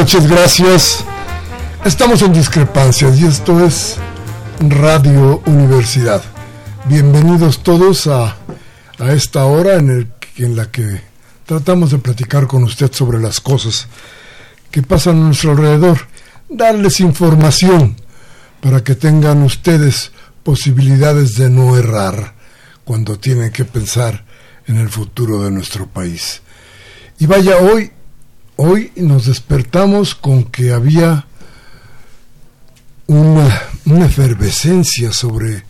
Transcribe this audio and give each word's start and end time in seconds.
Noches, 0.00 0.26
gracias. 0.26 1.04
Estamos 1.84 2.22
en 2.22 2.32
discrepancias 2.32 3.20
y 3.20 3.26
esto 3.26 3.62
es 3.62 3.98
Radio 4.58 5.42
Universidad. 5.44 6.22
Bienvenidos 6.86 7.62
todos 7.62 8.06
a, 8.06 8.34
a 8.98 9.12
esta 9.12 9.44
hora 9.44 9.74
en, 9.74 10.10
la 10.56 10.70
que 10.70 11.02
tratamos 11.44 11.90
de 11.90 11.98
platicar 11.98 12.46
con 12.46 12.62
usted 12.62 12.90
sobre 12.90 13.20
las 13.20 13.40
cosas 13.40 13.88
que 14.70 14.82
pasan 14.82 15.18
a 15.20 15.26
nuestro 15.26 15.50
alrededor, 15.50 16.08
darles 16.48 17.00
información 17.00 17.94
para 18.62 18.82
que 18.82 18.94
tengan 18.94 19.42
ustedes 19.42 20.12
posibilidades 20.42 21.34
de 21.34 21.50
no 21.50 21.76
errar 21.76 22.32
cuando 22.86 23.18
tienen 23.18 23.52
que 23.52 23.66
pensar 23.66 24.24
en 24.66 24.78
el 24.78 24.88
futuro 24.88 25.42
de 25.42 25.50
nuestro 25.50 25.86
país. 25.86 26.40
Y 27.18 27.26
vaya, 27.26 27.58
hoy 27.58 27.92
hoy 28.62 28.92
nos 28.96 29.24
despertamos 29.24 30.14
con 30.14 30.44
que 30.44 30.72
había 30.72 31.26
una, 33.06 34.04
efervescencia 34.04 35.12
sobre 35.12 35.64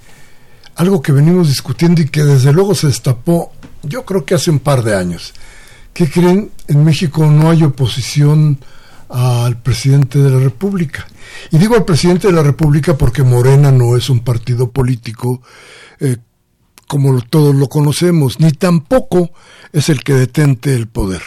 algo 0.75 1.01
que 1.01 1.13
venimos 1.13 1.49
discutiendo 1.49 2.03
y 2.03 2.09
que 2.09 2.25
desde 2.25 2.53
luego 2.53 2.75
se 2.75 2.89
destapó, 2.89 3.53
yo 3.85 4.05
creo 4.05 4.25
que 4.25 4.35
hace 4.35 4.51
un 4.51 4.59
par 4.59 4.83
de 4.83 4.97
años. 4.97 5.33
¿Qué 5.95 6.11
creen? 6.11 6.51
En 6.67 6.85
México 6.85 7.27
no 7.27 7.51
hay 7.51 7.63
oposición 7.63 8.59
al 9.09 9.63
presidente 9.63 10.19
de 10.19 10.31
la 10.31 10.41
República. 10.41 11.07
Y 11.53 11.59
digo 11.59 11.77
al 11.77 11.85
presidente 11.85 12.27
de 12.27 12.33
la 12.33 12.43
República 12.43 12.99
porque 12.99 13.23
Morena 13.23 13.71
no 13.71 13.97
es 13.97 14.11
un 14.11 14.21
partido 14.21 14.71
político 14.71 15.43
eh, 16.01 16.17
como 16.89 17.21
todos 17.23 17.55
lo 17.55 17.69
conocemos, 17.69 18.41
ni 18.41 18.51
tampoco 18.51 19.31
es 19.73 19.89
el 19.91 20.03
que 20.03 20.15
detente 20.15 20.75
el 20.75 20.89
poder. 20.89 21.23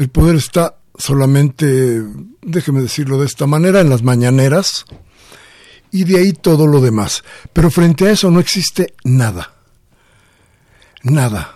El 0.00 0.08
poder 0.08 0.36
está 0.36 0.76
solamente, 0.96 2.02
déjeme 2.40 2.80
decirlo 2.80 3.20
de 3.20 3.26
esta 3.26 3.46
manera, 3.46 3.82
en 3.82 3.90
las 3.90 4.02
mañaneras 4.02 4.86
y 5.90 6.04
de 6.04 6.18
ahí 6.18 6.32
todo 6.32 6.66
lo 6.66 6.80
demás. 6.80 7.22
Pero 7.52 7.70
frente 7.70 8.06
a 8.06 8.10
eso 8.12 8.30
no 8.30 8.40
existe 8.40 8.94
nada. 9.04 9.52
Nada. 11.02 11.54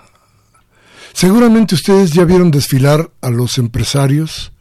Seguramente 1.14 1.74
ustedes 1.74 2.10
ya 2.10 2.24
vieron 2.24 2.50
desfilar 2.50 3.10
a 3.22 3.30
los 3.30 3.56
empresarios 3.56 4.52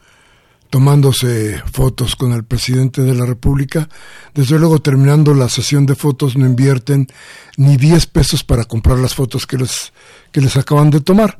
tomándose 0.69 1.61
fotos 1.71 2.15
con 2.15 2.31
el 2.31 2.45
presidente 2.45 3.01
de 3.01 3.13
la 3.13 3.25
República. 3.25 3.89
Desde 4.33 4.57
luego, 4.57 4.79
terminando 4.79 5.33
la 5.33 5.49
sesión 5.49 5.85
de 5.85 5.95
fotos, 5.95 6.37
no 6.37 6.45
invierten 6.45 7.07
ni 7.57 7.75
10 7.75 8.07
pesos 8.07 8.45
para 8.45 8.63
comprar 8.63 8.97
las 8.97 9.13
fotos 9.13 9.45
que 9.45 9.57
les, 9.57 9.91
que 10.31 10.39
les 10.39 10.55
acaban 10.55 10.89
de 10.89 11.01
tomar 11.01 11.37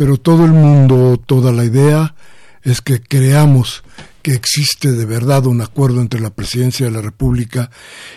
pero 0.00 0.16
todo 0.16 0.46
el 0.46 0.52
mundo, 0.52 1.22
toda 1.26 1.52
la 1.52 1.62
idea 1.62 2.14
es 2.62 2.80
que 2.80 3.02
creamos 3.02 3.82
que 4.22 4.32
existe 4.32 4.92
de 4.92 5.04
verdad 5.04 5.44
un 5.44 5.60
acuerdo 5.60 6.00
entre 6.00 6.20
la 6.20 6.30
presidencia 6.30 6.86
de 6.86 6.92
la 6.92 7.02
República 7.02 7.70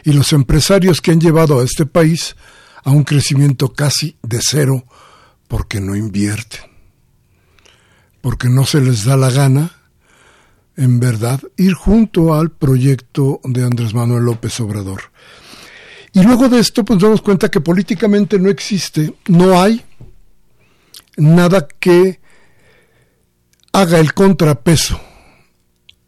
y 0.06 0.14
los 0.14 0.32
empresarios 0.32 1.02
que 1.02 1.12
han 1.12 1.20
llevado 1.20 1.60
a 1.60 1.66
este 1.66 1.86
país 1.86 2.38
a 2.86 2.92
un 2.92 3.04
crecimiento 3.04 3.74
casi 3.74 4.16
de 4.24 4.40
cero 4.42 4.86
porque 5.50 5.82
no 5.82 5.94
invierten, 5.94 6.62
porque 8.22 8.48
no 8.48 8.66
se 8.66 8.80
les 8.80 9.04
da 9.04 9.18
la 9.18 9.30
gana, 9.30 9.74
en 10.78 11.02
verdad, 11.02 11.42
ir 11.58 11.74
junto 11.74 12.34
al 12.34 12.50
proyecto 12.50 13.42
de 13.44 13.66
Andrés 13.66 13.94
Manuel 13.94 14.24
López 14.24 14.58
Obrador. 14.62 15.02
Y 16.14 16.24
luego 16.24 16.48
de 16.48 16.60
esto, 16.60 16.86
pues 16.86 17.00
damos 17.00 17.22
cuenta 17.22 17.52
que 17.52 17.60
políticamente 17.60 18.40
no 18.40 18.50
existe, 18.50 19.16
no 19.28 19.60
hay 19.60 19.84
nada 21.18 21.68
que 21.68 22.20
haga 23.72 24.00
el 24.00 24.14
contrapeso 24.14 25.00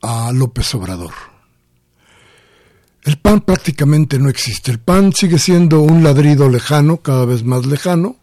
a 0.01 0.31
López 0.31 0.73
Obrador. 0.75 1.13
El 3.03 3.17
PAN 3.17 3.41
prácticamente 3.41 4.17
no 4.17 4.29
existe. 4.29 4.71
El 4.71 4.79
PAN 4.79 5.13
sigue 5.13 5.37
siendo 5.37 5.81
un 5.81 6.03
ladrido 6.03 6.49
lejano, 6.49 6.97
cada 6.97 7.25
vez 7.25 7.43
más 7.43 7.65
lejano, 7.65 8.17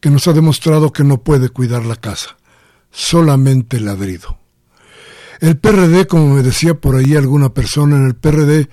que 0.00 0.10
nos 0.10 0.28
ha 0.28 0.32
demostrado 0.32 0.92
que 0.92 1.02
no 1.02 1.22
puede 1.22 1.48
cuidar 1.48 1.84
la 1.84 1.96
casa. 1.96 2.36
Solamente 2.90 3.80
ladrido. 3.80 4.38
El 5.40 5.56
PRD, 5.56 6.06
como 6.06 6.34
me 6.34 6.42
decía 6.42 6.74
por 6.74 6.96
ahí 6.96 7.16
alguna 7.16 7.50
persona, 7.50 7.96
en 7.96 8.06
el 8.06 8.14
PRD 8.14 8.68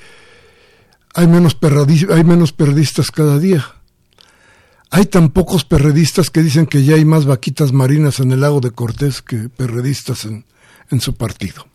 hay 1.14 1.28
menos, 1.28 1.58
hay 2.12 2.24
menos 2.24 2.54
periodistas 2.54 3.10
cada 3.10 3.40
día. 3.40 3.66
Hay 4.92 5.06
tan 5.08 5.30
pocos 5.30 5.66
perredistas 5.66 6.30
que 6.30 6.44
dicen 6.44 6.68
que 6.68 6.84
ya 6.84 6.96
hay 6.96 7.06
más 7.06 7.26
vaquitas 7.26 7.74
marinas 7.74 8.20
en 8.20 8.32
el 8.32 8.42
lago 8.42 8.62
de 8.62 8.72
Cortés 8.72 9.22
que 9.22 9.50
perredistas 9.50 10.26
en, 10.26 10.46
en 10.90 11.02
su 11.02 11.16
partido. 11.16 11.68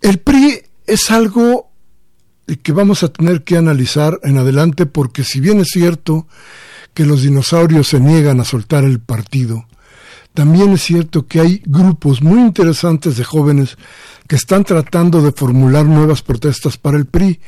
El 0.00 0.18
PRI 0.18 0.62
es 0.86 1.10
algo 1.10 1.70
que 2.62 2.72
vamos 2.72 3.02
a 3.02 3.08
tener 3.08 3.42
que 3.42 3.56
analizar 3.56 4.20
en 4.22 4.38
adelante 4.38 4.86
porque 4.86 5.24
si 5.24 5.40
bien 5.40 5.60
es 5.60 5.68
cierto 5.72 6.28
que 6.94 7.04
los 7.04 7.22
dinosaurios 7.22 7.88
se 7.88 8.00
niegan 8.00 8.40
a 8.40 8.44
soltar 8.44 8.84
el 8.84 9.00
partido, 9.00 9.66
también 10.36 10.72
es 10.74 10.82
cierto 10.82 11.26
que 11.26 11.40
hay 11.40 11.62
grupos 11.64 12.22
muy 12.22 12.40
interesantes 12.40 13.16
de 13.16 13.24
jóvenes 13.24 13.76
que 14.28 14.36
están 14.36 14.64
tratando 14.64 15.22
de 15.22 15.32
formular 15.32 15.86
nuevas 15.86 16.22
protestas 16.22 16.76
para 16.76 16.98
el 16.98 17.06
PRI. 17.06 17.40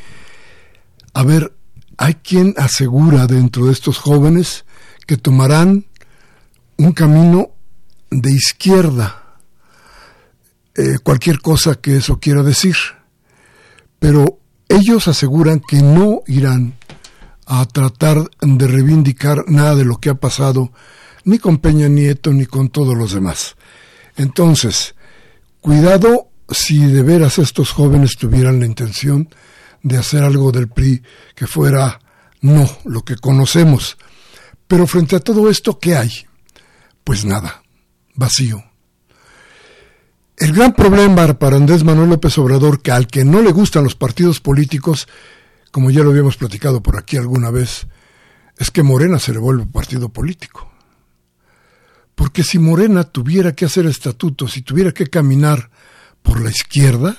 A 1.13 1.23
ver, 1.23 1.53
hay 1.99 2.15
quien 2.15 2.55
asegura 2.57 3.27
dentro 3.27 3.67
de 3.67 3.73
estos 3.73 3.99
jóvenes 3.99 4.65
que 5.07 5.17
tomarán 5.17 5.87
un 6.77 6.93
camino 6.93 7.51
de 8.11 8.33
izquierda, 8.33 9.37
eh, 10.77 10.99
cualquier 11.03 11.41
cosa 11.41 11.75
que 11.75 11.97
eso 11.97 12.21
quiera 12.21 12.45
decir, 12.45 12.77
pero 13.99 14.39
ellos 14.69 15.09
aseguran 15.09 15.61
que 15.61 15.83
no 15.83 16.23
irán 16.29 16.75
a 17.47 17.67
tratar 17.67 18.31
de 18.41 18.67
reivindicar 18.69 19.49
nada 19.49 19.75
de 19.75 19.85
lo 19.85 19.97
que 19.97 20.11
ha 20.11 20.15
pasado 20.15 20.73
ni 21.25 21.39
con 21.39 21.59
Peña 21.59 21.89
Nieto 21.89 22.33
ni 22.33 22.47
con 22.47 22.69
todos 22.69 22.97
los 22.97 23.13
demás. 23.13 23.57
Entonces, 24.17 24.95
cuidado 25.61 26.29
si 26.49 26.79
de 26.79 27.03
veras 27.03 27.39
estos 27.39 27.73
jóvenes 27.73 28.17
tuvieran 28.17 28.61
la 28.61 28.67
intención 28.67 29.29
de 29.83 29.99
hacer 29.99 30.23
algo 30.23 30.53
del 30.53 30.69
PRI 30.69 31.03
que 31.35 31.47
fuera 31.47 32.01
no 32.41 32.69
lo 32.85 33.03
que 33.03 33.17
conocemos. 33.17 33.97
Pero 34.67 34.87
frente 34.87 35.17
a 35.17 35.21
todo 35.21 35.49
esto, 35.51 35.79
¿qué 35.79 35.97
hay? 35.97 36.13
Pues 37.05 37.25
nada, 37.25 37.63
vacío. 38.15 38.63
El 40.37 40.53
gran 40.53 40.73
problema 40.73 41.39
para 41.39 41.57
Andrés 41.57 41.83
Manuel 41.83 42.11
López 42.11 42.39
Obrador, 42.39 42.81
que 42.81 42.93
al 42.93 43.09
que 43.09 43.25
no 43.25 43.43
le 43.43 43.51
gustan 43.51 43.83
los 43.83 43.97
partidos 43.97 44.41
políticos, 44.41 45.09
como 45.73 45.91
ya 45.91 46.03
lo 46.03 46.11
habíamos 46.11 46.37
platicado 46.37 46.83
por 46.83 46.97
aquí 46.97 47.17
alguna 47.17 47.51
vez, 47.51 47.89
es 48.57 48.71
que 48.71 48.83
Morena 48.83 49.19
se 49.19 49.33
le 49.33 49.39
vuelve 49.39 49.67
partido 49.67 50.11
político. 50.11 50.71
Porque 52.15 52.45
si 52.45 52.59
Morena 52.59 53.05
tuviera 53.05 53.53
que 53.53 53.65
hacer 53.65 53.87
estatutos 53.87 54.57
y 54.57 54.63
tuviera 54.63 54.93
que 54.93 55.07
caminar 55.07 55.71
por 56.23 56.41
la 56.41 56.51
izquierda, 56.51 57.17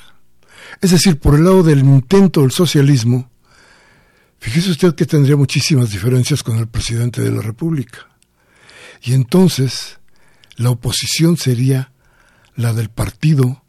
es 0.82 0.92
decir, 0.92 1.20
por 1.20 1.36
el 1.36 1.44
lado 1.44 1.64
del 1.64 1.80
intento 1.80 2.42
del 2.42 2.52
socialismo, 2.52 3.30
fíjese 4.40 4.72
usted 4.72 4.96
que 4.96 5.06
tendría 5.06 5.36
muchísimas 5.36 5.90
diferencias 5.90 6.44
con 6.44 6.58
el 6.58 6.68
presidente 6.68 7.22
de 7.22 7.32
la 7.32 7.42
República. 7.42 8.08
Y 9.02 9.14
entonces 9.14 10.00
la 10.56 10.72
oposición 10.72 11.38
sería 11.38 11.92
la 12.56 12.74
del 12.74 12.90
partido 12.90 13.64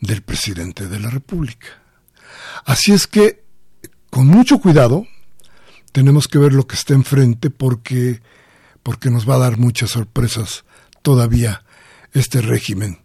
del 0.00 0.22
presidente 0.22 0.86
de 0.86 1.00
la 1.00 1.10
República. 1.10 1.68
Así 2.64 2.92
es 2.92 3.06
que, 3.06 3.44
con 4.10 4.26
mucho 4.26 4.58
cuidado, 4.58 5.06
tenemos 5.92 6.28
que 6.28 6.38
ver 6.38 6.52
lo 6.52 6.66
que 6.66 6.76
está 6.76 6.94
enfrente 6.94 7.50
porque, 7.50 8.20
porque 8.82 9.10
nos 9.10 9.28
va 9.28 9.36
a 9.36 9.38
dar 9.38 9.58
muchas 9.58 9.90
sorpresas 9.90 10.64
todavía 11.02 11.64
este 12.12 12.40
régimen, 12.40 13.00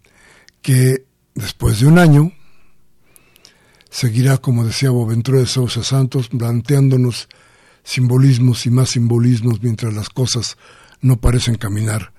que 0.62 1.06
después 1.34 1.80
de 1.80 1.86
un 1.86 1.98
año 1.98 2.32
seguirá, 3.94 4.38
como 4.38 4.66
decía 4.66 4.90
Boventura 4.90 5.38
de 5.38 5.46
Sousa 5.46 5.84
Santos, 5.84 6.26
planteándonos 6.26 7.28
simbolismos 7.84 8.66
y 8.66 8.70
más 8.70 8.90
simbolismos 8.90 9.62
mientras 9.62 9.94
las 9.94 10.08
cosas 10.08 10.56
no 11.00 11.20
parecen 11.20 11.54
caminar 11.54 12.12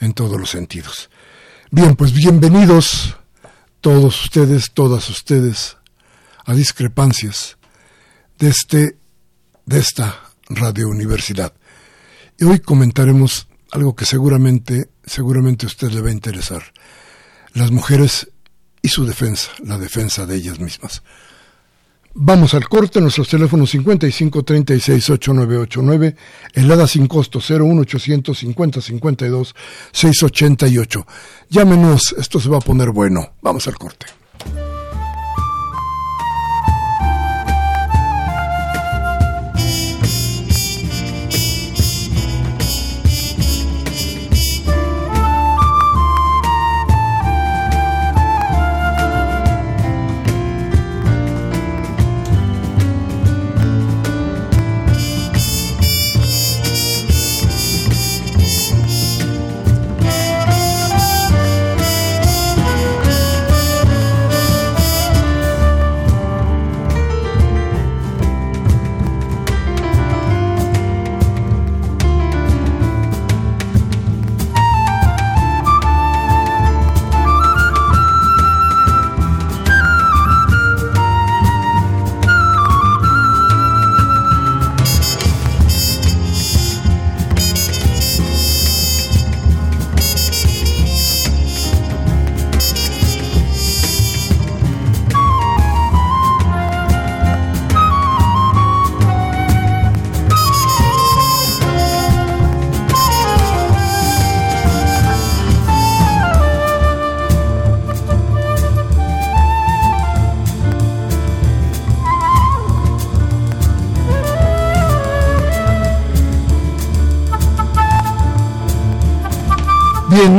en 0.00 0.14
todos 0.14 0.40
los 0.40 0.48
sentidos. 0.48 1.10
Bien, 1.70 1.96
pues 1.96 2.14
bienvenidos 2.14 3.18
todos 3.82 4.24
ustedes, 4.24 4.70
todas 4.72 5.10
ustedes, 5.10 5.76
a 6.46 6.54
discrepancias 6.54 7.58
de 8.38 8.48
este, 8.48 8.96
de 9.66 9.78
esta 9.78 10.30
radio 10.48 10.88
universidad. 10.88 11.52
Y 12.38 12.44
hoy 12.44 12.60
comentaremos 12.60 13.48
algo 13.70 13.94
que 13.94 14.06
seguramente, 14.06 14.88
seguramente 15.04 15.66
a 15.66 15.68
usted 15.68 15.90
le 15.90 16.00
va 16.00 16.08
a 16.08 16.12
interesar. 16.12 16.72
Las 17.52 17.70
mujeres 17.70 18.30
y 18.82 18.88
su 18.88 19.04
defensa, 19.04 19.50
la 19.64 19.78
defensa 19.78 20.26
de 20.26 20.36
ellas 20.36 20.58
mismas. 20.58 21.02
Vamos 22.20 22.54
al 22.54 22.68
corte, 22.68 23.00
nuestros 23.00 23.28
teléfonos 23.28 23.70
55 23.70 24.42
36 24.42 25.10
8989, 25.10 26.16
helada 26.54 26.86
sin 26.86 27.06
costo 27.06 27.38
01800 27.38 28.36
50 28.36 28.80
52 28.80 29.54
688. 29.92 31.06
Llámenos, 31.48 32.14
esto 32.18 32.40
se 32.40 32.48
va 32.48 32.58
a 32.58 32.60
poner 32.60 32.90
bueno. 32.90 33.34
Vamos 33.40 33.68
al 33.68 33.78
corte. 33.78 34.06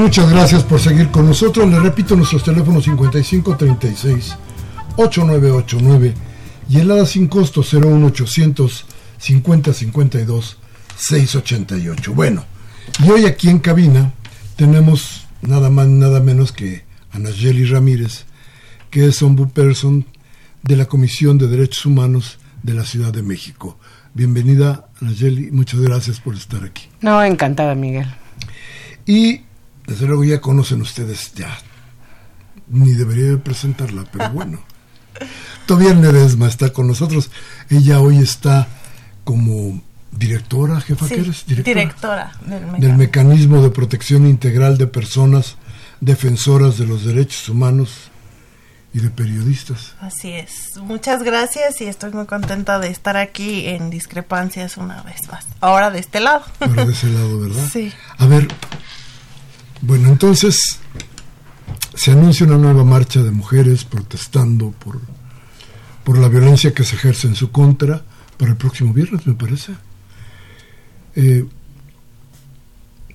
Muchas 0.10 0.32
gracias 0.32 0.64
por 0.64 0.80
seguir 0.80 1.12
con 1.12 1.28
nosotros. 1.28 1.70
Le 1.70 1.80
repito 1.80 2.16
nuestros 2.16 2.44
teléfonos 2.44 2.84
5536 2.86 4.36
8989 4.96 6.16
y 6.68 6.80
el 6.80 6.90
ADA 6.90 7.06
sin 7.06 7.28
costo 7.28 7.62
01800 7.62 8.86
5052 9.20 10.58
688. 10.98 12.14
Bueno, 12.16 12.44
y 13.06 13.12
hoy 13.12 13.26
aquí 13.26 13.50
en 13.50 13.60
cabina 13.60 14.12
tenemos 14.56 15.28
nada 15.44 15.70
más 15.70 15.88
nada 15.88 16.20
menos 16.22 16.54
que 16.54 16.86
a 17.12 17.20
Nayeli 17.20 17.66
Ramírez, 17.66 18.26
que 18.90 19.06
es 19.06 19.22
ombudsperson 19.22 20.08
de 20.64 20.76
la 20.76 20.86
Comisión 20.86 21.38
de 21.38 21.50
Derechos 21.50 21.86
Humanos 21.86 22.40
de 22.64 22.74
la 22.74 22.84
Ciudad 22.84 23.14
de 23.14 23.22
México. 23.22 23.78
Bienvenida, 24.16 24.90
Nayeli, 25.02 25.52
muchas 25.52 25.82
gracias 25.82 26.20
por 26.20 26.34
estar 26.34 26.64
aquí. 26.64 26.90
No, 27.02 27.24
encantada, 27.24 27.76
Miguel. 27.76 28.08
Y 29.06 29.42
desde 29.90 30.06
luego 30.06 30.24
ya 30.24 30.40
conocen 30.40 30.82
ustedes, 30.82 31.34
ya 31.34 31.58
ni 32.68 32.94
debería 32.94 33.44
presentarla, 33.44 34.06
pero 34.12 34.30
bueno. 34.34 34.62
Todavía 35.66 35.94
Nedesma 35.94 36.48
está 36.48 36.72
con 36.72 36.88
nosotros. 36.88 37.32
Ella 37.70 38.00
hoy 38.00 38.20
está 38.20 38.68
como 39.24 39.82
directora, 40.12 40.80
jefa, 40.80 41.08
sí, 41.08 41.16
¿qué 41.16 41.22
eres? 41.22 41.46
Directora, 41.46 42.32
del, 42.42 42.62
mecanismo. 42.62 42.88
del 42.88 42.98
Mecanismo 42.98 43.62
de 43.64 43.70
Protección 43.72 44.28
Integral 44.28 44.78
de 44.78 44.88
Personas 44.88 45.56
Defensoras 46.02 46.78
de 46.78 46.86
los 46.86 47.04
Derechos 47.04 47.50
Humanos 47.50 48.12
y 48.94 49.00
de 49.00 49.10
Periodistas. 49.10 49.96
Así 50.00 50.32
es. 50.32 50.78
Muchas 50.82 51.24
gracias 51.24 51.82
y 51.82 51.86
estoy 51.86 52.12
muy 52.12 52.26
contenta 52.26 52.80
de 52.80 52.90
estar 52.90 53.18
aquí 53.18 53.68
en 53.68 53.90
Discrepancias 53.90 54.78
una 54.78 55.02
vez 55.04 55.28
más. 55.32 55.46
Ahora 55.60 55.92
de 55.92 56.00
este 56.00 56.20
lado. 56.20 56.44
Ahora 56.60 56.86
de 56.86 56.94
ese 56.94 57.08
lado, 57.10 57.40
¿verdad? 57.40 57.70
Sí. 57.72 57.92
A 58.18 58.26
ver, 58.26 58.48
bueno, 59.82 60.10
entonces 60.10 60.80
se 61.96 62.12
anuncia 62.12 62.46
una 62.46 62.58
nueva 62.58 62.84
marcha 62.84 63.24
de 63.24 63.32
mujeres 63.32 63.84
protestando 63.84 64.72
por, 64.72 65.00
por 66.04 66.18
la 66.18 66.28
violencia 66.28 66.74
que 66.74 66.84
se 66.84 66.96
ejerce 66.96 67.28
en 67.28 67.36
su 67.36 67.52
contra 67.52 68.04
para 68.38 68.52
el 68.52 68.58
próximo 68.58 68.94
viernes, 68.94 69.26
me 69.28 69.34
parece. 69.34 69.74
Eh, 71.16 71.46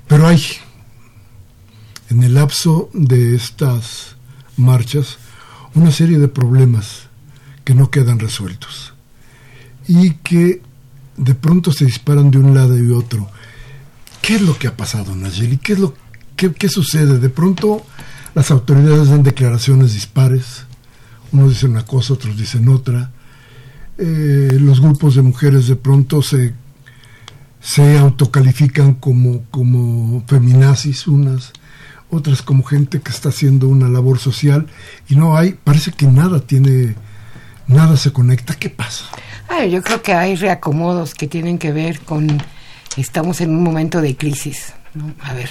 pero 0.06 0.26
hay, 0.26 0.42
en 2.10 2.22
el 2.22 2.34
lapso 2.34 2.90
de 2.92 3.34
estas 3.34 4.16
marchas, 4.56 5.18
una 5.74 5.90
serie 5.90 6.18
de 6.18 6.28
problemas 6.28 7.08
que 7.64 7.74
no 7.74 7.90
quedan 7.90 8.18
resueltos 8.18 8.92
y 9.88 10.10
que 10.16 10.60
de 11.16 11.34
pronto 11.34 11.72
se 11.72 11.86
disparan 11.86 12.30
de 12.30 12.38
un 12.38 12.54
lado 12.54 12.78
y 12.78 12.90
otro. 12.90 13.28
¿Qué 14.20 14.36
es 14.36 14.42
lo 14.42 14.58
que 14.58 14.68
ha 14.68 14.76
pasado, 14.76 15.14
Nayeli? 15.14 15.58
¿Qué 15.58 15.74
es 15.74 15.78
lo 15.78 15.94
¿Qué, 16.36 16.52
¿Qué, 16.52 16.68
sucede? 16.68 17.18
De 17.18 17.28
pronto 17.28 17.84
las 18.34 18.50
autoridades 18.50 19.08
dan 19.08 19.22
declaraciones 19.22 19.94
dispares, 19.94 20.64
unos 21.32 21.50
dicen 21.50 21.70
una 21.70 21.84
cosa, 21.84 22.14
otros 22.14 22.36
dicen 22.36 22.68
otra, 22.68 23.10
eh, 23.98 24.56
los 24.60 24.80
grupos 24.80 25.14
de 25.14 25.22
mujeres 25.22 25.68
de 25.68 25.76
pronto 25.76 26.22
se 26.22 26.54
se 27.64 27.96
autocalifican 27.96 28.92
como, 28.92 29.42
como 29.50 30.22
feminazis 30.26 31.06
unas, 31.06 31.54
otras 32.10 32.42
como 32.42 32.62
gente 32.62 33.00
que 33.00 33.10
está 33.10 33.30
haciendo 33.30 33.68
una 33.68 33.88
labor 33.88 34.18
social 34.18 34.66
y 35.08 35.16
no 35.16 35.36
hay, 35.36 35.54
parece 35.64 35.90
que 35.90 36.06
nada 36.06 36.40
tiene, 36.40 36.94
nada 37.66 37.96
se 37.96 38.12
conecta. 38.12 38.54
¿Qué 38.54 38.68
pasa? 38.68 39.06
yo 39.70 39.82
creo 39.82 40.02
que 40.02 40.12
hay 40.12 40.34
reacomodos 40.34 41.14
que 41.14 41.26
tienen 41.26 41.58
que 41.58 41.72
ver 41.72 42.00
con, 42.00 42.42
estamos 42.98 43.40
en 43.40 43.50
un 43.50 43.62
momento 43.62 44.02
de 44.02 44.14
crisis. 44.14 44.74
A 45.20 45.32
ver, 45.32 45.50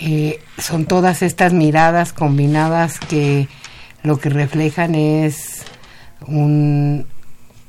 eh, 0.00 0.40
son 0.58 0.86
todas 0.86 1.22
estas 1.22 1.52
miradas 1.52 2.12
combinadas 2.12 2.98
que 3.00 3.48
lo 4.02 4.18
que 4.18 4.28
reflejan 4.28 4.94
es 4.94 5.64
un, 6.26 7.06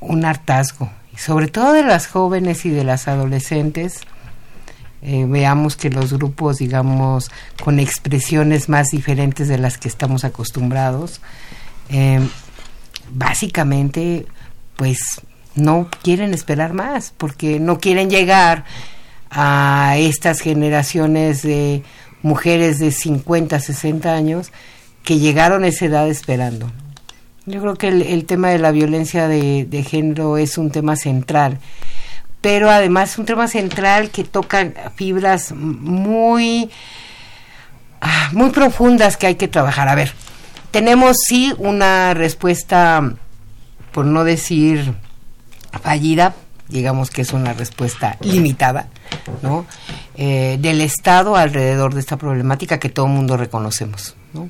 un 0.00 0.24
hartazgo, 0.24 0.90
sobre 1.16 1.48
todo 1.48 1.72
de 1.72 1.82
las 1.82 2.06
jóvenes 2.06 2.64
y 2.66 2.70
de 2.70 2.84
las 2.84 3.08
adolescentes. 3.08 4.00
Eh, 5.02 5.24
veamos 5.26 5.76
que 5.76 5.88
los 5.88 6.12
grupos, 6.12 6.58
digamos, 6.58 7.30
con 7.64 7.80
expresiones 7.80 8.68
más 8.68 8.88
diferentes 8.88 9.48
de 9.48 9.58
las 9.58 9.78
que 9.78 9.88
estamos 9.88 10.24
acostumbrados, 10.24 11.20
eh, 11.88 12.20
básicamente, 13.10 14.26
pues 14.76 14.98
no 15.54 15.88
quieren 16.02 16.34
esperar 16.34 16.74
más, 16.74 17.12
porque 17.16 17.58
no 17.60 17.78
quieren 17.78 18.10
llegar 18.10 18.64
a 19.30 19.94
estas 19.96 20.40
generaciones 20.40 21.42
de 21.42 21.82
mujeres 22.22 22.78
de 22.78 22.92
50, 22.92 23.58
60 23.58 24.12
años 24.12 24.52
que 25.04 25.18
llegaron 25.18 25.64
a 25.64 25.68
esa 25.68 25.86
edad 25.86 26.08
esperando. 26.08 26.70
Yo 27.46 27.60
creo 27.60 27.74
que 27.74 27.88
el, 27.88 28.24
tema 28.26 28.50
de 28.50 28.58
la 28.58 28.70
violencia 28.70 29.26
de, 29.26 29.86
género 29.88 30.36
es 30.36 30.58
un 30.58 30.70
tema 30.70 30.94
central, 30.96 31.58
pero 32.40 32.70
además 32.70 33.18
un 33.18 33.26
tema 33.26 33.48
central 33.48 34.10
que 34.10 34.24
toca 34.24 34.72
fibras 34.94 35.52
muy, 35.52 36.70
ah, 38.00 38.30
muy 38.32 38.50
profundas 38.50 39.16
que 39.16 39.26
hay 39.26 39.34
que 39.34 39.48
trabajar. 39.48 39.88
A 39.88 39.94
ver, 39.94 40.12
tenemos 40.70 41.16
sí 41.26 41.52
una 41.58 42.14
respuesta, 42.14 43.14
por 43.90 44.04
no 44.04 44.22
decir 44.22 44.94
fallida, 45.82 46.34
digamos 46.70 47.10
que 47.10 47.22
es 47.22 47.32
una 47.32 47.52
respuesta 47.52 48.16
limitada, 48.20 48.88
¿no? 49.42 49.66
Eh, 50.16 50.58
del 50.60 50.80
Estado 50.80 51.36
alrededor 51.36 51.94
de 51.94 52.00
esta 52.00 52.16
problemática 52.16 52.78
que 52.78 52.88
todo 52.88 53.06
el 53.06 53.12
mundo 53.12 53.36
reconocemos, 53.36 54.16
¿no? 54.32 54.48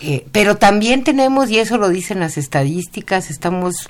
Eh, 0.00 0.26
pero 0.32 0.56
también 0.56 1.04
tenemos, 1.04 1.50
y 1.50 1.58
eso 1.58 1.78
lo 1.78 1.88
dicen 1.88 2.20
las 2.20 2.36
estadísticas, 2.36 3.30
estamos, 3.30 3.88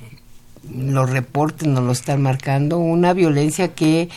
los 0.72 1.10
reportes 1.10 1.68
nos 1.68 1.82
lo 1.82 1.92
están 1.92 2.22
marcando, 2.22 2.78
una 2.78 3.12
violencia 3.12 3.74
que 3.74 4.08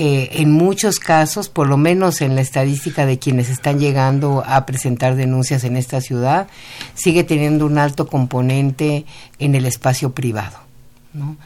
eh, 0.00 0.40
en 0.40 0.52
muchos 0.52 1.00
casos, 1.00 1.48
por 1.48 1.66
lo 1.66 1.76
menos 1.76 2.20
en 2.20 2.36
la 2.36 2.40
estadística 2.40 3.04
de 3.04 3.18
quienes 3.18 3.50
están 3.50 3.80
llegando 3.80 4.44
a 4.46 4.64
presentar 4.64 5.16
denuncias 5.16 5.64
en 5.64 5.76
esta 5.76 6.00
ciudad, 6.00 6.46
sigue 6.94 7.24
teniendo 7.24 7.66
un 7.66 7.78
alto 7.78 8.06
componente 8.06 9.06
en 9.40 9.56
el 9.56 9.66
espacio 9.66 10.12
privado. 10.12 10.56
¿no? 11.14 11.36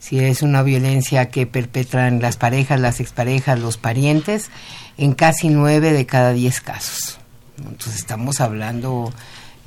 Si 0.00 0.18
es 0.18 0.42
una 0.42 0.62
violencia 0.62 1.28
que 1.28 1.46
perpetran 1.46 2.20
las 2.20 2.36
parejas, 2.36 2.80
las 2.80 2.98
exparejas, 2.98 3.60
los 3.60 3.76
parientes, 3.76 4.50
en 4.98 5.12
casi 5.12 5.50
nueve 5.50 5.92
de 5.92 6.06
cada 6.06 6.32
diez 6.32 6.60
casos. 6.60 7.18
Entonces 7.58 7.96
estamos 7.96 8.40
hablando 8.40 9.12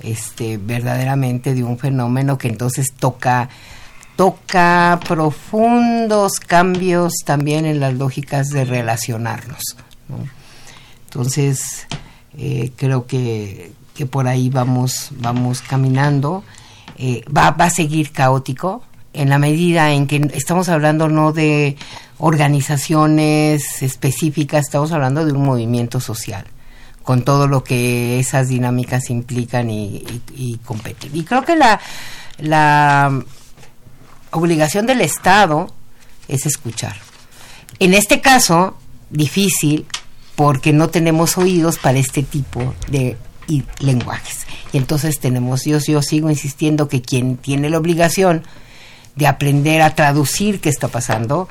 este, 0.02 0.58
verdaderamente 0.58 1.54
de 1.54 1.64
un 1.64 1.78
fenómeno 1.78 2.38
que 2.38 2.50
entonces 2.50 2.94
toca 2.94 3.50
toca 4.16 5.00
profundos 5.08 6.34
cambios 6.40 7.14
también 7.26 7.66
en 7.66 7.80
las 7.80 7.94
lógicas 7.94 8.50
de 8.50 8.66
relacionarnos. 8.66 9.78
Entonces, 11.06 11.88
eh, 12.38 12.72
creo 12.76 13.08
que, 13.08 13.72
que, 13.96 14.06
por 14.06 14.28
ahí 14.28 14.50
vamos, 14.50 15.10
vamos 15.18 15.62
caminando. 15.62 16.44
Eh, 16.98 17.24
va, 17.26 17.52
va 17.52 17.66
a 17.66 17.70
seguir 17.70 18.12
caótico, 18.12 18.84
en 19.14 19.30
la 19.30 19.38
medida 19.38 19.92
en 19.92 20.08
que 20.08 20.30
estamos 20.34 20.70
hablando 20.70 21.08
no 21.08 21.32
de 21.32 21.78
organizaciones 22.18 23.82
específicas, 23.82 24.66
estamos 24.66 24.92
hablando 24.92 25.26
de 25.26 25.32
un 25.32 25.44
movimiento 25.44 26.00
social, 26.00 26.46
con 27.04 27.24
todo 27.24 27.48
lo 27.48 27.64
que 27.64 28.20
esas 28.20 28.48
dinámicas 28.48 29.10
implican 29.10 29.70
y, 29.70 30.04
y, 30.36 30.58
competen. 30.66 31.16
Y 31.16 31.24
creo 31.24 31.44
que 31.44 31.56
la, 31.56 31.80
la 32.40 33.24
obligación 34.32 34.86
del 34.86 35.02
Estado 35.02 35.68
es 36.28 36.46
escuchar. 36.46 36.96
En 37.80 37.94
este 37.94 38.22
caso, 38.22 38.78
difícil, 39.10 39.86
porque 40.36 40.74
no 40.74 40.90
tenemos 40.90 41.38
oídos 41.38 41.78
para 41.78 42.00
este 42.00 42.24
tipo 42.24 42.74
de 42.90 43.18
lenguajes. 43.80 44.48
Y 44.72 44.78
entonces 44.78 45.20
tenemos, 45.20 45.66
yo, 45.66 45.78
yo 45.80 46.02
sigo 46.02 46.30
insistiendo 46.30 46.88
que 46.88 47.02
quien 47.02 47.38
tiene 47.38 47.70
la 47.70 47.78
obligación 47.78 48.44
de 49.16 49.28
aprender 49.28 49.82
a 49.82 49.96
traducir 49.96 50.60
qué 50.60 50.70
está 50.70 50.88
pasando, 50.88 51.48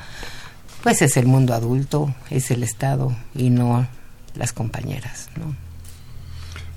pues 0.83 1.01
es 1.01 1.15
el 1.17 1.25
mundo 1.25 1.53
adulto, 1.53 2.13
es 2.29 2.51
el 2.51 2.63
Estado 2.63 3.15
y 3.35 3.49
no 3.49 3.87
las 4.35 4.53
compañeras. 4.53 5.29
¿no? 5.37 5.55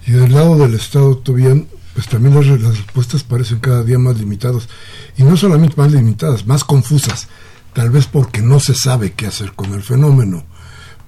Y 0.06 0.12
del 0.12 0.32
lado 0.32 0.56
del 0.56 0.74
Estado, 0.74 1.20
pues 1.22 2.08
también 2.08 2.34
las, 2.34 2.46
respuestas 2.46 3.24
parecen 3.24 3.58
cada 3.58 3.82
día 3.82 3.98
más 3.98 4.18
limitadas. 4.18 4.68
Y 5.16 5.24
no 5.24 5.36
solamente 5.36 5.74
más 5.76 5.90
limitadas, 5.90 6.46
más 6.46 6.62
confusas. 6.62 7.28
Tal 7.72 7.90
vez 7.90 8.06
porque 8.06 8.40
no 8.40 8.60
se 8.60 8.74
sabe 8.74 9.12
qué 9.12 9.26
hacer 9.26 9.52
con 9.52 9.74
el 9.74 9.82
fenómeno. 9.82 10.44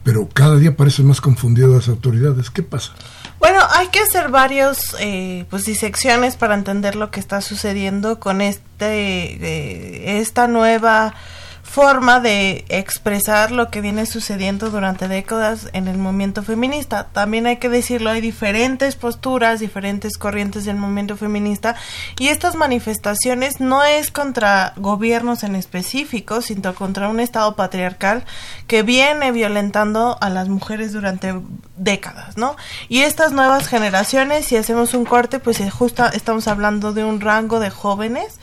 Pero 0.02 0.28
cada 0.28 0.56
día 0.56 0.76
parecen 0.76 1.06
más 1.06 1.20
confundidas 1.20 1.70
las 1.70 1.88
autoridades. 1.88 2.50
¿Qué 2.50 2.62
pasa? 2.62 2.94
Bueno, 3.38 3.60
hay 3.70 3.88
que 3.88 4.00
hacer 4.00 4.30
varios 4.30 4.96
eh, 4.98 5.44
pues 5.48 5.64
disecciones 5.64 6.36
para 6.36 6.54
entender 6.54 6.96
lo 6.96 7.10
que 7.10 7.20
está 7.20 7.40
sucediendo 7.40 8.18
con 8.18 8.40
este 8.40 8.64
eh, 8.80 10.18
esta 10.20 10.48
nueva 10.48 11.14
forma 11.68 12.18
de 12.18 12.64
expresar 12.70 13.50
lo 13.50 13.70
que 13.70 13.82
viene 13.82 14.06
sucediendo 14.06 14.70
durante 14.70 15.06
décadas 15.06 15.68
en 15.74 15.86
el 15.86 15.98
movimiento 15.98 16.42
feminista. 16.42 17.08
También 17.12 17.46
hay 17.46 17.58
que 17.58 17.68
decirlo, 17.68 18.10
hay 18.10 18.22
diferentes 18.22 18.96
posturas, 18.96 19.60
diferentes 19.60 20.16
corrientes 20.16 20.64
del 20.64 20.76
movimiento 20.76 21.16
feminista 21.16 21.76
y 22.18 22.28
estas 22.28 22.54
manifestaciones 22.54 23.60
no 23.60 23.84
es 23.84 24.10
contra 24.10 24.72
gobiernos 24.76 25.42
en 25.44 25.54
específico, 25.54 26.40
sino 26.40 26.74
contra 26.74 27.10
un 27.10 27.20
Estado 27.20 27.54
patriarcal 27.54 28.24
que 28.66 28.82
viene 28.82 29.30
violentando 29.30 30.16
a 30.22 30.30
las 30.30 30.48
mujeres 30.48 30.94
durante 30.94 31.34
décadas, 31.76 32.38
¿no? 32.38 32.56
Y 32.88 33.00
estas 33.02 33.32
nuevas 33.32 33.68
generaciones, 33.68 34.46
si 34.46 34.56
hacemos 34.56 34.94
un 34.94 35.04
corte, 35.04 35.38
pues 35.38 35.60
justo 35.70 36.06
estamos 36.06 36.48
hablando 36.48 36.94
de 36.94 37.04
un 37.04 37.20
rango 37.20 37.60
de 37.60 37.68
jóvenes 37.68 38.40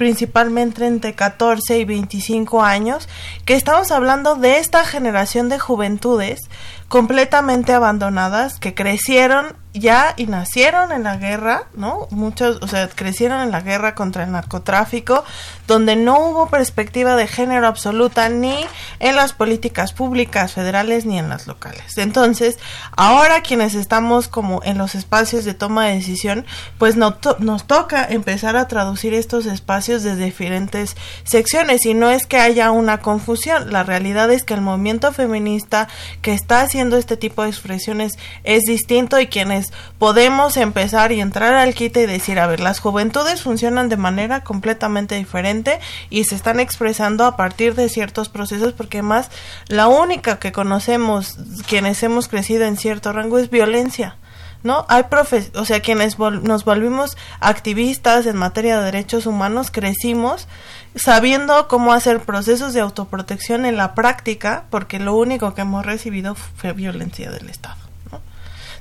principalmente 0.00 0.86
entre 0.86 1.12
14 1.12 1.78
y 1.78 1.84
25 1.84 2.62
años, 2.62 3.06
que 3.44 3.52
estamos 3.52 3.90
hablando 3.90 4.34
de 4.34 4.56
esta 4.56 4.82
generación 4.86 5.50
de 5.50 5.58
juventudes 5.58 6.48
completamente 6.90 7.72
abandonadas 7.72 8.58
que 8.58 8.74
crecieron 8.74 9.54
ya 9.72 10.14
y 10.16 10.26
nacieron 10.26 10.90
en 10.90 11.04
la 11.04 11.16
guerra, 11.16 11.68
¿no? 11.74 12.08
Muchos, 12.10 12.58
o 12.60 12.66
sea, 12.66 12.88
crecieron 12.88 13.40
en 13.40 13.52
la 13.52 13.60
guerra 13.60 13.94
contra 13.94 14.24
el 14.24 14.32
narcotráfico, 14.32 15.22
donde 15.68 15.94
no 15.94 16.18
hubo 16.18 16.48
perspectiva 16.48 17.14
de 17.14 17.28
género 17.28 17.68
absoluta 17.68 18.28
ni 18.28 18.56
en 18.98 19.14
las 19.14 19.32
políticas 19.32 19.92
públicas 19.92 20.52
federales 20.52 21.06
ni 21.06 21.20
en 21.20 21.28
las 21.28 21.46
locales. 21.46 21.98
Entonces, 21.98 22.58
ahora 22.96 23.42
quienes 23.42 23.76
estamos 23.76 24.26
como 24.26 24.60
en 24.64 24.76
los 24.76 24.96
espacios 24.96 25.44
de 25.44 25.54
toma 25.54 25.86
de 25.86 25.94
decisión, 25.94 26.44
pues 26.78 26.96
no 26.96 27.18
nos 27.38 27.68
toca 27.68 28.04
empezar 28.04 28.56
a 28.56 28.66
traducir 28.66 29.14
estos 29.14 29.46
espacios 29.46 30.02
desde 30.02 30.24
diferentes 30.24 30.96
secciones 31.22 31.86
y 31.86 31.94
no 31.94 32.10
es 32.10 32.26
que 32.26 32.38
haya 32.38 32.72
una 32.72 32.98
confusión, 32.98 33.72
la 33.72 33.84
realidad 33.84 34.32
es 34.32 34.42
que 34.42 34.54
el 34.54 34.60
movimiento 34.62 35.12
feminista 35.12 35.86
que 36.22 36.34
está 36.34 36.62
haciendo 36.62 36.79
este 36.80 37.16
tipo 37.16 37.42
de 37.42 37.50
expresiones 37.50 38.18
es 38.44 38.62
distinto 38.64 39.20
y 39.20 39.26
quienes 39.26 39.72
podemos 39.98 40.56
empezar 40.56 41.12
y 41.12 41.20
entrar 41.20 41.54
al 41.54 41.74
quite 41.74 42.02
y 42.02 42.06
decir, 42.06 42.38
a 42.38 42.46
ver, 42.46 42.60
las 42.60 42.80
juventudes 42.80 43.42
funcionan 43.42 43.88
de 43.88 43.96
manera 43.96 44.42
completamente 44.42 45.14
diferente 45.14 45.78
y 46.08 46.24
se 46.24 46.34
están 46.34 46.60
expresando 46.60 47.24
a 47.24 47.36
partir 47.36 47.74
de 47.74 47.88
ciertos 47.88 48.28
procesos 48.28 48.72
porque 48.72 49.02
más 49.02 49.30
la 49.66 49.88
única 49.88 50.38
que 50.38 50.52
conocemos 50.52 51.38
quienes 51.66 52.02
hemos 52.02 52.28
crecido 52.28 52.64
en 52.64 52.76
cierto 52.76 53.12
rango 53.12 53.38
es 53.38 53.50
violencia. 53.50 54.16
¿no? 54.62 54.84
Hay 54.88 55.04
profes 55.04 55.52
o 55.54 55.64
sea, 55.64 55.80
quienes 55.80 56.18
nos 56.18 56.64
volvimos 56.64 57.16
activistas 57.40 58.26
en 58.26 58.36
materia 58.36 58.78
de 58.78 58.84
derechos 58.84 59.26
humanos, 59.26 59.70
crecimos 59.70 60.48
sabiendo 60.94 61.68
cómo 61.68 61.92
hacer 61.92 62.20
procesos 62.20 62.72
de 62.74 62.80
autoprotección 62.80 63.64
en 63.64 63.76
la 63.76 63.94
práctica, 63.94 64.64
porque 64.70 64.98
lo 64.98 65.14
único 65.16 65.54
que 65.54 65.62
hemos 65.62 65.84
recibido 65.84 66.34
fue 66.34 66.72
violencia 66.72 67.30
del 67.30 67.48
Estado. 67.48 67.89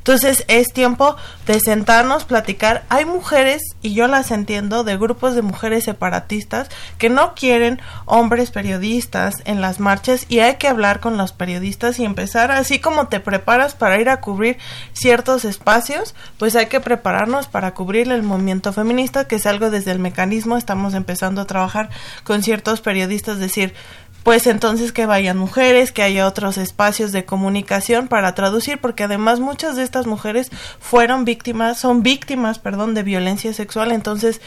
Entonces 0.09 0.43
es 0.47 0.73
tiempo 0.73 1.17
de 1.45 1.59
sentarnos, 1.59 2.25
platicar. 2.25 2.83
Hay 2.89 3.05
mujeres, 3.05 3.61
y 3.83 3.93
yo 3.93 4.07
las 4.07 4.31
entiendo, 4.31 4.83
de 4.83 4.97
grupos 4.97 5.35
de 5.35 5.43
mujeres 5.43 5.83
separatistas 5.83 6.67
que 6.97 7.11
no 7.11 7.35
quieren 7.35 7.79
hombres 8.05 8.49
periodistas 8.49 9.35
en 9.45 9.61
las 9.61 9.79
marchas 9.79 10.25
y 10.27 10.39
hay 10.39 10.55
que 10.55 10.67
hablar 10.67 10.99
con 10.99 11.15
los 11.15 11.31
periodistas 11.31 11.99
y 11.99 12.05
empezar, 12.05 12.49
así 12.49 12.79
como 12.79 13.07
te 13.07 13.19
preparas 13.19 13.75
para 13.75 14.01
ir 14.01 14.09
a 14.09 14.19
cubrir 14.19 14.57
ciertos 14.93 15.45
espacios, 15.45 16.15
pues 16.39 16.55
hay 16.55 16.65
que 16.65 16.79
prepararnos 16.79 17.47
para 17.47 17.75
cubrir 17.75 18.11
el 18.11 18.23
movimiento 18.23 18.73
feminista, 18.73 19.27
que 19.27 19.35
es 19.35 19.45
algo 19.45 19.69
desde 19.69 19.91
el 19.91 19.99
mecanismo, 19.99 20.57
estamos 20.57 20.95
empezando 20.95 21.41
a 21.41 21.45
trabajar 21.45 21.91
con 22.23 22.41
ciertos 22.41 22.81
periodistas, 22.81 23.37
decir, 23.37 23.75
pues 24.23 24.47
entonces 24.47 24.91
que 24.91 25.05
vayan 25.05 25.37
mujeres, 25.37 25.91
que 25.91 26.03
haya 26.03 26.27
otros 26.27 26.57
espacios 26.57 27.11
de 27.11 27.25
comunicación 27.25 28.07
para 28.07 28.35
traducir, 28.35 28.79
porque 28.79 29.03
además 29.03 29.39
muchas 29.39 29.75
de 29.75 29.83
estas 29.83 30.07
mujeres 30.07 30.51
fueron 30.79 31.25
víctimas, 31.25 31.79
son 31.79 32.03
víctimas, 32.03 32.59
perdón, 32.59 32.93
de 32.93 33.03
violencia 33.03 33.53
sexual, 33.53 33.91
entonces 33.91 34.41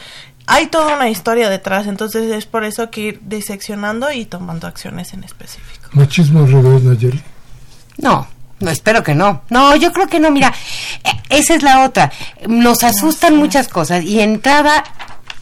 hay 0.45 0.67
toda 0.67 0.95
una 0.95 1.09
historia 1.09 1.49
detrás, 1.49 1.87
entonces 1.87 2.31
es 2.31 2.45
por 2.45 2.63
eso 2.63 2.89
que 2.89 3.01
ir 3.01 3.19
diseccionando 3.23 4.11
y 4.11 4.25
tomando 4.25 4.67
acciones 4.67 5.13
en 5.13 5.23
específico. 5.23 5.89
¿Machismo 5.93 6.39
al 6.41 6.51
revés, 6.51 6.83
Nayeli? 6.83 7.21
No, 7.97 8.27
no, 8.59 8.71
espero 8.71 9.03
que 9.03 9.15
no. 9.15 9.43
No, 9.49 9.75
yo 9.75 9.91
creo 9.91 10.07
que 10.07 10.19
no. 10.19 10.31
Mira, 10.31 10.53
eh, 11.03 11.09
esa 11.29 11.55
es 11.55 11.63
la 11.63 11.85
otra. 11.85 12.11
Nos 12.47 12.83
asustan 12.83 13.35
muchas 13.35 13.67
cosas 13.67 14.03
y 14.03 14.19
entrada 14.19 14.83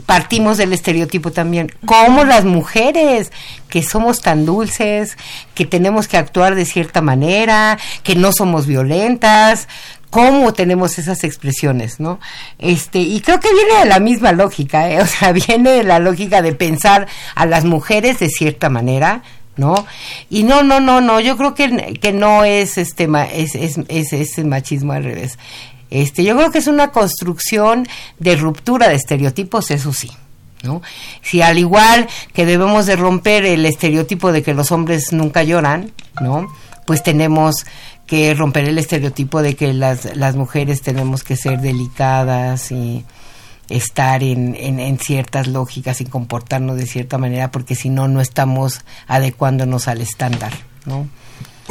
partimos 0.05 0.57
del 0.57 0.73
estereotipo 0.73 1.31
también. 1.31 1.71
Como 1.85 2.23
las 2.23 2.45
mujeres, 2.45 3.31
que 3.69 3.83
somos 3.83 4.21
tan 4.21 4.45
dulces, 4.45 5.17
que 5.55 5.65
tenemos 5.65 6.07
que 6.07 6.17
actuar 6.17 6.55
de 6.55 6.65
cierta 6.65 7.01
manera, 7.01 7.77
que 8.03 8.15
no 8.15 8.31
somos 8.31 8.67
violentas, 8.67 9.67
cómo 10.11 10.53
tenemos 10.53 10.99
esas 10.99 11.23
expresiones, 11.23 11.99
¿no? 11.99 12.19
Este, 12.59 12.99
y 12.99 13.21
creo 13.21 13.39
que 13.39 13.51
viene 13.53 13.79
de 13.79 13.85
la 13.85 13.99
misma 13.99 14.33
lógica, 14.33 14.91
¿eh? 14.91 15.01
o 15.01 15.07
sea, 15.07 15.31
viene 15.47 15.71
de 15.71 15.83
la 15.83 15.97
lógica 15.97 16.43
de 16.43 16.53
pensar 16.53 17.07
a 17.33 17.45
las 17.47 17.65
mujeres 17.65 18.19
de 18.19 18.29
cierta 18.29 18.69
manera, 18.69 19.23
¿no? 19.57 19.85
Y 20.29 20.43
no, 20.43 20.63
no, 20.63 20.79
no, 20.79 21.01
no, 21.01 21.19
yo 21.19 21.37
creo 21.37 21.55
que, 21.55 21.97
que 21.99 22.13
no 22.13 22.43
es 22.43 22.77
este 22.77 23.09
es, 23.33 23.55
es, 23.55 23.79
es, 23.87 24.13
es 24.13 24.37
el 24.37 24.45
machismo 24.45 24.93
al 24.93 25.03
revés. 25.03 25.37
Este, 25.91 26.23
yo 26.23 26.35
creo 26.35 26.51
que 26.51 26.57
es 26.57 26.67
una 26.67 26.91
construcción 26.91 27.87
de 28.17 28.37
ruptura 28.37 28.87
de 28.87 28.95
estereotipos, 28.95 29.69
eso 29.69 29.93
sí. 29.93 30.09
¿No? 30.63 30.81
Si 31.23 31.41
al 31.41 31.57
igual 31.57 32.07
que 32.33 32.45
debemos 32.45 32.85
de 32.85 32.95
romper 32.95 33.45
el 33.45 33.65
estereotipo 33.65 34.31
de 34.31 34.43
que 34.43 34.53
los 34.53 34.71
hombres 34.71 35.11
nunca 35.11 35.41
lloran, 35.41 35.91
¿no? 36.21 36.47
Pues 36.85 37.01
tenemos 37.01 37.65
que 38.05 38.33
romper 38.35 38.65
el 38.65 38.77
estereotipo 38.77 39.41
de 39.41 39.55
que 39.55 39.73
las, 39.73 40.15
las 40.15 40.35
mujeres 40.35 40.83
tenemos 40.83 41.23
que 41.23 41.35
ser 41.35 41.61
delicadas 41.61 42.71
y 42.71 43.03
estar 43.69 44.21
en, 44.21 44.55
en, 44.55 44.79
en, 44.79 44.99
ciertas 44.99 45.47
lógicas 45.47 45.99
y 46.01 46.05
comportarnos 46.05 46.77
de 46.77 46.85
cierta 46.85 47.17
manera 47.17 47.49
porque 47.49 47.73
si 47.73 47.89
no 47.89 48.07
no 48.07 48.21
estamos 48.21 48.81
adecuándonos 49.07 49.87
al 49.87 50.01
estándar, 50.01 50.53
¿no? 50.85 51.07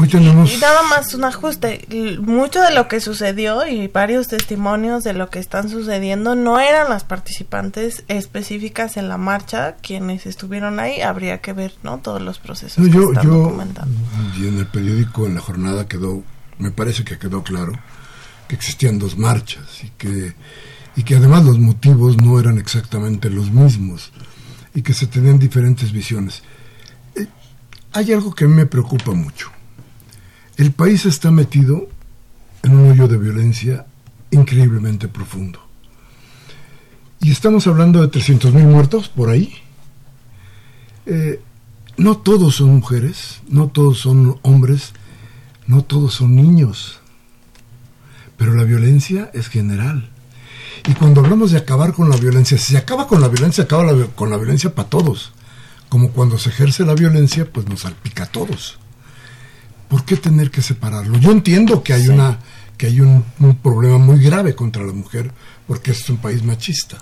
Y 0.05 0.57
nada 0.59 0.83
más 0.83 1.15
un 1.15 1.25
ajuste. 1.25 1.87
Mucho 2.21 2.61
de 2.63 2.73
lo 2.75 2.89
que 2.89 3.01
sucedió 3.01 3.67
y 3.67 3.89
varios 3.89 4.29
testimonios 4.29 5.05
de 5.05 5.13
lo 5.13 5.31
que 5.31 5.39
están 5.39 5.69
sucediendo 5.69 6.35
no 6.35 6.59
eran 6.59 6.89
las 6.89 7.05
participantes 7.05 8.05
específicas 8.09 8.97
en 8.97 9.09
la 9.09 9.19
marcha 9.19 9.77
quienes 9.83 10.27
estuvieron 10.27 10.81
ahí. 10.81 11.01
Habría 11.01 11.41
que 11.41 11.53
ver, 11.53 11.75
¿no? 11.83 11.99
Todos 11.99 12.23
los 12.23 12.39
procesos. 12.39 12.85
que 12.85 12.91
yo, 12.91 13.13
yo 13.23 13.53
y 14.39 14.47
en 14.47 14.59
el 14.59 14.67
periódico 14.67 15.27
en 15.27 15.35
la 15.35 15.41
jornada 15.41 15.87
quedó, 15.87 16.23
me 16.59 16.71
parece 16.71 17.05
que 17.05 17.19
quedó 17.19 17.43
claro 17.43 17.73
que 18.49 18.55
existían 18.57 18.99
dos 18.99 19.17
marchas 19.17 19.85
y 19.85 19.91
que 19.91 20.35
y 20.97 21.05
que 21.05 21.15
además 21.15 21.45
los 21.45 21.59
motivos 21.59 22.17
no 22.17 22.41
eran 22.41 22.59
exactamente 22.59 23.31
los 23.31 23.51
mismos 23.51 24.13
y 24.75 24.83
que 24.83 24.93
se 24.93 25.07
tenían 25.07 25.39
diferentes 25.39 25.93
visiones. 25.93 26.43
Eh, 27.15 27.27
hay 27.93 28.13
algo 28.13 28.35
que 28.35 28.47
me 28.47 28.67
preocupa 28.67 29.13
mucho 29.13 29.51
el 30.61 30.73
país 30.73 31.07
está 31.07 31.31
metido 31.31 31.89
en 32.63 32.77
un 32.77 32.91
hoyo 32.91 33.09
de 33.09 33.17
violencia 33.17 33.87
increíblemente 34.31 35.09
profundo. 35.09 35.59
Y 37.21 37.31
estamos 37.31 37.67
hablando 37.67 38.01
de 38.03 38.11
300.000 38.11 38.53
muertos 38.65 39.09
por 39.09 39.31
ahí. 39.31 39.55
Eh, 41.07 41.41
no 41.97 42.19
todos 42.19 42.57
son 42.57 42.77
mujeres, 42.77 43.41
no 43.49 43.69
todos 43.69 44.01
son 44.01 44.39
hombres, 44.43 44.93
no 45.67 45.83
todos 45.83 46.15
son 46.15 46.35
niños. 46.35 47.01
Pero 48.37 48.55
la 48.55 48.65
violencia 48.65 49.31
es 49.33 49.49
general. 49.49 50.11
Y 50.89 50.95
cuando 50.95 51.21
hablamos 51.21 51.53
de 51.53 51.59
acabar 51.59 51.93
con 51.93 52.11
la 52.11 52.17
violencia, 52.17 52.59
si 52.59 52.73
se 52.73 52.79
acaba 52.79 53.07
con 53.07 53.21
la 53.21 53.29
violencia, 53.29 53.65
acaba 53.65 53.95
con 54.15 54.31
la 54.31 54.37
violencia 54.37 54.75
para 54.75 54.89
todos. 54.91 55.33
Como 55.89 56.11
cuando 56.11 56.39
se 56.39 56.51
ejerce 56.51 56.85
la 56.85 56.95
violencia, 56.95 57.51
pues 57.51 57.67
nos 57.67 57.81
salpica 57.81 58.25
a 58.25 58.31
todos. 58.31 58.80
¿Por 59.91 60.05
qué 60.05 60.17
tener 60.17 60.51
que 60.51 60.63
separarlo? 60.63 61.19
Yo 61.19 61.33
entiendo 61.33 61.83
que 61.83 61.93
hay 61.93 62.09
una 62.09 62.39
que 62.79 62.87
hay 62.87 63.01
un, 63.01 63.23
problema 63.63 63.99
muy 63.99 64.19
grave 64.23 64.55
contra 64.55 64.83
la 64.83 64.95
mujer 64.95 65.31
porque 65.67 65.91
es 65.91 66.09
un 66.09 66.17
país 66.17 66.43
machista. 66.43 66.97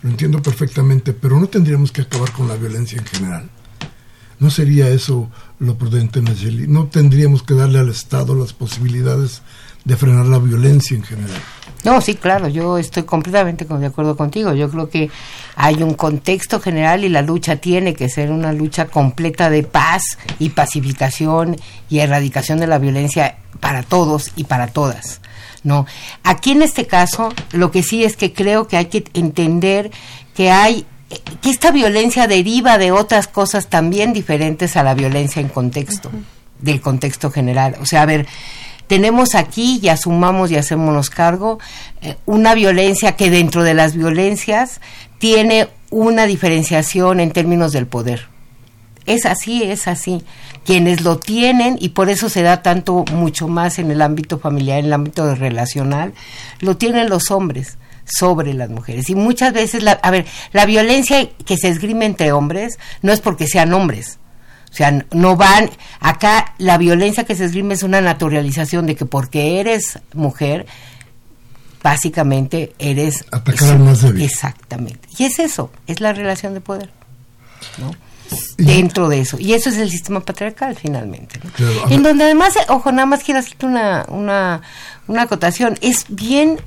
Lo 0.00 0.08
entiendo 0.08 0.40
perfectamente, 0.40 1.12
pero 1.12 1.38
no 1.38 1.48
tendríamos 1.48 1.92
que 1.92 2.00
acabar 2.00 2.32
con 2.32 2.48
la 2.48 2.56
violencia 2.56 2.98
en 2.98 3.04
general. 3.04 3.50
¿No 4.38 4.48
sería 4.50 4.88
eso 4.88 5.30
lo 5.58 5.76
prudente, 5.76 6.22
Nayeli? 6.22 6.66
¿No 6.66 6.86
tendríamos 6.86 7.42
que 7.42 7.52
darle 7.52 7.78
al 7.78 7.90
Estado 7.90 8.34
las 8.34 8.54
posibilidades 8.54 9.42
de 9.88 9.96
frenar 9.96 10.26
la 10.26 10.38
violencia 10.38 10.94
en 10.94 11.02
general? 11.02 11.40
No, 11.82 12.02
sí, 12.02 12.14
claro, 12.14 12.48
yo 12.48 12.76
estoy 12.76 13.04
completamente 13.04 13.64
de 13.64 13.86
acuerdo 13.86 14.18
contigo. 14.18 14.52
Yo 14.52 14.68
creo 14.68 14.90
que 14.90 15.10
hay 15.56 15.82
un 15.82 15.94
contexto 15.94 16.60
general 16.60 17.04
y 17.04 17.08
la 17.08 17.22
lucha 17.22 17.56
tiene 17.56 17.94
que 17.94 18.10
ser 18.10 18.30
una 18.30 18.52
lucha 18.52 18.84
completa 18.84 19.48
de 19.48 19.62
paz 19.62 20.18
y 20.38 20.50
pacificación 20.50 21.56
y 21.88 22.00
erradicación 22.00 22.60
de 22.60 22.66
la 22.66 22.78
violencia 22.78 23.38
para 23.60 23.82
todos 23.82 24.32
y 24.36 24.44
para 24.44 24.66
todas. 24.66 25.22
No, 25.64 25.86
aquí 26.22 26.50
en 26.50 26.60
este 26.60 26.86
caso 26.86 27.32
lo 27.52 27.70
que 27.70 27.82
sí 27.82 28.04
es 28.04 28.18
que 28.18 28.34
creo 28.34 28.68
que 28.68 28.76
hay 28.76 28.86
que 28.86 29.04
entender 29.14 29.90
que 30.34 30.50
hay 30.50 30.84
que 31.40 31.48
esta 31.48 31.70
violencia 31.70 32.26
deriva 32.26 32.76
de 32.76 32.92
otras 32.92 33.26
cosas 33.26 33.68
también 33.68 34.12
diferentes 34.12 34.76
a 34.76 34.82
la 34.82 34.92
violencia 34.92 35.40
en 35.40 35.48
contexto, 35.48 36.10
del 36.60 36.82
contexto 36.82 37.30
general. 37.30 37.76
O 37.80 37.86
sea, 37.86 38.02
a 38.02 38.06
ver, 38.06 38.26
tenemos 38.88 39.34
aquí, 39.34 39.78
y 39.80 39.88
asumamos 39.88 40.50
y 40.50 40.56
hacémonos 40.56 41.10
cargo, 41.10 41.58
eh, 42.02 42.16
una 42.26 42.54
violencia 42.54 43.16
que 43.16 43.30
dentro 43.30 43.62
de 43.62 43.74
las 43.74 43.94
violencias 43.94 44.80
tiene 45.18 45.68
una 45.90 46.26
diferenciación 46.26 47.20
en 47.20 47.30
términos 47.30 47.72
del 47.72 47.86
poder. 47.86 48.26
Es 49.06 49.24
así, 49.24 49.62
es 49.62 49.88
así. 49.88 50.22
Quienes 50.64 51.02
lo 51.02 51.18
tienen, 51.18 51.76
y 51.80 51.90
por 51.90 52.10
eso 52.10 52.28
se 52.28 52.42
da 52.42 52.62
tanto, 52.62 53.04
mucho 53.12 53.48
más 53.48 53.78
en 53.78 53.90
el 53.90 54.02
ámbito 54.02 54.38
familiar, 54.38 54.80
en 54.80 54.86
el 54.86 54.92
ámbito 54.92 55.34
relacional, 55.34 56.12
lo 56.60 56.76
tienen 56.76 57.08
los 57.08 57.30
hombres 57.30 57.78
sobre 58.04 58.52
las 58.54 58.68
mujeres. 58.68 59.08
Y 59.08 59.14
muchas 59.14 59.52
veces, 59.52 59.82
la, 59.82 59.92
a 59.92 60.10
ver, 60.10 60.26
la 60.52 60.66
violencia 60.66 61.28
que 61.46 61.56
se 61.56 61.68
esgrime 61.68 62.06
entre 62.06 62.32
hombres 62.32 62.78
no 63.02 63.12
es 63.12 63.20
porque 63.20 63.46
sean 63.46 63.72
hombres, 63.72 64.18
o 64.70 64.74
sea, 64.74 65.04
no 65.12 65.36
van, 65.36 65.70
acá 66.00 66.54
la 66.58 66.78
violencia 66.78 67.24
que 67.24 67.34
se 67.34 67.44
esgrime 67.44 67.74
es 67.74 67.82
una 67.82 68.00
naturalización 68.00 68.86
de 68.86 68.96
que 68.96 69.06
porque 69.06 69.60
eres 69.60 69.98
mujer, 70.14 70.66
básicamente 71.82 72.74
eres... 72.78 73.24
Atacar 73.30 73.70
al 73.70 73.78
más 73.80 74.02
débil. 74.02 74.22
Exactamente. 74.22 75.08
Y 75.18 75.24
es 75.24 75.38
eso, 75.38 75.72
es 75.86 76.00
la 76.00 76.12
relación 76.12 76.54
de 76.54 76.60
poder, 76.60 76.90
¿no? 77.78 77.94
Dentro 78.56 79.08
de 79.08 79.20
eso. 79.20 79.36
Y 79.38 79.54
eso 79.54 79.70
es 79.70 79.78
el 79.78 79.90
sistema 79.90 80.20
patriarcal, 80.20 80.76
finalmente. 80.76 81.40
en 81.90 82.02
donde 82.02 82.24
además, 82.24 82.54
ojo, 82.68 82.92
nada 82.92 83.06
más 83.06 83.22
quiero 83.22 83.40
hacerte 83.40 83.66
una, 83.66 84.04
una, 84.08 84.62
una 85.06 85.22
acotación. 85.22 85.78
Es 85.80 86.06
bien 86.08 86.58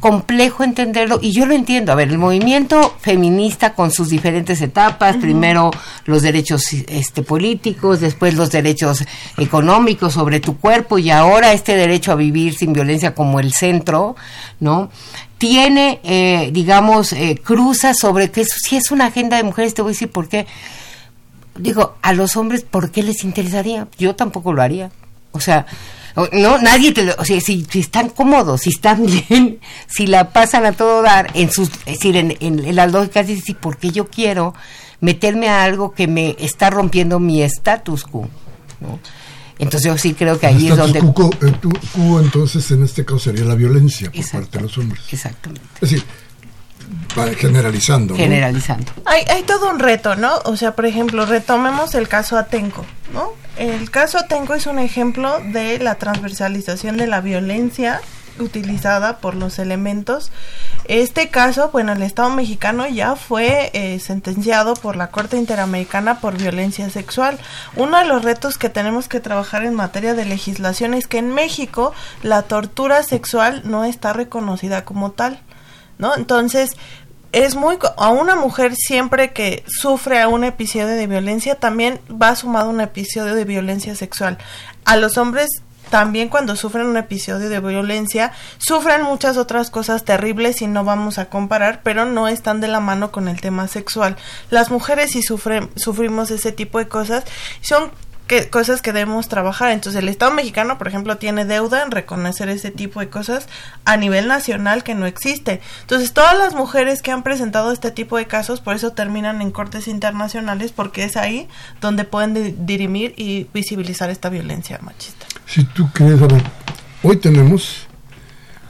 complejo 0.00 0.64
entenderlo 0.64 1.18
y 1.22 1.32
yo 1.32 1.46
lo 1.46 1.54
entiendo. 1.54 1.92
A 1.92 1.94
ver, 1.94 2.08
el 2.08 2.18
movimiento 2.18 2.96
feminista 3.00 3.74
con 3.74 3.92
sus 3.92 4.08
diferentes 4.08 4.60
etapas, 4.62 5.16
primero 5.16 5.70
los 6.06 6.22
derechos 6.22 6.64
este, 6.72 7.22
políticos, 7.22 8.00
después 8.00 8.34
los 8.34 8.50
derechos 8.50 9.04
económicos 9.36 10.14
sobre 10.14 10.40
tu 10.40 10.56
cuerpo 10.56 10.98
y 10.98 11.10
ahora 11.10 11.52
este 11.52 11.76
derecho 11.76 12.12
a 12.12 12.16
vivir 12.16 12.56
sin 12.56 12.72
violencia 12.72 13.14
como 13.14 13.38
el 13.38 13.52
centro, 13.52 14.16
¿no? 14.58 14.90
Tiene, 15.38 16.00
eh, 16.02 16.50
digamos, 16.52 17.12
eh, 17.12 17.40
cruza 17.42 17.94
sobre 17.94 18.30
que 18.30 18.44
si 18.44 18.76
es 18.76 18.90
una 18.90 19.06
agenda 19.06 19.36
de 19.36 19.42
mujeres, 19.42 19.74
te 19.74 19.82
voy 19.82 19.90
a 19.90 19.92
decir 19.92 20.10
por 20.10 20.28
qué. 20.28 20.46
Digo, 21.56 21.96
a 22.02 22.12
los 22.12 22.36
hombres, 22.36 22.62
¿por 22.62 22.90
qué 22.90 23.02
les 23.02 23.24
interesaría? 23.24 23.88
Yo 23.98 24.14
tampoco 24.14 24.52
lo 24.52 24.62
haría. 24.62 24.90
O 25.32 25.40
sea, 25.40 25.66
no, 26.32 26.58
nadie 26.58 26.92
te 26.92 27.04
lo, 27.04 27.14
o 27.18 27.24
sea, 27.24 27.40
si, 27.40 27.66
están 27.74 28.08
cómodos, 28.08 28.62
si 28.62 28.70
están 28.70 29.06
bien, 29.28 29.60
si 29.86 30.06
la 30.06 30.30
pasan 30.30 30.66
a 30.66 30.72
todo 30.72 31.02
dar, 31.02 31.30
en 31.34 31.50
sus, 31.50 31.68
es 31.86 31.98
decir, 31.98 32.16
en, 32.16 32.36
en, 32.40 32.74
las 32.74 32.92
lógicas, 32.92 33.28
es 33.28 33.38
decir, 33.38 33.56
porque 33.60 33.90
yo 33.90 34.06
quiero 34.08 34.54
meterme 35.00 35.48
a 35.48 35.64
algo 35.64 35.92
que 35.92 36.06
me 36.06 36.36
está 36.38 36.70
rompiendo 36.70 37.20
mi 37.20 37.42
status 37.42 38.04
quo, 38.04 38.28
¿no? 38.80 38.98
Entonces 39.58 39.88
yo 39.88 39.98
sí 39.98 40.14
creo 40.14 40.40
que 40.40 40.46
ahí 40.46 40.68
es 40.68 40.76
donde... 40.76 41.00
Cuco, 41.00 41.30
eh, 41.42 41.54
entonces 42.22 42.70
en 42.70 42.82
este 42.82 43.04
caso 43.04 43.18
sería 43.18 43.44
la 43.44 43.54
violencia 43.54 44.10
por 44.10 44.30
parte 44.30 44.56
de 44.56 44.62
los 44.62 44.78
hombres. 44.78 45.02
Exactamente. 45.12 45.68
Es 45.74 45.90
decir, 45.90 46.04
generalizando. 47.36 48.16
Generalizando. 48.16 48.92
Hay, 49.04 49.22
hay 49.28 49.42
todo 49.42 49.70
un 49.70 49.78
reto, 49.78 50.16
¿no? 50.16 50.36
O 50.44 50.56
sea, 50.56 50.74
por 50.74 50.86
ejemplo, 50.86 51.26
retomemos 51.26 51.94
el 51.94 52.08
caso 52.08 52.36
Atenco, 52.36 52.84
¿no? 53.12 53.32
El 53.56 53.90
caso 53.90 54.18
Atenco 54.18 54.54
es 54.54 54.66
un 54.66 54.78
ejemplo 54.78 55.40
de 55.52 55.78
la 55.78 55.96
transversalización 55.96 56.96
de 56.96 57.06
la 57.06 57.20
violencia 57.20 58.00
utilizada 58.38 59.18
por 59.18 59.34
los 59.34 59.58
elementos. 59.58 60.32
Este 60.86 61.28
caso, 61.28 61.70
bueno, 61.70 61.92
el 61.92 62.02
Estado 62.02 62.30
mexicano 62.30 62.88
ya 62.88 63.16
fue 63.16 63.70
eh, 63.74 64.00
sentenciado 64.00 64.74
por 64.74 64.96
la 64.96 65.10
Corte 65.10 65.36
Interamericana 65.36 66.20
por 66.20 66.36
violencia 66.36 66.90
sexual. 66.90 67.38
Uno 67.76 67.98
de 67.98 68.06
los 68.06 68.24
retos 68.24 68.58
que 68.58 68.70
tenemos 68.70 69.08
que 69.08 69.20
trabajar 69.20 69.64
en 69.64 69.74
materia 69.74 70.14
de 70.14 70.24
legislación 70.24 70.94
es 70.94 71.06
que 71.06 71.18
en 71.18 71.32
México 71.34 71.92
la 72.22 72.42
tortura 72.42 73.02
sexual 73.02 73.62
no 73.64 73.84
está 73.84 74.12
reconocida 74.12 74.84
como 74.84 75.12
tal, 75.12 75.40
¿no? 76.00 76.16
Entonces, 76.16 76.72
es 77.32 77.54
muy 77.54 77.78
a 77.96 78.10
una 78.10 78.34
mujer 78.34 78.74
siempre 78.74 79.32
que 79.32 79.62
sufre 79.68 80.26
un 80.26 80.42
episodio 80.42 80.88
de 80.88 81.06
violencia 81.06 81.54
también 81.54 82.00
va 82.10 82.34
sumado 82.34 82.70
un 82.70 82.80
episodio 82.80 83.34
de 83.34 83.44
violencia 83.44 83.94
sexual. 83.94 84.38
A 84.84 84.96
los 84.96 85.16
hombres 85.16 85.62
también 85.90 86.28
cuando 86.28 86.56
sufren 86.56 86.86
un 86.86 86.96
episodio 86.96 87.48
de 87.48 87.60
violencia, 87.60 88.32
sufren 88.58 89.02
muchas 89.02 89.36
otras 89.36 89.70
cosas 89.70 90.04
terribles 90.04 90.62
y 90.62 90.68
no 90.68 90.84
vamos 90.84 91.18
a 91.18 91.26
comparar, 91.26 91.80
pero 91.82 92.04
no 92.04 92.28
están 92.28 92.60
de 92.60 92.68
la 92.68 92.80
mano 92.80 93.10
con 93.10 93.26
el 93.28 93.40
tema 93.40 93.66
sexual. 93.66 94.16
Las 94.50 94.70
mujeres 94.70 95.10
sí 95.10 95.22
sufren, 95.22 95.68
sufrimos 95.74 96.30
ese 96.30 96.52
tipo 96.52 96.78
de 96.78 96.88
cosas, 96.88 97.24
son 97.60 97.90
que, 98.30 98.48
cosas 98.48 98.80
que 98.80 98.92
debemos 98.92 99.26
trabajar. 99.26 99.72
Entonces 99.72 100.00
el 100.00 100.08
Estado 100.08 100.30
mexicano, 100.30 100.78
por 100.78 100.86
ejemplo, 100.86 101.16
tiene 101.16 101.44
deuda 101.44 101.82
en 101.82 101.90
reconocer 101.90 102.48
ese 102.48 102.70
tipo 102.70 103.00
de 103.00 103.08
cosas 103.08 103.48
a 103.84 103.96
nivel 103.96 104.28
nacional 104.28 104.84
que 104.84 104.94
no 104.94 105.06
existe. 105.06 105.60
Entonces 105.80 106.12
todas 106.12 106.38
las 106.38 106.54
mujeres 106.54 107.02
que 107.02 107.10
han 107.10 107.24
presentado 107.24 107.72
este 107.72 107.90
tipo 107.90 108.16
de 108.16 108.28
casos, 108.28 108.60
por 108.60 108.76
eso 108.76 108.92
terminan 108.92 109.42
en 109.42 109.50
cortes 109.50 109.88
internacionales, 109.88 110.70
porque 110.70 111.02
es 111.02 111.16
ahí 111.16 111.48
donde 111.80 112.04
pueden 112.04 112.64
dirimir 112.64 113.14
y 113.16 113.48
visibilizar 113.52 114.10
esta 114.10 114.28
violencia 114.28 114.78
machista. 114.80 115.26
Si 115.46 115.64
tú 115.64 115.88
ver, 115.98 116.44
hoy 117.02 117.16
tenemos 117.16 117.88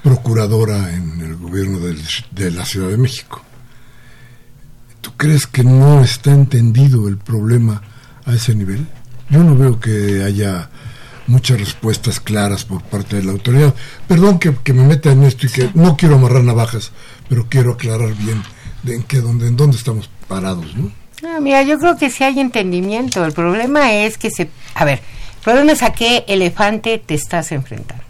procuradora 0.02 0.90
en 0.94 1.20
el 1.20 1.36
gobierno 1.36 1.80
de 1.80 2.50
la 2.50 2.64
Ciudad 2.64 2.88
de 2.88 2.96
México. 2.96 3.42
¿Tú 5.02 5.12
crees 5.18 5.46
que 5.46 5.64
no 5.64 6.02
está 6.02 6.32
entendido 6.32 7.08
el 7.08 7.18
problema 7.18 7.82
a 8.24 8.32
ese 8.32 8.54
nivel? 8.54 8.86
Yo 9.30 9.44
no 9.44 9.56
veo 9.56 9.78
que 9.78 10.22
haya 10.24 10.68
muchas 11.26 11.60
respuestas 11.60 12.18
claras 12.18 12.64
por 12.64 12.82
parte 12.82 13.16
de 13.16 13.22
la 13.22 13.32
autoridad. 13.32 13.74
Perdón 14.08 14.38
que, 14.38 14.72
me 14.72 14.82
meta 14.82 15.12
en 15.12 15.22
esto 15.22 15.46
y 15.46 15.50
que 15.50 15.70
no 15.74 15.96
quiero 15.96 16.16
amarrar 16.16 16.42
navajas, 16.42 16.90
pero 17.28 17.46
quiero 17.48 17.72
aclarar 17.72 18.14
bien 18.14 18.42
de 18.82 18.96
en 18.96 19.02
qué, 19.04 19.20
dónde, 19.20 19.46
en 19.46 19.56
dónde 19.56 19.76
estamos 19.76 20.10
parados, 20.26 20.74
¿no? 20.74 20.90
Ah, 21.22 21.38
mira, 21.40 21.62
yo 21.62 21.78
creo 21.78 21.96
que 21.96 22.10
sí 22.10 22.24
hay 22.24 22.40
entendimiento. 22.40 23.24
El 23.24 23.32
problema 23.32 23.92
es 23.92 24.18
que 24.18 24.30
se... 24.30 24.50
A 24.74 24.84
ver, 24.84 25.00
el 25.36 25.44
problema 25.44 25.72
es 25.72 25.82
a 25.82 25.92
qué 25.92 26.24
elefante 26.26 26.98
te 26.98 27.14
estás 27.14 27.52
enfrentando. 27.52 28.04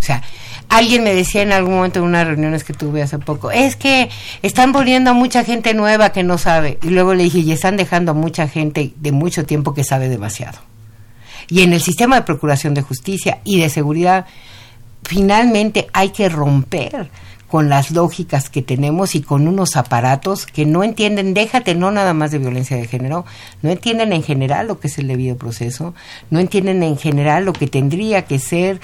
O 0.00 0.04
sea, 0.04 0.22
alguien 0.70 1.04
me 1.04 1.14
decía 1.14 1.42
en 1.42 1.52
algún 1.52 1.74
momento 1.74 1.98
en 1.98 2.06
unas 2.06 2.26
reuniones 2.26 2.64
que 2.64 2.72
tuve 2.72 3.02
hace 3.02 3.18
poco, 3.18 3.50
es 3.50 3.76
que 3.76 4.08
están 4.42 4.72
poniendo 4.72 5.10
a 5.10 5.14
mucha 5.14 5.44
gente 5.44 5.74
nueva 5.74 6.12
que 6.12 6.22
no 6.22 6.38
sabe. 6.38 6.78
Y 6.82 6.88
luego 6.88 7.12
le 7.12 7.24
dije, 7.24 7.40
y 7.40 7.52
están 7.52 7.76
dejando 7.76 8.12
a 8.12 8.14
mucha 8.14 8.48
gente 8.48 8.94
de 8.96 9.12
mucho 9.12 9.44
tiempo 9.44 9.74
que 9.74 9.84
sabe 9.84 10.08
demasiado. 10.08 10.58
Y 11.48 11.62
en 11.62 11.72
el 11.72 11.80
sistema 11.80 12.16
de 12.16 12.22
procuración 12.22 12.74
de 12.74 12.82
justicia 12.82 13.40
y 13.44 13.60
de 13.60 13.68
seguridad, 13.68 14.26
finalmente 15.02 15.88
hay 15.92 16.10
que 16.10 16.28
romper 16.28 17.10
con 17.50 17.68
las 17.68 17.90
lógicas 17.90 18.48
que 18.48 18.62
tenemos 18.62 19.14
y 19.14 19.22
con 19.22 19.48
unos 19.48 19.76
aparatos 19.76 20.46
que 20.46 20.64
no 20.64 20.84
entienden, 20.84 21.34
déjate 21.34 21.74
no 21.74 21.90
nada 21.90 22.14
más 22.14 22.30
de 22.30 22.38
violencia 22.38 22.76
de 22.76 22.86
género, 22.86 23.24
no 23.62 23.70
entienden 23.70 24.12
en 24.12 24.22
general 24.22 24.68
lo 24.68 24.78
que 24.78 24.86
es 24.86 24.98
el 24.98 25.08
debido 25.08 25.36
proceso, 25.36 25.92
no 26.30 26.38
entienden 26.38 26.82
en 26.82 26.96
general 26.96 27.44
lo 27.44 27.52
que 27.52 27.66
tendría 27.66 28.22
que 28.22 28.38
ser 28.38 28.80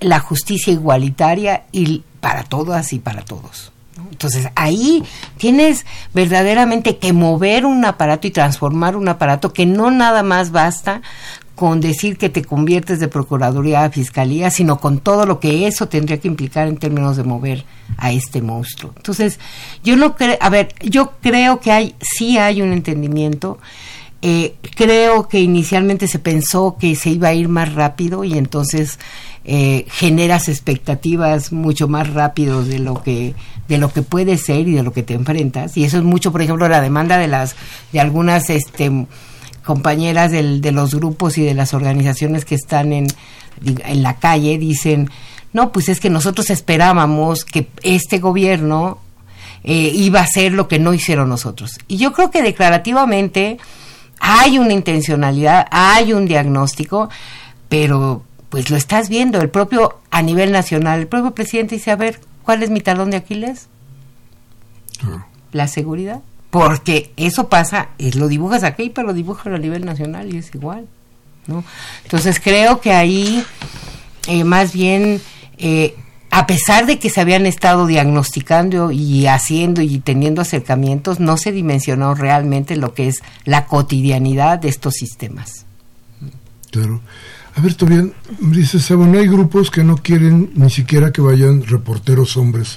la 0.00 0.18
justicia 0.20 0.72
igualitaria 0.72 1.64
y 1.72 2.02
para 2.20 2.42
todas 2.42 2.92
y 2.94 2.98
para 2.98 3.22
todos. 3.22 3.70
Entonces 4.10 4.48
ahí 4.54 5.04
tienes 5.36 5.84
verdaderamente 6.14 6.96
que 6.96 7.12
mover 7.12 7.66
un 7.66 7.84
aparato 7.84 8.26
y 8.26 8.30
transformar 8.30 8.96
un 8.96 9.08
aparato 9.08 9.52
que 9.52 9.66
no 9.66 9.90
nada 9.90 10.22
más 10.22 10.50
basta 10.50 11.02
con 11.54 11.80
decir 11.80 12.16
que 12.16 12.28
te 12.28 12.44
conviertes 12.44 12.98
de 12.98 13.08
Procuraduría 13.08 13.84
a 13.84 13.90
Fiscalía, 13.90 14.50
sino 14.50 14.78
con 14.78 14.98
todo 14.98 15.24
lo 15.24 15.38
que 15.38 15.66
eso 15.66 15.88
tendría 15.88 16.18
que 16.18 16.28
implicar 16.28 16.66
en 16.66 16.78
términos 16.78 17.16
de 17.16 17.22
mover 17.22 17.64
a 17.96 18.12
este 18.12 18.42
monstruo. 18.42 18.92
Entonces, 18.96 19.38
yo 19.84 19.96
no 19.96 20.16
creo, 20.16 20.36
a 20.40 20.50
ver, 20.50 20.74
yo 20.80 21.12
creo 21.20 21.60
que 21.60 21.70
hay, 21.70 21.94
sí 22.00 22.38
hay 22.38 22.60
un 22.60 22.72
entendimiento. 22.72 23.58
Eh, 24.20 24.56
creo 24.74 25.28
que 25.28 25.40
inicialmente 25.40 26.08
se 26.08 26.18
pensó 26.18 26.76
que 26.80 26.96
se 26.96 27.10
iba 27.10 27.28
a 27.28 27.34
ir 27.34 27.48
más 27.48 27.74
rápido 27.74 28.24
y 28.24 28.38
entonces 28.38 28.98
eh, 29.44 29.84
generas 29.90 30.48
expectativas 30.48 31.52
mucho 31.52 31.88
más 31.88 32.12
rápido 32.14 32.64
de 32.64 32.78
lo 32.78 33.02
que 33.02 33.34
de 33.68 33.76
lo 33.76 33.92
que 33.92 34.00
puede 34.00 34.38
ser 34.38 34.66
y 34.66 34.72
de 34.72 34.82
lo 34.82 34.94
que 34.94 35.02
te 35.02 35.12
enfrentas 35.12 35.76
y 35.76 35.84
eso 35.84 35.98
es 35.98 36.04
mucho 36.04 36.32
por 36.32 36.40
ejemplo 36.40 36.66
la 36.70 36.80
demanda 36.80 37.18
de 37.18 37.28
las 37.28 37.54
de 37.92 38.00
algunas 38.00 38.48
este 38.48 38.90
compañeras 39.64 40.30
del, 40.30 40.60
de 40.60 40.72
los 40.72 40.94
grupos 40.94 41.38
y 41.38 41.44
de 41.44 41.54
las 41.54 41.74
organizaciones 41.74 42.44
que 42.44 42.54
están 42.54 42.92
en, 42.92 43.06
en 43.64 44.02
la 44.02 44.16
calle 44.16 44.58
dicen, 44.58 45.10
no, 45.52 45.72
pues 45.72 45.88
es 45.88 46.00
que 46.00 46.10
nosotros 46.10 46.50
esperábamos 46.50 47.44
que 47.44 47.68
este 47.82 48.18
gobierno 48.18 48.98
eh, 49.62 49.90
iba 49.94 50.20
a 50.20 50.24
hacer 50.24 50.52
lo 50.52 50.68
que 50.68 50.78
no 50.78 50.92
hicieron 50.92 51.28
nosotros. 51.28 51.78
Y 51.88 51.96
yo 51.96 52.12
creo 52.12 52.30
que 52.30 52.42
declarativamente 52.42 53.58
hay 54.20 54.58
una 54.58 54.72
intencionalidad, 54.72 55.66
hay 55.70 56.12
un 56.12 56.26
diagnóstico, 56.26 57.08
pero 57.68 58.22
pues 58.50 58.70
lo 58.70 58.76
estás 58.76 59.08
viendo, 59.08 59.40
el 59.40 59.50
propio 59.50 60.00
a 60.10 60.22
nivel 60.22 60.52
nacional, 60.52 61.00
el 61.00 61.06
propio 61.06 61.34
presidente 61.34 61.76
dice, 61.76 61.90
a 61.90 61.96
ver, 61.96 62.20
¿cuál 62.42 62.62
es 62.62 62.70
mi 62.70 62.80
talón 62.80 63.10
de 63.10 63.16
Aquiles? 63.16 63.68
La 65.52 65.66
seguridad. 65.66 66.20
Porque 66.54 67.10
eso 67.16 67.48
pasa, 67.48 67.88
es, 67.98 68.14
lo 68.14 68.28
dibujas 68.28 68.62
aquí, 68.62 68.88
pero 68.94 69.08
lo 69.08 69.12
dibujas 69.12 69.48
a 69.48 69.58
nivel 69.58 69.84
nacional 69.84 70.32
y 70.32 70.38
es 70.38 70.54
igual. 70.54 70.86
¿no? 71.48 71.64
Entonces 72.04 72.38
creo 72.38 72.80
que 72.80 72.92
ahí 72.92 73.44
eh, 74.28 74.44
más 74.44 74.72
bien, 74.72 75.20
eh, 75.58 75.96
a 76.30 76.46
pesar 76.46 76.86
de 76.86 77.00
que 77.00 77.10
se 77.10 77.20
habían 77.20 77.44
estado 77.44 77.88
diagnosticando 77.88 78.92
y 78.92 79.26
haciendo 79.26 79.82
y 79.82 79.98
teniendo 79.98 80.42
acercamientos, 80.42 81.18
no 81.18 81.36
se 81.38 81.50
dimensionó 81.50 82.14
realmente 82.14 82.76
lo 82.76 82.94
que 82.94 83.08
es 83.08 83.24
la 83.44 83.66
cotidianidad 83.66 84.60
de 84.60 84.68
estos 84.68 84.94
sistemas. 84.94 85.66
Claro. 86.70 87.00
A 87.56 87.60
ver, 87.60 87.74
todavía 87.74 88.12
dices, 88.38 88.88
bueno, 88.94 89.18
hay 89.18 89.26
grupos 89.26 89.72
que 89.72 89.82
no 89.82 89.96
quieren 89.96 90.52
ni 90.54 90.70
siquiera 90.70 91.12
que 91.12 91.20
vayan 91.20 91.64
reporteros 91.64 92.36
hombres 92.36 92.76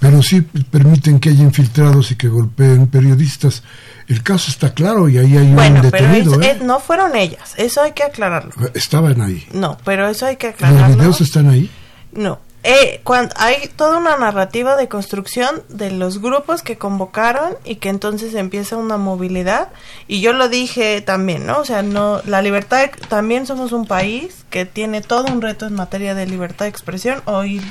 pero 0.00 0.22
sí 0.22 0.42
permiten 0.42 1.18
que 1.20 1.30
haya 1.30 1.42
infiltrados 1.42 2.10
y 2.10 2.16
que 2.16 2.28
golpeen 2.28 2.86
periodistas. 2.86 3.62
El 4.06 4.22
caso 4.22 4.50
está 4.50 4.72
claro 4.72 5.08
y 5.08 5.18
ahí 5.18 5.36
hay 5.36 5.46
un 5.48 5.82
detenido. 5.82 6.38
Pero 6.38 6.42
¿eh? 6.42 6.58
no 6.62 6.80
fueron 6.80 7.16
ellas, 7.16 7.54
eso 7.56 7.82
hay 7.82 7.92
que 7.92 8.04
aclararlo. 8.04 8.52
Estaban 8.74 9.20
ahí. 9.20 9.46
No, 9.52 9.76
pero 9.84 10.08
eso 10.08 10.26
hay 10.26 10.36
que 10.36 10.48
aclararlo. 10.48 10.88
¿Los 10.88 10.96
videos 10.96 11.20
están 11.20 11.48
ahí? 11.48 11.70
No, 12.12 12.38
eh, 12.64 13.00
cuando 13.04 13.34
hay 13.38 13.68
toda 13.76 13.98
una 13.98 14.16
narrativa 14.16 14.76
de 14.76 14.88
construcción 14.88 15.62
de 15.68 15.92
los 15.92 16.20
grupos 16.20 16.62
que 16.62 16.76
convocaron 16.76 17.54
y 17.64 17.76
que 17.76 17.88
entonces 17.88 18.34
empieza 18.34 18.76
una 18.76 18.96
movilidad 18.96 19.68
y 20.08 20.20
yo 20.20 20.32
lo 20.32 20.48
dije 20.48 21.00
también, 21.00 21.46
¿no? 21.46 21.60
O 21.60 21.64
sea, 21.64 21.82
no 21.82 22.20
la 22.26 22.42
libertad 22.42 22.90
también 23.08 23.46
somos 23.46 23.70
un 23.70 23.86
país 23.86 24.44
que 24.50 24.66
tiene 24.66 25.02
todo 25.02 25.32
un 25.32 25.40
reto 25.40 25.66
en 25.66 25.74
materia 25.74 26.16
de 26.16 26.26
libertad 26.26 26.64
de 26.64 26.70
expresión. 26.70 27.22
Hoy 27.26 27.62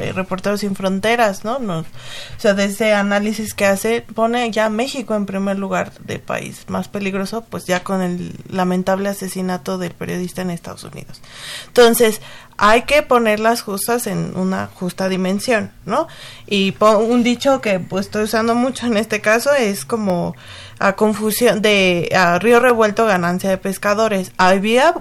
eh, 0.00 0.12
Reporteros 0.12 0.60
sin 0.60 0.74
Fronteras, 0.74 1.44
¿no? 1.44 1.58
Nos, 1.58 1.86
o 1.86 2.40
sea, 2.40 2.54
de 2.54 2.64
ese 2.64 2.94
análisis 2.94 3.54
que 3.54 3.66
hace 3.66 4.00
pone 4.02 4.50
ya 4.50 4.68
México 4.68 5.14
en 5.14 5.26
primer 5.26 5.58
lugar 5.58 5.92
de 6.00 6.18
país 6.18 6.64
más 6.68 6.88
peligroso, 6.88 7.44
pues 7.48 7.64
ya 7.66 7.84
con 7.84 8.02
el 8.02 8.34
lamentable 8.48 9.08
asesinato 9.08 9.78
del 9.78 9.92
periodista 9.92 10.42
en 10.42 10.50
Estados 10.50 10.84
Unidos. 10.84 11.20
Entonces, 11.68 12.20
hay 12.56 12.82
que 12.82 13.02
ponerlas 13.02 13.62
justas 13.62 14.06
en 14.06 14.36
una 14.36 14.68
justa 14.68 15.08
dimensión, 15.08 15.72
¿no? 15.84 16.08
Y 16.46 16.74
un 16.80 17.22
dicho 17.22 17.60
que 17.60 17.80
pues 17.80 18.06
estoy 18.06 18.24
usando 18.24 18.54
mucho 18.54 18.86
en 18.86 18.96
este 18.96 19.20
caso 19.20 19.52
es 19.52 19.84
como 19.84 20.34
a 20.78 20.94
confusión 20.94 21.62
de 21.62 22.10
a 22.14 22.38
río 22.38 22.60
revuelto 22.60 23.06
ganancia 23.06 23.50
de 23.50 23.58
pescadores. 23.58 24.32
Había 24.38 24.94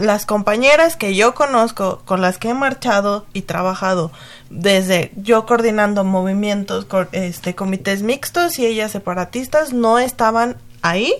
las 0.00 0.26
compañeras 0.26 0.96
que 0.96 1.14
yo 1.14 1.34
conozco, 1.34 2.02
con 2.04 2.20
las 2.20 2.38
que 2.38 2.50
he 2.50 2.54
marchado 2.54 3.26
y 3.32 3.42
trabajado, 3.42 4.10
desde 4.50 5.12
yo 5.16 5.46
coordinando 5.46 6.04
movimientos, 6.04 6.86
este, 7.12 7.54
comités 7.54 8.02
mixtos 8.02 8.58
y 8.58 8.66
ellas 8.66 8.92
separatistas, 8.92 9.72
no 9.72 9.98
estaban 9.98 10.56
ahí 10.82 11.12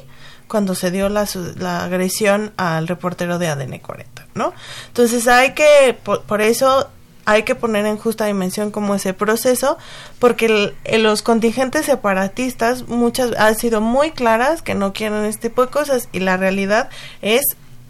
cuando 0.49 0.75
se 0.75 0.91
dio 0.91 1.09
la, 1.09 1.27
la 1.57 1.85
agresión 1.85 2.53
al 2.57 2.89
reportero 2.89 3.39
de 3.39 3.49
ADN 3.49 3.79
40, 3.79 4.27
¿no? 4.35 4.53
Entonces 4.89 5.27
hay 5.27 5.55
que, 5.55 5.97
por, 6.03 6.41
eso 6.41 6.89
hay 7.25 7.43
que 7.43 7.57
poner 7.57 7.85
en 7.87 7.99
justa 7.99 8.27
dimensión 8.27 8.71
como 8.71 8.95
ese 8.95 9.13
proceso, 9.13 9.77
porque 10.19 10.75
los 10.99 11.23
contingentes 11.23 11.87
separatistas 11.87 12.87
muchas 12.87 13.37
han 13.37 13.57
sido 13.57 13.81
muy 13.81 14.13
claras 14.13 14.63
que 14.63 14.75
no 14.75 14.93
quieren 14.93 15.25
este 15.25 15.49
tipo 15.49 15.67
de 15.67 15.73
cosas 15.73 16.09
y 16.13 16.21
la 16.21 16.37
realidad 16.37 16.89
es 17.23 17.43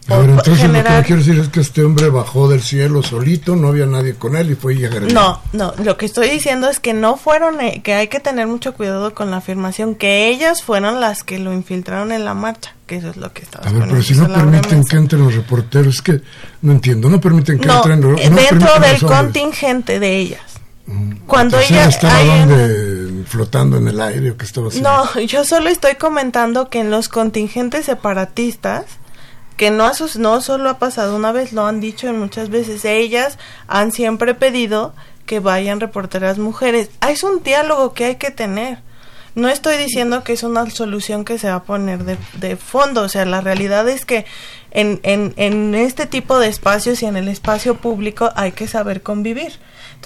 a 0.09 0.19
ver, 0.19 0.31
entonces 0.31 0.71
lo 0.71 0.85
que 0.85 1.03
quiero 1.05 1.16
decir 1.23 1.38
es 1.38 1.49
que 1.49 1.61
este 1.61 1.83
hombre 1.83 2.09
bajó 2.11 2.49
del 2.49 2.62
cielo 2.62 3.03
solito, 3.03 3.57
no 3.57 3.69
había 3.69 3.87
nadie 3.87 4.14
con 4.14 4.37
él 4.37 4.53
y 4.53 4.55
fue 4.55 4.75
y 4.75 4.85
agredió. 4.85 5.12
No, 5.12 5.40
no, 5.53 5.75
lo 5.83 5.97
que 5.97 6.07
estoy 6.07 6.31
diciendo 6.31 6.69
es 6.69 6.79
que 6.79 6.95
no 6.95 7.16
fueron, 7.16 7.61
eh, 7.61 7.81
que 7.83 7.95
hay 7.95 8.09
que 8.09 8.21
tener 8.21 8.47
mucho 8.47 8.75
cuidado 8.75 9.14
con 9.14 9.31
la 9.31 9.38
afirmación, 9.38 9.97
que 9.97 10.29
ellas 10.29 10.62
fueron 10.62 11.01
las 11.01 11.25
que 11.25 11.38
lo 11.38 11.53
infiltraron 11.53 12.12
en 12.12 12.25
la 12.25 12.35
marcha, 12.35 12.75
que 12.87 12.97
eso 12.97 13.11
es 13.11 13.16
lo 13.16 13.33
que 13.33 13.42
estaba 13.42 13.69
A 13.69 13.73
ver, 13.73 13.88
pero 13.88 14.03
si 14.03 14.14
no 14.14 14.29
permiten 14.33 14.85
que 14.85 14.97
entren 14.97 15.25
los 15.25 15.35
reporteros, 15.35 15.97
es 15.97 16.03
que 16.03 16.21
no 16.62 16.73
entiendo, 16.73 17.09
no 17.09 17.21
permiten 17.21 17.59
que 17.59 17.69
entren 17.69 18.01
los 18.01 18.31
no 18.31 18.37
dentro 18.37 18.79
del 18.81 19.01
contingente 19.01 19.99
de 19.99 20.16
ellas. 20.16 20.42
Mm, 20.87 21.14
Cuando 21.27 21.59
ella 21.59 21.88
estaba 21.88 22.21
flotando 23.27 23.79
en 23.79 23.88
el 23.88 24.01
aire 24.01 24.31
o 24.31 24.37
qué 24.37 24.45
estaba 24.45 24.69
haciendo. 24.69 24.88
No, 24.88 25.21
yo 25.21 25.45
solo 25.45 25.69
estoy 25.69 25.97
comentando 25.97 26.71
que 26.71 26.79
en 26.79 26.90
los 26.90 27.09
contingentes 27.09 27.87
separatistas 27.87 28.85
que 29.57 29.71
no, 29.71 29.90
no 30.19 30.40
solo 30.40 30.71
ha 30.71 30.79
pasado 30.79 31.16
una 31.16 31.33
vez, 31.33 31.53
lo 31.53 31.66
han 31.66 31.81
dicho 31.81 32.12
muchas 32.12 32.51
veces, 32.51 32.85
ellas 32.85 33.38
han 33.69 33.92
siempre 33.92 34.35
pedido 34.35 34.95
que 35.25 35.40
vayan 35.40 35.81
reporteras 35.81 36.38
mujeres. 36.38 36.90
Ah, 37.01 37.11
es 37.11 37.23
un 37.23 37.42
diálogo 37.42 37.92
que 37.92 38.05
hay 38.05 38.16
que 38.16 38.31
tener. 38.31 38.79
No 39.35 39.49
estoy 39.49 39.77
diciendo 39.77 40.25
que 40.25 40.33
es 40.33 40.42
una 40.42 40.69
solución 40.71 41.25
que 41.25 41.38
se 41.38 41.49
va 41.49 41.57
a 41.57 41.62
poner 41.64 42.05
de, 42.05 42.16
de 42.38 42.57
fondo, 42.57 43.03
o 43.03 43.09
sea, 43.09 43.27
la 43.27 43.42
realidad 43.42 43.87
es 43.87 44.07
que 44.07 44.25
en, 44.71 45.01
en, 45.03 45.35
en 45.37 45.75
este 45.75 46.07
tipo 46.07 46.38
de 46.38 46.49
espacios 46.49 47.03
y 47.03 47.07
en 47.07 47.16
el 47.16 47.29
espacio 47.29 47.77
público 47.77 48.31
hay 48.35 48.53
que 48.53 48.66
saber 48.66 49.03
convivir. 49.03 49.53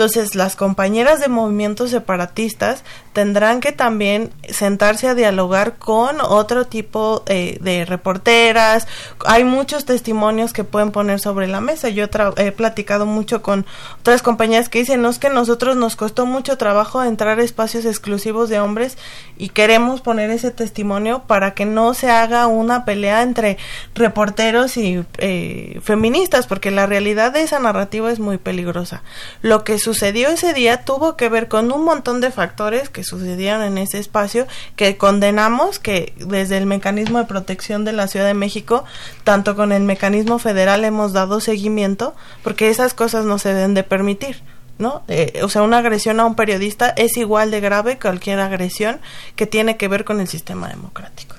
Entonces, 0.01 0.35
las 0.35 0.57
compañeras 0.57 1.21
de 1.21 1.29
movimientos 1.29 1.91
separatistas 1.91 2.85
tendrán 3.13 3.61
que 3.61 3.71
también 3.71 4.31
sentarse 4.49 5.09
a 5.09 5.15
dialogar 5.15 5.77
con 5.77 6.23
otro 6.23 6.67
tipo 6.67 7.23
eh, 7.27 7.59
de 7.61 7.85
reporteras. 7.85 8.89
Hay 9.27 9.45
muchos 9.45 9.85
testimonios 9.85 10.55
que 10.55 10.65
pueden 10.65 10.91
poner 10.91 11.21
sobre 11.21 11.49
la 11.49 11.61
mesa. 11.61 11.91
Yo 11.91 12.07
he 12.39 12.53
platicado 12.53 13.05
mucho 13.05 13.43
con 13.43 13.67
otras 13.99 14.23
compañeras 14.23 14.71
que 14.71 14.79
dicen, 14.79 15.03
no 15.03 15.11
es 15.11 15.19
que 15.19 15.29
nosotros 15.29 15.77
nos 15.77 15.97
costó 15.97 16.25
mucho 16.25 16.57
trabajo 16.57 17.03
entrar 17.05 17.39
a 17.39 17.43
espacios 17.43 17.85
exclusivos 17.85 18.49
de 18.49 18.59
hombres 18.59 18.97
y 19.37 19.51
queremos 19.51 20.01
poner 20.01 20.31
ese 20.31 20.51
testimonio 20.51 21.25
para 21.27 21.53
que 21.53 21.67
no 21.67 21.93
se 21.93 22.11
haga 22.11 22.47
una 22.47 22.87
pelea 22.87 23.21
entre 23.21 23.59
reporteros 23.95 24.79
y 24.79 25.05
eh, 25.19 25.79
feministas, 25.83 26.47
porque 26.47 26.71
la 26.71 26.87
realidad 26.87 27.33
de 27.33 27.43
esa 27.43 27.59
narrativa 27.59 28.11
es 28.11 28.19
muy 28.19 28.39
peligrosa. 28.39 29.03
Lo 29.43 29.63
que 29.63 29.79
sucedió 29.93 30.29
ese 30.29 30.55
día 30.55 30.85
tuvo 30.85 31.17
que 31.17 31.29
ver 31.29 31.49
con 31.49 31.73
un 31.73 31.85
montón 31.85 32.21
de 32.21 32.31
factores 32.31 32.89
que 32.91 33.03
sucedieron 33.03 33.63
en 33.63 33.77
ese 33.77 33.99
espacio 33.99 34.47
que 34.77 34.97
condenamos 34.97 35.81
que 35.81 36.15
desde 36.17 36.59
el 36.59 36.67
mecanismo 36.67 37.19
de 37.19 37.25
protección 37.25 37.85
de 37.85 37.93
la 37.93 38.07
Ciudad 38.07 38.27
de 38.27 38.35
México, 38.35 38.85
tanto 39.25 39.57
con 39.57 39.73
el 39.73 39.83
mecanismo 39.83 40.39
federal 40.39 40.85
hemos 40.85 41.13
dado 41.13 41.41
seguimiento 41.41 42.15
porque 42.45 42.69
esas 42.69 42.95
cosas 42.95 43.25
no 43.25 43.39
se 43.39 43.53
deben 43.53 43.75
de 43.75 43.83
permitir. 43.83 44.43
¿no? 44.79 45.03
Eh, 45.09 45.41
o 45.43 45.49
sea, 45.49 45.63
una 45.63 45.79
agresión 45.79 46.21
a 46.21 46.25
un 46.25 46.37
periodista 46.37 46.91
es 46.91 47.17
igual 47.17 47.51
de 47.51 47.61
grave 47.61 47.95
que 47.95 48.03
cualquier 48.03 48.39
agresión 48.39 49.01
que 49.35 49.47
tiene 49.47 49.77
que 49.77 49.89
ver 49.89 50.05
con 50.05 50.21
el 50.21 50.29
sistema 50.29 50.69
democrático. 50.69 51.35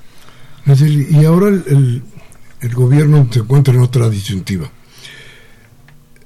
Y 0.66 1.24
ahora 1.24 1.48
el, 1.48 2.02
el 2.60 2.74
gobierno 2.74 3.26
se 3.30 3.38
encuentra 3.40 3.72
en 3.72 3.80
otra 3.80 4.10
disyuntiva 4.10 4.70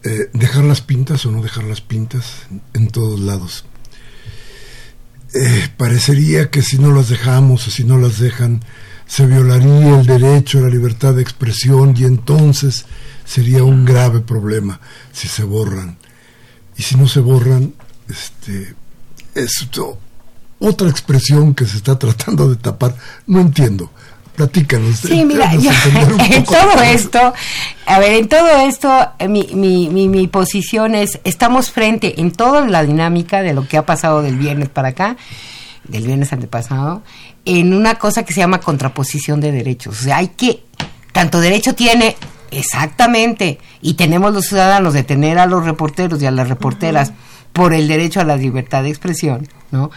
eh, 0.06 0.30
dejar 0.32 0.62
las 0.62 0.82
pintas 0.82 1.26
o 1.26 1.32
no 1.32 1.42
dejar 1.42 1.64
las 1.64 1.80
pintas 1.80 2.46
en 2.74 2.86
todos 2.86 3.18
lados. 3.18 3.64
Eh, 5.34 5.68
parecería 5.76 6.48
que 6.48 6.62
si 6.62 6.78
no 6.78 6.92
las 6.92 7.08
dejamos 7.08 7.66
o 7.66 7.70
si 7.72 7.82
no 7.82 7.98
las 7.98 8.20
dejan, 8.20 8.62
se 9.08 9.26
violaría 9.26 9.98
el 9.98 10.06
derecho 10.06 10.58
a 10.58 10.62
la 10.62 10.68
libertad 10.68 11.14
de 11.14 11.22
expresión 11.22 11.96
y 11.98 12.04
entonces 12.04 12.84
sería 13.24 13.64
un 13.64 13.84
grave 13.84 14.20
problema 14.20 14.78
si 15.12 15.26
se 15.26 15.42
borran. 15.42 15.98
Y 16.76 16.84
si 16.84 16.96
no 16.96 17.08
se 17.08 17.18
borran, 17.18 17.74
este, 18.08 18.76
es 19.34 19.68
otra 20.60 20.88
expresión 20.88 21.52
que 21.52 21.66
se 21.66 21.78
está 21.78 21.98
tratando 21.98 22.48
de 22.48 22.54
tapar. 22.54 22.96
No 23.26 23.40
entiendo. 23.40 23.90
Platícanos. 24.36 24.98
Sí, 24.98 25.24
mira, 25.24 25.50
en 26.30 26.44
todo 26.44 26.82
esto, 26.82 27.32
a 27.86 27.98
ver, 27.98 28.12
en 28.12 28.28
todo 28.28 28.48
esto, 28.68 29.10
eh, 29.18 29.28
mi, 29.28 29.48
mi, 29.54 29.88
mi, 29.88 30.26
posición 30.26 30.94
es, 30.94 31.18
estamos 31.24 31.70
frente 31.70 32.20
en 32.20 32.32
toda 32.32 32.66
la 32.66 32.84
dinámica 32.84 33.42
de 33.42 33.54
lo 33.54 33.66
que 33.66 33.78
ha 33.78 33.86
pasado 33.86 34.20
del 34.20 34.36
viernes 34.36 34.68
para 34.68 34.88
acá, 34.88 35.16
del 35.84 36.06
viernes 36.06 36.34
antepasado, 36.34 37.02
en 37.46 37.72
una 37.72 37.94
cosa 37.94 38.24
que 38.24 38.34
se 38.34 38.40
llama 38.40 38.60
contraposición 38.60 39.40
de 39.40 39.52
derechos. 39.52 40.00
O 40.00 40.02
sea, 40.04 40.18
hay 40.18 40.28
que, 40.28 40.64
tanto 41.12 41.40
derecho 41.40 41.74
tiene, 41.74 42.16
exactamente, 42.50 43.58
y 43.80 43.94
tenemos 43.94 44.34
los 44.34 44.46
ciudadanos 44.46 44.92
de 44.92 45.02
tener 45.02 45.38
a 45.38 45.46
los 45.46 45.64
reporteros 45.64 46.20
y 46.20 46.26
a 46.26 46.30
las 46.30 46.48
reporteras 46.48 47.12
por 47.54 47.72
el 47.72 47.88
derecho 47.88 48.20
a 48.20 48.24
la 48.24 48.36
libertad 48.36 48.82
de 48.82 48.90
expresión, 48.90 49.48
¿no? 49.70 49.90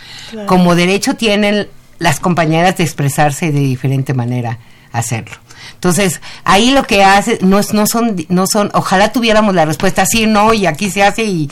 Como 0.46 0.76
derecho 0.76 1.16
tienen 1.16 1.68
las 2.00 2.20
compañeras 2.20 2.78
de 2.78 2.84
expresarse 2.84 3.52
de 3.52 3.60
diferente 3.60 4.14
manera 4.14 4.58
hacerlo. 4.92 5.36
Entonces, 5.74 6.22
ahí 6.44 6.72
lo 6.72 6.84
que 6.84 7.04
hace, 7.04 7.40
no, 7.42 7.60
no, 7.74 7.88
son, 7.88 8.16
no 8.30 8.48
son, 8.48 8.72
ojalá 8.74 9.12
tuviéramos 9.12 9.54
la 9.54 9.66
respuesta 9.66 10.06
sí, 10.06 10.26
no, 10.26 10.54
y 10.54 10.66
aquí 10.66 10.90
se 10.90 11.04
hace 11.04 11.24
y, 11.24 11.50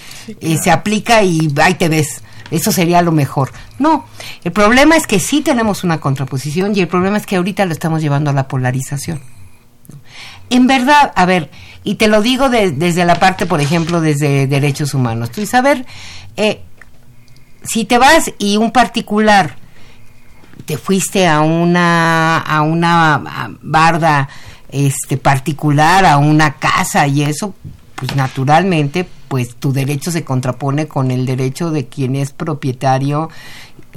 se 0.62 0.72
aplica 0.72 1.24
y 1.24 1.54
ahí 1.62 1.76
te 1.76 1.90
ves. 1.90 2.22
Eso 2.50 2.72
sería 2.72 3.02
lo 3.02 3.12
mejor. 3.12 3.52
No, 3.78 4.06
el 4.44 4.52
problema 4.52 4.96
es 4.96 5.06
que 5.06 5.20
sí 5.20 5.42
tenemos 5.42 5.84
una 5.84 6.00
contraposición 6.00 6.76
y 6.76 6.80
el 6.80 6.88
problema 6.88 7.18
es 7.18 7.26
que 7.26 7.36
ahorita 7.36 7.66
lo 7.66 7.74
estamos 7.74 8.02
llevando 8.02 8.30
a 8.30 8.34
la 8.34 8.48
polarización. 8.48 9.22
En 10.50 10.66
verdad, 10.66 11.12
a 11.16 11.26
ver, 11.26 11.52
y 11.84 11.96
te 11.96 12.08
lo 12.08 12.22
digo 12.22 12.50
desde 12.50 13.06
la 13.06 13.20
parte, 13.20 13.46
por 13.46 13.60
ejemplo, 13.60 14.00
desde 14.00 14.48
derechos 14.48 14.94
humanos. 14.94 15.32
Tú 15.32 15.42
dices, 15.42 15.56
a 15.56 15.62
ver, 15.62 15.86
eh, 16.38 16.62
si 17.64 17.84
te 17.84 17.98
vas 17.98 18.32
y 18.40 18.56
un 18.56 18.72
particular 18.72 19.58
te 20.68 20.78
fuiste 20.78 21.28
a 21.28 21.40
una 21.40 22.38
a 22.38 22.62
una 22.62 23.56
barda 23.62 24.30
este 24.70 25.16
particular, 25.16 26.06
a 26.06 26.18
una 26.18 26.56
casa 26.56 27.08
y 27.08 27.24
eso, 27.24 27.56
pues 27.96 28.16
naturalmente, 28.16 29.08
pues 29.30 29.56
tu 29.56 29.72
derecho 29.72 30.12
se 30.12 30.26
contrapone 30.26 30.88
con 30.88 31.10
el 31.10 31.26
derecho 31.26 31.72
de 31.72 31.88
quien 31.88 32.18
es 32.18 32.34
propietario 32.34 33.30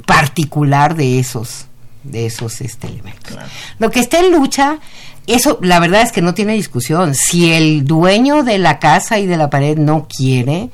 particular 0.05 0.95
de 0.95 1.19
esos 1.19 1.67
de 2.03 2.25
esos 2.25 2.61
este 2.61 2.87
elementos. 2.87 3.37
Lo 3.77 3.91
que 3.91 3.99
está 3.99 4.19
en 4.19 4.31
lucha, 4.31 4.79
eso 5.27 5.59
la 5.61 5.79
verdad 5.79 6.01
es 6.01 6.13
que 6.13 6.21
no 6.21 6.33
tiene 6.33 6.53
discusión. 6.53 7.13
Si 7.15 7.51
el 7.51 7.83
dueño 7.83 8.43
de 8.43 8.57
la 8.57 8.79
casa 8.79 9.19
y 9.19 9.27
de 9.27 9.37
la 9.37 9.49
pared 9.49 9.77
no 9.77 10.07
quiere, 10.07 10.69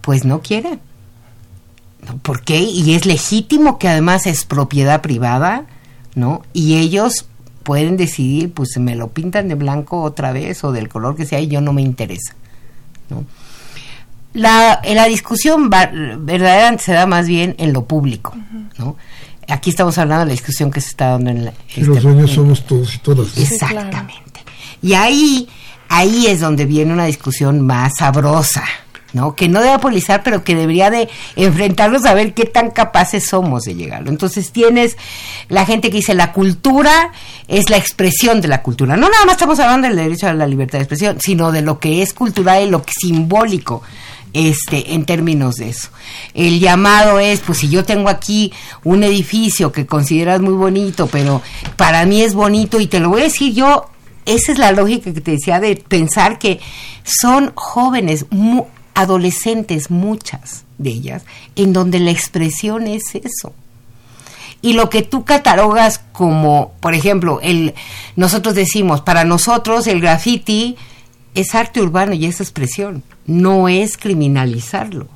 pues 0.00 0.24
no 0.24 0.40
quiere. 0.40 0.78
¿Por 2.22 2.42
qué? 2.42 2.60
Y 2.60 2.94
es 2.94 3.06
legítimo 3.06 3.78
que 3.78 3.88
además 3.88 4.26
es 4.26 4.44
propiedad 4.44 5.02
privada, 5.02 5.66
¿no? 6.14 6.42
Y 6.52 6.76
ellos 6.76 7.26
pueden 7.62 7.96
decidir, 7.96 8.52
pues 8.52 8.78
me 8.78 8.96
lo 8.96 9.08
pintan 9.08 9.48
de 9.48 9.54
blanco 9.54 10.02
otra 10.02 10.32
vez 10.32 10.64
o 10.64 10.72
del 10.72 10.88
color 10.88 11.16
que 11.16 11.26
sea 11.26 11.40
y 11.40 11.48
yo 11.48 11.60
no 11.60 11.72
me 11.72 11.82
interesa, 11.82 12.34
¿no? 13.10 13.24
La, 14.34 14.80
en 14.82 14.96
la 14.96 15.06
discusión 15.06 15.68
verdadera 15.70 16.78
se 16.78 16.92
da 16.92 17.06
más 17.06 17.26
bien 17.26 17.56
en 17.58 17.72
lo 17.72 17.84
público, 17.86 18.34
¿no? 18.78 18.96
Aquí 19.48 19.70
estamos 19.70 19.96
hablando 19.98 20.20
de 20.20 20.26
la 20.26 20.32
discusión 20.32 20.70
que 20.70 20.80
se 20.80 20.90
está 20.90 21.08
dando 21.08 21.30
en 21.30 21.46
la... 21.46 21.52
Y 21.74 21.80
los 21.80 21.96
este, 21.96 22.08
dueños 22.08 22.30
somos 22.30 22.66
todos 22.66 22.94
y 22.94 22.98
todas. 22.98 23.36
Exactamente. 23.38 24.40
Y 24.82 24.92
ahí, 24.92 25.48
ahí 25.88 26.26
es 26.26 26.40
donde 26.40 26.66
viene 26.66 26.92
una 26.92 27.06
discusión 27.06 27.62
más 27.62 27.92
sabrosa, 27.98 28.64
¿no? 29.12 29.34
Que 29.34 29.48
no 29.48 29.60
debe 29.60 29.74
apolizar, 29.74 30.22
pero 30.22 30.44
que 30.44 30.54
debería 30.54 30.90
de 30.90 31.08
enfrentarnos 31.36 32.04
a 32.04 32.14
ver 32.14 32.34
qué 32.34 32.44
tan 32.44 32.70
capaces 32.70 33.26
somos 33.26 33.64
de 33.64 33.74
llegarlo. 33.74 34.10
Entonces 34.10 34.52
tienes 34.52 34.96
la 35.48 35.64
gente 35.64 35.90
que 35.90 35.98
dice 35.98 36.14
la 36.14 36.32
cultura 36.32 37.12
es 37.46 37.70
la 37.70 37.76
expresión 37.76 38.40
de 38.40 38.48
la 38.48 38.62
cultura. 38.62 38.96
No 38.96 39.08
nada 39.08 39.24
más 39.24 39.34
estamos 39.34 39.58
hablando 39.60 39.88
del 39.88 39.96
derecho 39.96 40.28
a 40.28 40.34
la 40.34 40.46
libertad 40.46 40.78
de 40.78 40.84
expresión, 40.84 41.18
sino 41.20 41.52
de 41.52 41.62
lo 41.62 41.78
que 41.78 42.02
es 42.02 42.12
cultural 42.12 42.62
y 42.62 42.70
lo 42.70 42.82
que 42.82 42.92
simbólico 42.98 43.82
este 44.34 44.94
en 44.94 45.04
términos 45.04 45.56
de 45.56 45.70
eso. 45.70 45.88
El 46.34 46.60
llamado 46.60 47.18
es, 47.18 47.40
pues 47.40 47.58
si 47.58 47.68
yo 47.68 47.84
tengo 47.84 48.08
aquí 48.08 48.52
un 48.84 49.02
edificio 49.02 49.72
que 49.72 49.86
consideras 49.86 50.40
muy 50.40 50.52
bonito, 50.52 51.06
pero 51.06 51.42
para 51.76 52.04
mí 52.04 52.22
es 52.22 52.34
bonito 52.34 52.80
y 52.80 52.86
te 52.86 53.00
lo 53.00 53.08
voy 53.08 53.22
a 53.22 53.24
decir 53.24 53.54
yo, 53.54 53.86
esa 54.26 54.52
es 54.52 54.58
la 54.58 54.72
lógica 54.72 55.12
que 55.12 55.20
te 55.20 55.30
decía 55.32 55.60
de 55.60 55.76
pensar 55.76 56.38
que 56.38 56.60
son 57.02 57.52
jóvenes 57.54 58.26
adolescentes, 59.00 59.90
muchas 59.90 60.64
de 60.78 60.90
ellas, 60.90 61.24
en 61.56 61.72
donde 61.72 62.00
la 62.00 62.10
expresión 62.10 62.86
es 62.86 63.14
eso. 63.14 63.52
y 64.60 64.72
lo 64.72 64.90
que 64.90 65.02
tú 65.02 65.24
catalogas 65.24 66.00
como, 66.10 66.72
por 66.80 66.92
ejemplo, 66.94 67.38
el 67.42 67.74
nosotros 68.16 68.56
decimos, 68.56 69.00
para 69.02 69.22
nosotros 69.24 69.86
el 69.86 70.00
graffiti 70.00 70.76
es 71.34 71.54
arte 71.54 71.80
urbano 71.80 72.12
y 72.12 72.26
es 72.26 72.40
expresión, 72.40 73.04
no 73.24 73.68
es 73.68 73.96
criminalizarlo. 73.96 75.06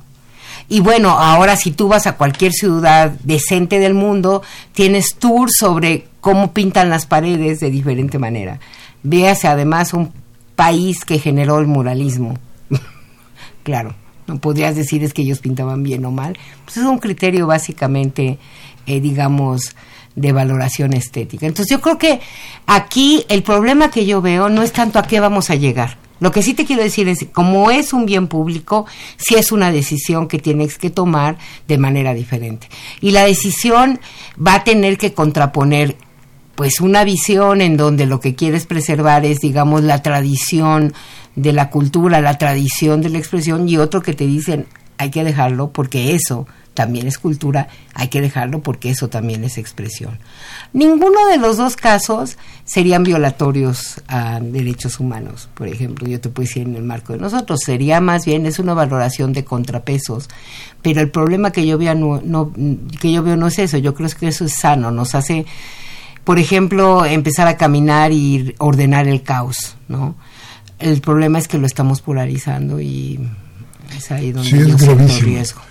Y 0.69 0.79
bueno, 0.79 1.09
ahora 1.09 1.57
si 1.57 1.71
tú 1.71 1.89
vas 1.89 2.07
a 2.07 2.15
cualquier 2.15 2.53
ciudad 2.53 3.11
decente 3.23 3.79
del 3.79 3.93
mundo, 3.93 4.43
tienes 4.71 5.15
tours 5.15 5.53
sobre 5.59 6.07
cómo 6.21 6.53
pintan 6.53 6.89
las 6.89 7.05
paredes 7.05 7.59
de 7.59 7.69
diferente 7.69 8.17
manera. 8.19 8.61
Véase 9.03 9.49
además 9.49 9.93
un 9.93 10.13
país 10.55 11.03
que 11.03 11.19
generó 11.19 11.59
el 11.59 11.67
muralismo. 11.67 12.37
Claro, 13.63 13.95
no 14.27 14.39
podrías 14.39 14.75
decir 14.75 15.03
es 15.03 15.13
que 15.13 15.23
ellos 15.23 15.39
pintaban 15.39 15.83
bien 15.83 16.05
o 16.05 16.11
mal. 16.11 16.37
Pues 16.65 16.77
es 16.77 16.83
un 16.83 16.99
criterio 16.99 17.47
básicamente, 17.47 18.37
eh, 18.85 19.01
digamos, 19.01 19.75
de 20.15 20.31
valoración 20.31 20.93
estética. 20.93 21.47
Entonces 21.47 21.71
yo 21.71 21.81
creo 21.81 21.97
que 21.97 22.21
aquí 22.67 23.25
el 23.29 23.43
problema 23.43 23.89
que 23.89 24.05
yo 24.05 24.21
veo 24.21 24.49
no 24.49 24.61
es 24.61 24.71
tanto 24.71 24.99
a 24.99 25.03
qué 25.03 25.19
vamos 25.19 25.49
a 25.49 25.55
llegar. 25.55 25.97
Lo 26.19 26.31
que 26.31 26.41
sí 26.41 26.53
te 26.53 26.65
quiero 26.65 26.83
decir 26.83 27.09
es, 27.09 27.25
como 27.33 27.69
es 27.69 27.91
un 27.91 28.05
bien 28.05 28.27
público, 28.27 28.85
sí 29.17 29.35
es 29.35 29.51
una 29.51 29.71
decisión 29.71 30.27
que 30.27 30.39
tienes 30.39 30.77
que 30.77 30.89
tomar 30.89 31.37
de 31.67 31.77
manera 31.77 32.13
diferente. 32.13 32.69
Y 33.01 33.11
la 33.11 33.25
decisión 33.25 33.99
va 34.35 34.55
a 34.55 34.63
tener 34.63 34.97
que 34.97 35.13
contraponer 35.13 35.97
pues 36.55 36.81
una 36.81 37.03
visión 37.03 37.61
en 37.61 37.77
donde 37.77 38.05
lo 38.05 38.19
que 38.19 38.35
quieres 38.35 38.65
preservar 38.65 39.25
es, 39.25 39.39
digamos, 39.39 39.83
la 39.83 40.01
tradición 40.01 40.93
de 41.35 41.53
la 41.53 41.69
cultura, 41.69 42.21
la 42.21 42.37
tradición 42.37 43.01
de 43.01 43.09
la 43.09 43.17
expresión, 43.17 43.67
y 43.67 43.77
otro 43.77 44.01
que 44.01 44.13
te 44.13 44.27
dicen, 44.27 44.67
hay 44.97 45.09
que 45.09 45.23
dejarlo 45.23 45.71
porque 45.71 46.13
eso 46.13 46.47
también 46.73 47.07
es 47.07 47.19
cultura, 47.19 47.67
hay 47.93 48.07
que 48.07 48.21
dejarlo 48.21 48.61
porque 48.61 48.89
eso 48.89 49.07
también 49.07 49.43
es 49.43 49.57
expresión. 49.57 50.19
Ninguno 50.73 51.27
de 51.27 51.37
los 51.37 51.57
dos 51.57 51.75
casos 51.75 52.37
serían 52.65 53.03
violatorios 53.03 54.01
a 54.07 54.39
derechos 54.39 54.99
humanos, 54.99 55.49
por 55.53 55.67
ejemplo, 55.67 56.07
yo 56.07 56.19
te 56.19 56.29
puedo 56.29 56.47
decir 56.47 56.63
en 56.63 56.75
el 56.75 56.83
marco 56.83 57.13
de 57.13 57.19
nosotros, 57.19 57.59
sería 57.63 58.01
más 58.01 58.25
bien, 58.25 58.45
es 58.45 58.59
una 58.59 58.73
valoración 58.73 59.33
de 59.33 59.45
contrapesos, 59.45 60.29
pero 60.81 61.01
el 61.01 61.11
problema 61.11 61.51
que 61.51 61.65
yo 61.65 61.77
veo 61.77 61.93
no, 61.95 62.51
que 62.99 63.11
yo 63.11 63.23
veo 63.23 63.37
no 63.37 63.47
es 63.47 63.59
eso, 63.59 63.77
yo 63.77 63.93
creo 63.93 64.09
que 64.19 64.27
eso 64.27 64.45
es 64.45 64.53
sano, 64.53 64.89
nos 64.89 65.13
hace, 65.13 65.45
por 66.23 66.39
ejemplo, 66.39 67.05
empezar 67.05 67.47
a 67.47 67.57
caminar 67.57 68.11
y 68.11 68.55
ordenar 68.59 69.07
el 69.07 69.23
caos, 69.23 69.75
¿no? 69.87 70.15
El 70.79 71.01
problema 71.01 71.39
es 71.39 71.47
que 71.47 71.57
lo 71.57 71.65
estamos 71.65 72.01
polarizando 72.01 72.79
y 72.79 73.19
es 73.95 74.11
ahí 74.11 74.31
donde 74.31 74.49
sí, 74.49 74.57
es 74.57 74.77
gravísimo. 74.77 75.27
riesgo. 75.27 75.61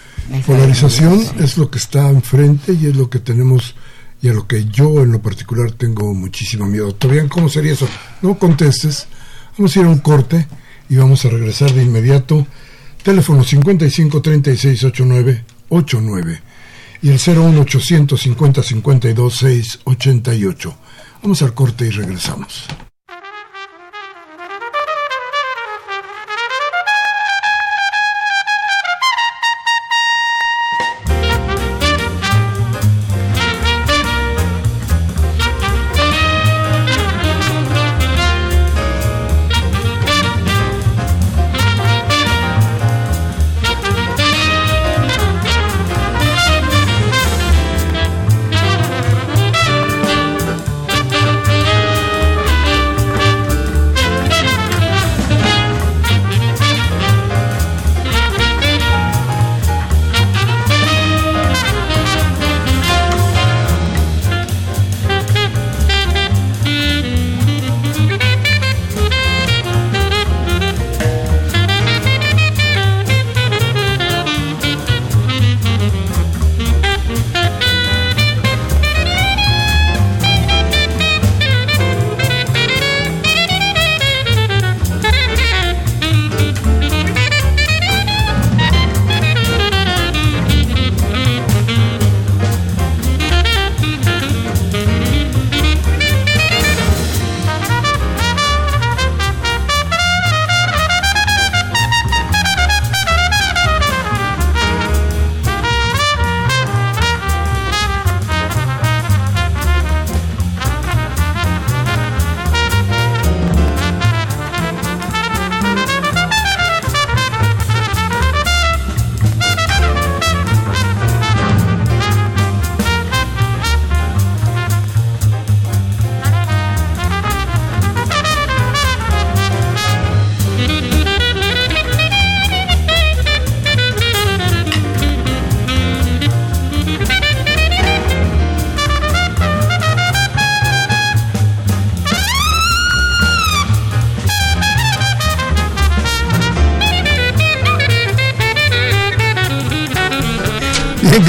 Polarización 0.46 1.20
es 1.40 1.58
lo 1.58 1.70
que 1.70 1.78
está 1.78 2.08
enfrente 2.08 2.72
y 2.80 2.86
es 2.86 2.96
lo 2.96 3.10
que 3.10 3.18
tenemos 3.18 3.74
y 4.22 4.28
a 4.28 4.32
lo 4.32 4.46
que 4.46 4.66
yo 4.66 5.02
en 5.02 5.12
lo 5.12 5.20
particular 5.20 5.72
tengo 5.72 6.14
muchísimo 6.14 6.66
miedo. 6.66 6.94
¿Todavía 6.94 7.28
cómo 7.28 7.48
sería 7.48 7.72
eso? 7.72 7.88
No 8.22 8.38
contestes. 8.38 9.08
Vamos 9.58 9.76
a 9.76 9.80
ir 9.80 9.86
a 9.86 9.88
un 9.88 9.98
corte 9.98 10.46
y 10.88 10.96
vamos 10.96 11.24
a 11.24 11.28
regresar 11.28 11.72
de 11.72 11.82
inmediato. 11.82 12.46
Teléfono 13.02 13.42
55 13.42 14.22
36 14.22 14.84
89 14.84 15.44
89 15.70 16.51
y 17.02 17.10
el 17.10 17.18
01 17.18 17.60
850 17.60 18.62
52 18.62 19.36
6 19.36 19.80
88. 19.84 20.74
Vamos 21.22 21.42
al 21.42 21.52
corte 21.52 21.86
y 21.86 21.90
regresamos. 21.90 22.66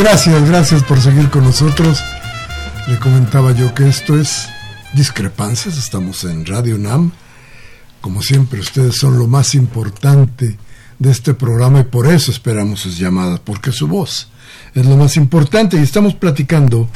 Gracias, 0.03 0.49
gracias 0.49 0.83
por 0.83 0.99
seguir 0.99 1.29
con 1.29 1.45
nosotros. 1.45 2.03
Le 2.89 2.99
comentaba 2.99 3.53
yo 3.53 3.73
que 3.73 3.87
esto 3.87 4.19
es 4.19 4.49
Discrepancias, 4.93 5.77
estamos 5.77 6.25
en 6.25 6.45
Radio 6.45 6.77
NAM. 6.77 7.11
Como 8.01 8.21
siempre, 8.21 8.59
ustedes 8.59 8.97
son 8.97 9.17
lo 9.17 9.27
más 9.27 9.55
importante 9.55 10.57
de 10.99 11.11
este 11.11 11.33
programa 11.33 11.79
y 11.79 11.83
por 11.85 12.07
eso 12.07 12.31
esperamos 12.31 12.81
sus 12.81 12.97
llamadas, 12.97 13.39
porque 13.39 13.71
su 13.71 13.87
voz 13.87 14.29
es 14.75 14.85
lo 14.85 14.97
más 14.97 15.15
importante. 15.15 15.77
Y 15.77 15.83
estamos 15.83 16.15
platicando 16.15 16.89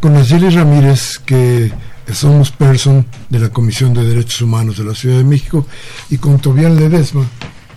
con 0.00 0.14
Nayeli 0.14 0.48
Ramírez, 0.48 1.18
que 1.18 1.70
somos 2.14 2.50
person 2.50 3.04
de 3.28 3.40
la 3.40 3.50
Comisión 3.50 3.92
de 3.92 4.06
Derechos 4.06 4.40
Humanos 4.40 4.78
de 4.78 4.84
la 4.84 4.94
Ciudad 4.94 5.18
de 5.18 5.24
México, 5.24 5.66
y 6.08 6.16
con 6.16 6.38
Tobián 6.38 6.76
Ledesma, 6.76 7.26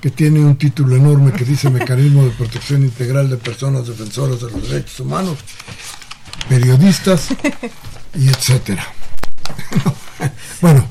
que 0.05 0.11
tiene 0.11 0.39
un 0.39 0.55
título 0.55 0.95
enorme 0.95 1.31
que 1.31 1.43
dice 1.43 1.67
Mecanismo 1.71 2.25
de 2.25 2.29
Protección 2.29 2.83
Integral 2.83 3.27
de 3.27 3.37
Personas 3.37 3.87
Defensoras 3.87 4.39
de 4.39 4.51
los 4.51 4.69
Derechos 4.69 4.99
Humanos, 4.99 5.39
periodistas 6.47 7.29
y 8.13 8.29
etcétera. 8.29 8.85
bueno, 10.61 10.87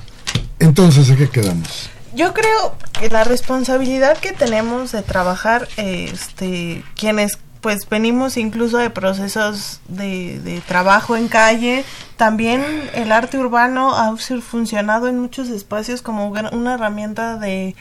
entonces, 0.58 1.08
¿a 1.12 1.14
qué 1.14 1.30
quedamos? 1.30 1.90
Yo 2.16 2.34
creo 2.34 2.76
que 2.98 3.08
la 3.08 3.22
responsabilidad 3.22 4.18
que 4.18 4.32
tenemos 4.32 4.90
de 4.90 5.02
trabajar, 5.02 5.68
este, 5.76 6.82
quienes 6.96 7.38
pues 7.60 7.88
venimos 7.88 8.36
incluso 8.36 8.78
de 8.78 8.90
procesos 8.90 9.80
de, 9.86 10.40
de, 10.40 10.60
trabajo 10.60 11.16
en 11.16 11.28
calle. 11.28 11.84
También 12.16 12.64
el 12.94 13.12
arte 13.12 13.38
urbano 13.38 13.94
ha 13.94 14.16
funcionado 14.16 15.06
en 15.06 15.20
muchos 15.20 15.50
espacios 15.50 16.02
como 16.02 16.26
una 16.26 16.74
herramienta 16.74 17.36
de 17.36 17.76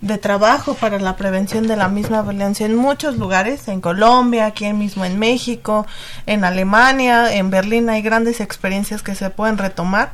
de 0.00 0.18
trabajo 0.18 0.74
para 0.74 0.98
la 0.98 1.16
prevención 1.16 1.66
de 1.66 1.76
la 1.76 1.88
misma 1.88 2.22
violencia 2.22 2.66
en 2.66 2.74
muchos 2.74 3.16
lugares, 3.18 3.68
en 3.68 3.80
Colombia, 3.80 4.46
aquí 4.46 4.72
mismo 4.72 5.04
en 5.04 5.18
México, 5.18 5.86
en 6.26 6.44
Alemania, 6.44 7.34
en 7.34 7.50
Berlín 7.50 7.90
hay 7.90 8.02
grandes 8.02 8.40
experiencias 8.40 9.02
que 9.02 9.14
se 9.14 9.30
pueden 9.30 9.58
retomar. 9.58 10.12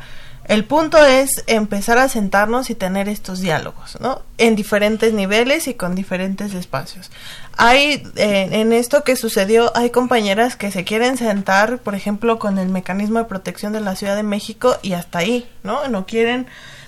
El 0.48 0.64
punto 0.64 1.04
es 1.04 1.42
empezar 1.48 1.98
a 1.98 2.08
sentarnos 2.08 2.70
y 2.70 2.76
tener 2.76 3.08
estos 3.08 3.40
diálogos, 3.40 3.98
¿no? 4.00 4.22
En 4.38 4.54
diferentes 4.54 5.12
niveles 5.12 5.66
y 5.66 5.74
con 5.74 5.96
diferentes 5.96 6.54
espacios. 6.54 7.10
Hay, 7.56 8.04
en 8.14 8.72
esto 8.72 9.02
que 9.02 9.16
sucedió, 9.16 9.76
hay 9.76 9.90
compañeras 9.90 10.54
que 10.54 10.70
se 10.70 10.84
quieren 10.84 11.16
sentar, 11.16 11.78
por 11.78 11.96
ejemplo, 11.96 12.38
con 12.38 12.58
el 12.58 12.68
mecanismo 12.68 13.18
de 13.18 13.24
protección 13.24 13.72
de 13.72 13.80
la 13.80 13.96
Ciudad 13.96 14.14
de 14.14 14.22
México 14.22 14.76
y 14.82 14.92
hasta 14.92 15.18
ahí, 15.18 15.50
¿no? 15.64 15.88
No 15.88 16.06
quieren 16.06 16.46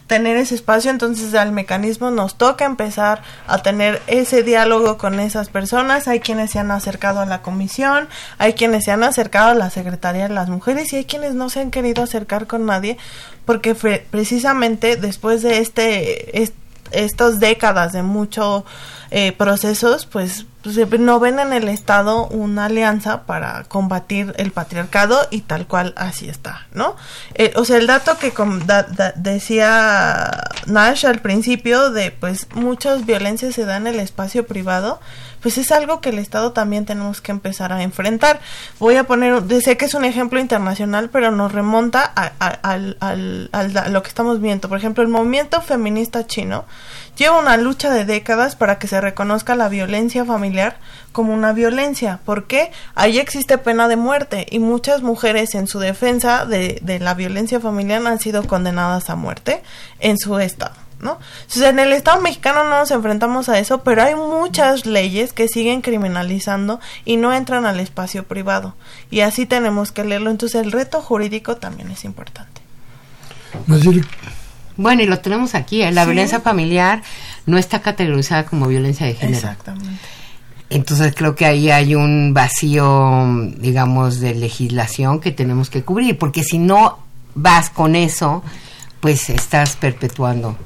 tener 0.08 0.36
ese 0.36 0.56
espacio, 0.56 0.90
entonces 0.90 1.34
al 1.34 1.52
mecanismo 1.52 2.10
nos 2.10 2.36
toca 2.36 2.64
empezar 2.64 3.22
a 3.46 3.62
tener 3.62 4.02
ese 4.08 4.42
diálogo 4.42 4.98
con 4.98 5.20
esas 5.20 5.50
personas. 5.50 6.08
Hay 6.08 6.18
quienes 6.18 6.50
se 6.50 6.58
han 6.58 6.72
acercado 6.72 7.20
a 7.20 7.26
la 7.26 7.42
comisión, 7.42 8.08
hay 8.38 8.54
quienes 8.54 8.84
se 8.84 8.90
han 8.90 9.04
acercado 9.04 9.50
a 9.50 9.54
la 9.54 9.70
Secretaría 9.70 10.26
de 10.26 10.34
las 10.34 10.48
Mujeres 10.48 10.92
y 10.92 10.96
hay 10.96 11.04
quienes 11.04 11.34
no 11.34 11.50
se 11.50 11.60
han 11.60 11.70
querido 11.70 12.02
acercar 12.02 12.48
con 12.48 12.66
nadie 12.66 12.98
porque 13.44 13.74
precisamente 14.10 14.96
después 14.96 15.42
de 15.42 15.58
este, 15.58 16.42
estas 16.92 17.40
décadas 17.40 17.92
de 17.92 18.02
muchos 18.02 18.64
eh, 19.10 19.32
procesos, 19.32 20.06
pues 20.06 20.46
pues, 20.62 21.00
no 21.00 21.18
ven 21.18 21.38
en 21.38 21.52
el 21.52 21.68
Estado 21.68 22.26
una 22.26 22.66
alianza 22.66 23.22
para 23.22 23.64
combatir 23.64 24.34
el 24.36 24.50
patriarcado 24.50 25.26
y 25.30 25.40
tal 25.42 25.66
cual 25.66 25.94
así 25.96 26.28
está, 26.28 26.66
¿no? 26.72 26.96
Eh, 27.34 27.52
o 27.56 27.64
sea, 27.64 27.78
el 27.78 27.86
dato 27.86 28.18
que 28.18 28.32
decía 29.16 30.30
Nash 30.66 31.06
al 31.06 31.20
principio 31.20 31.90
de 31.90 32.10
pues 32.10 32.48
muchas 32.54 33.06
violencias 33.06 33.54
se 33.54 33.64
dan 33.64 33.86
en 33.86 33.94
el 33.94 34.00
espacio 34.00 34.46
privado, 34.46 35.00
pues 35.40 35.58
es 35.58 35.70
algo 35.72 36.00
que 36.00 36.10
el 36.10 36.18
Estado 36.18 36.52
también 36.52 36.86
tenemos 36.86 37.20
que 37.20 37.32
empezar 37.32 37.72
a 37.72 37.82
enfrentar. 37.82 38.40
Voy 38.78 38.96
a 38.96 39.04
poner, 39.04 39.42
sé 39.62 39.76
que 39.76 39.84
es 39.84 39.94
un 39.94 40.04
ejemplo 40.04 40.40
internacional, 40.40 41.10
pero 41.10 41.30
nos 41.30 41.52
remonta 41.52 42.12
a, 42.14 42.76
lo 42.76 44.02
que 44.02 44.08
estamos 44.08 44.40
viendo. 44.40 44.68
Por 44.68 44.78
ejemplo, 44.78 45.02
el 45.02 45.08
movimiento 45.08 45.60
feminista 45.62 46.26
chino 46.26 46.64
lleva 47.16 47.38
una 47.38 47.56
lucha 47.56 47.90
de 47.90 48.04
décadas 48.04 48.56
para 48.56 48.78
que 48.78 48.86
se 48.86 49.00
reconozca 49.00 49.56
la 49.56 49.68
violencia 49.68 50.24
familiar 50.24 50.78
como 51.12 51.34
una 51.34 51.52
violencia. 51.52 52.20
¿Por 52.24 52.46
qué? 52.46 52.70
Ahí 52.94 53.18
existe 53.18 53.58
pena 53.58 53.88
de 53.88 53.96
muerte 53.96 54.46
y 54.50 54.58
muchas 54.58 55.02
mujeres 55.02 55.54
en 55.54 55.66
su 55.66 55.78
defensa 55.78 56.44
de, 56.44 56.78
de 56.82 57.00
la 57.00 57.14
violencia 57.14 57.60
familiar 57.60 58.06
han 58.06 58.20
sido 58.20 58.46
condenadas 58.46 59.10
a 59.10 59.16
muerte 59.16 59.62
en 60.00 60.18
su 60.18 60.38
estado. 60.38 60.87
¿No? 61.00 61.18
Entonces, 61.42 61.64
en 61.64 61.78
el 61.78 61.92
Estado 61.92 62.20
mexicano 62.20 62.64
no 62.64 62.78
nos 62.78 62.90
enfrentamos 62.90 63.48
a 63.48 63.58
eso, 63.58 63.82
pero 63.82 64.02
hay 64.02 64.14
muchas 64.14 64.86
leyes 64.86 65.32
que 65.32 65.48
siguen 65.48 65.80
criminalizando 65.80 66.80
y 67.04 67.16
no 67.16 67.32
entran 67.32 67.66
al 67.66 67.80
espacio 67.80 68.24
privado. 68.24 68.74
Y 69.10 69.20
así 69.20 69.46
tenemos 69.46 69.92
que 69.92 70.04
leerlo. 70.04 70.30
Entonces, 70.30 70.62
el 70.62 70.72
reto 70.72 71.00
jurídico 71.00 71.56
también 71.56 71.90
es 71.90 72.04
importante. 72.04 72.60
Bueno, 74.76 75.02
y 75.02 75.06
lo 75.06 75.18
tenemos 75.18 75.54
aquí, 75.54 75.82
¿eh? 75.82 75.90
la 75.90 76.04
violencia 76.04 76.40
familiar 76.40 77.02
no 77.46 77.58
está 77.58 77.80
categorizada 77.80 78.46
como 78.46 78.68
violencia 78.68 79.06
de 79.06 79.14
género. 79.14 79.38
Exactamente. 79.38 79.98
Entonces 80.70 81.14
creo 81.16 81.34
que 81.34 81.46
ahí 81.46 81.70
hay 81.70 81.94
un 81.94 82.34
vacío, 82.34 83.26
digamos, 83.56 84.20
de 84.20 84.34
legislación 84.34 85.20
que 85.20 85.32
tenemos 85.32 85.70
que 85.70 85.82
cubrir, 85.82 86.18
porque 86.18 86.44
si 86.44 86.58
no 86.58 86.98
vas 87.34 87.70
con 87.70 87.96
eso, 87.96 88.42
pues 89.00 89.30
estás 89.30 89.76
perpetuando 89.76 90.58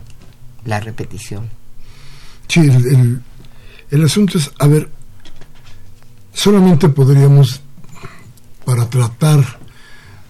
la 0.64 0.80
repetición. 0.80 1.48
Sí, 2.48 2.60
el, 2.60 3.22
el 3.90 4.04
asunto 4.04 4.38
es, 4.38 4.50
a 4.58 4.66
ver, 4.66 4.90
solamente 6.32 6.88
podríamos, 6.88 7.60
para 8.64 8.88
tratar 8.88 9.58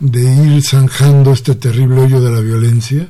de 0.01 0.35
ir 0.35 0.63
zanjando 0.63 1.33
este 1.33 1.55
terrible 1.55 2.01
hoyo 2.01 2.21
de 2.21 2.33
la 2.33 2.41
violencia, 2.41 3.09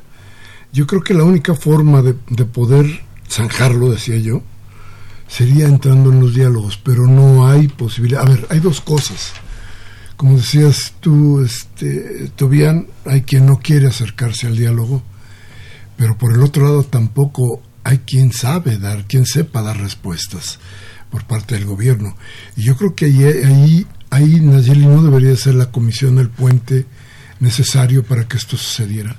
yo 0.71 0.87
creo 0.87 1.01
que 1.03 1.13
la 1.13 1.23
única 1.23 1.53
forma 1.53 2.01
de, 2.01 2.13
poder 2.45 3.01
zanjarlo, 3.29 3.89
decía 3.89 4.17
yo, 4.17 4.41
sería 5.27 5.65
entrando 5.65 6.11
en 6.11 6.19
los 6.19 6.33
diálogos, 6.33 6.79
pero 6.83 7.07
no 7.07 7.47
hay 7.47 7.67
posibilidad. 7.67 8.21
A 8.21 8.29
ver, 8.29 8.47
hay 8.49 8.59
dos 8.59 8.81
cosas. 8.81 9.33
Como 10.17 10.37
decías 10.37 10.93
tú, 10.99 11.41
este, 11.41 12.31
Tobián, 12.35 12.87
hay 13.05 13.21
quien 13.21 13.45
no 13.45 13.57
quiere 13.57 13.87
acercarse 13.87 14.47
al 14.47 14.57
diálogo, 14.57 15.03
pero 15.97 16.17
por 16.17 16.33
el 16.33 16.41
otro 16.41 16.63
lado 16.63 16.83
tampoco 16.83 17.61
hay 17.83 17.99
quien 17.99 18.31
sabe 18.31 18.77
dar, 18.77 19.05
quien 19.05 19.25
sepa 19.25 19.61
dar 19.61 19.77
respuestas 19.77 20.59
por 21.09 21.25
parte 21.25 21.55
del 21.55 21.65
gobierno. 21.65 22.15
Y 22.55 22.63
yo 22.63 22.75
creo 22.75 22.95
que 22.95 23.05
ahí, 23.05 23.23
ahí, 23.23 23.87
ahí 24.09 24.39
Nayeli 24.39 24.85
no 24.85 25.03
debería 25.03 25.35
ser 25.35 25.55
la 25.55 25.71
comisión, 25.71 26.17
el 26.17 26.29
puente 26.29 26.85
necesario 27.39 28.03
para 28.03 28.27
que 28.27 28.37
esto 28.37 28.57
sucediera. 28.57 29.15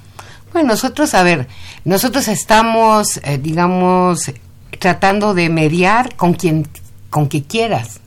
Bueno, 0.52 0.68
nosotros, 0.68 1.14
a 1.14 1.22
ver, 1.22 1.48
nosotros 1.84 2.28
estamos, 2.28 3.18
eh, 3.24 3.38
digamos, 3.38 4.32
tratando 4.78 5.34
de 5.34 5.48
mediar 5.50 6.14
con 6.16 6.34
quien, 6.34 6.66
con 7.10 7.28
que 7.28 7.42
quieras 7.42 8.00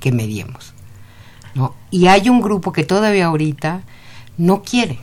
que 0.00 0.12
mediemos, 0.12 0.74
¿no? 1.54 1.74
Y 1.90 2.08
hay 2.08 2.28
un 2.28 2.42
grupo 2.42 2.72
que 2.72 2.84
todavía 2.84 3.26
ahorita 3.26 3.82
no 4.36 4.62
quiere. 4.62 4.98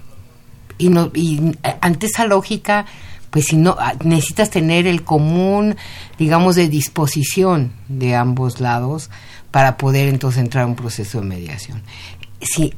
Y, 0.82 0.90
no, 0.90 1.12
y 1.14 1.52
eh, 1.64 1.78
ante 1.82 2.08
esa 2.08 2.26
lógica, 2.26 2.88
pues 3.30 3.46
si 3.46 3.56
no, 3.56 3.76
ah, 3.80 3.94
necesitas 4.04 4.50
tener 4.50 4.88
el 4.88 5.04
común, 5.04 5.76
digamos, 6.18 6.56
de 6.56 6.70
disposición 6.70 7.72
de 7.88 8.16
ambos 8.16 8.60
lados 8.60 9.12
para 9.52 9.78
poder 9.78 10.10
entonces 10.10 10.42
entrar 10.42 10.64
a 10.64 10.68
un 10.68 10.76
proceso 10.76 11.22
de 11.22 11.28
mediación. 11.28 11.84
Si 12.42 12.74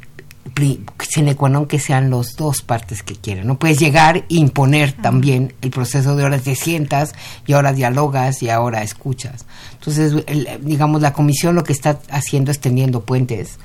sine 0.99 1.35
qua 1.35 1.47
non 1.47 1.65
que 1.71 1.79
sean 1.79 2.11
los 2.11 2.35
dos 2.35 2.61
partes 2.61 3.01
que 3.01 3.15
quieren. 3.15 3.47
No 3.47 3.57
puedes 3.57 3.79
llegar 3.79 4.27
e 4.27 4.35
imponer 4.35 4.91
también 4.91 5.55
el 5.61 5.71
proceso 5.71 6.17
de 6.17 6.25
horas 6.25 6.43
de 6.43 6.55
sientas 6.55 7.15
y 7.47 7.53
ahora 7.53 7.71
dialogas 7.71 8.43
y 8.43 8.49
ahora 8.49 8.83
escuchas. 8.83 9.45
Entonces, 9.79 10.13
digamos, 10.61 11.01
la 11.01 11.13
comisión 11.13 11.55
lo 11.55 11.63
que 11.63 11.71
está 11.71 11.99
haciendo 12.11 12.51
es 12.51 12.59
teniendo 12.59 13.05
puentes, 13.05 13.57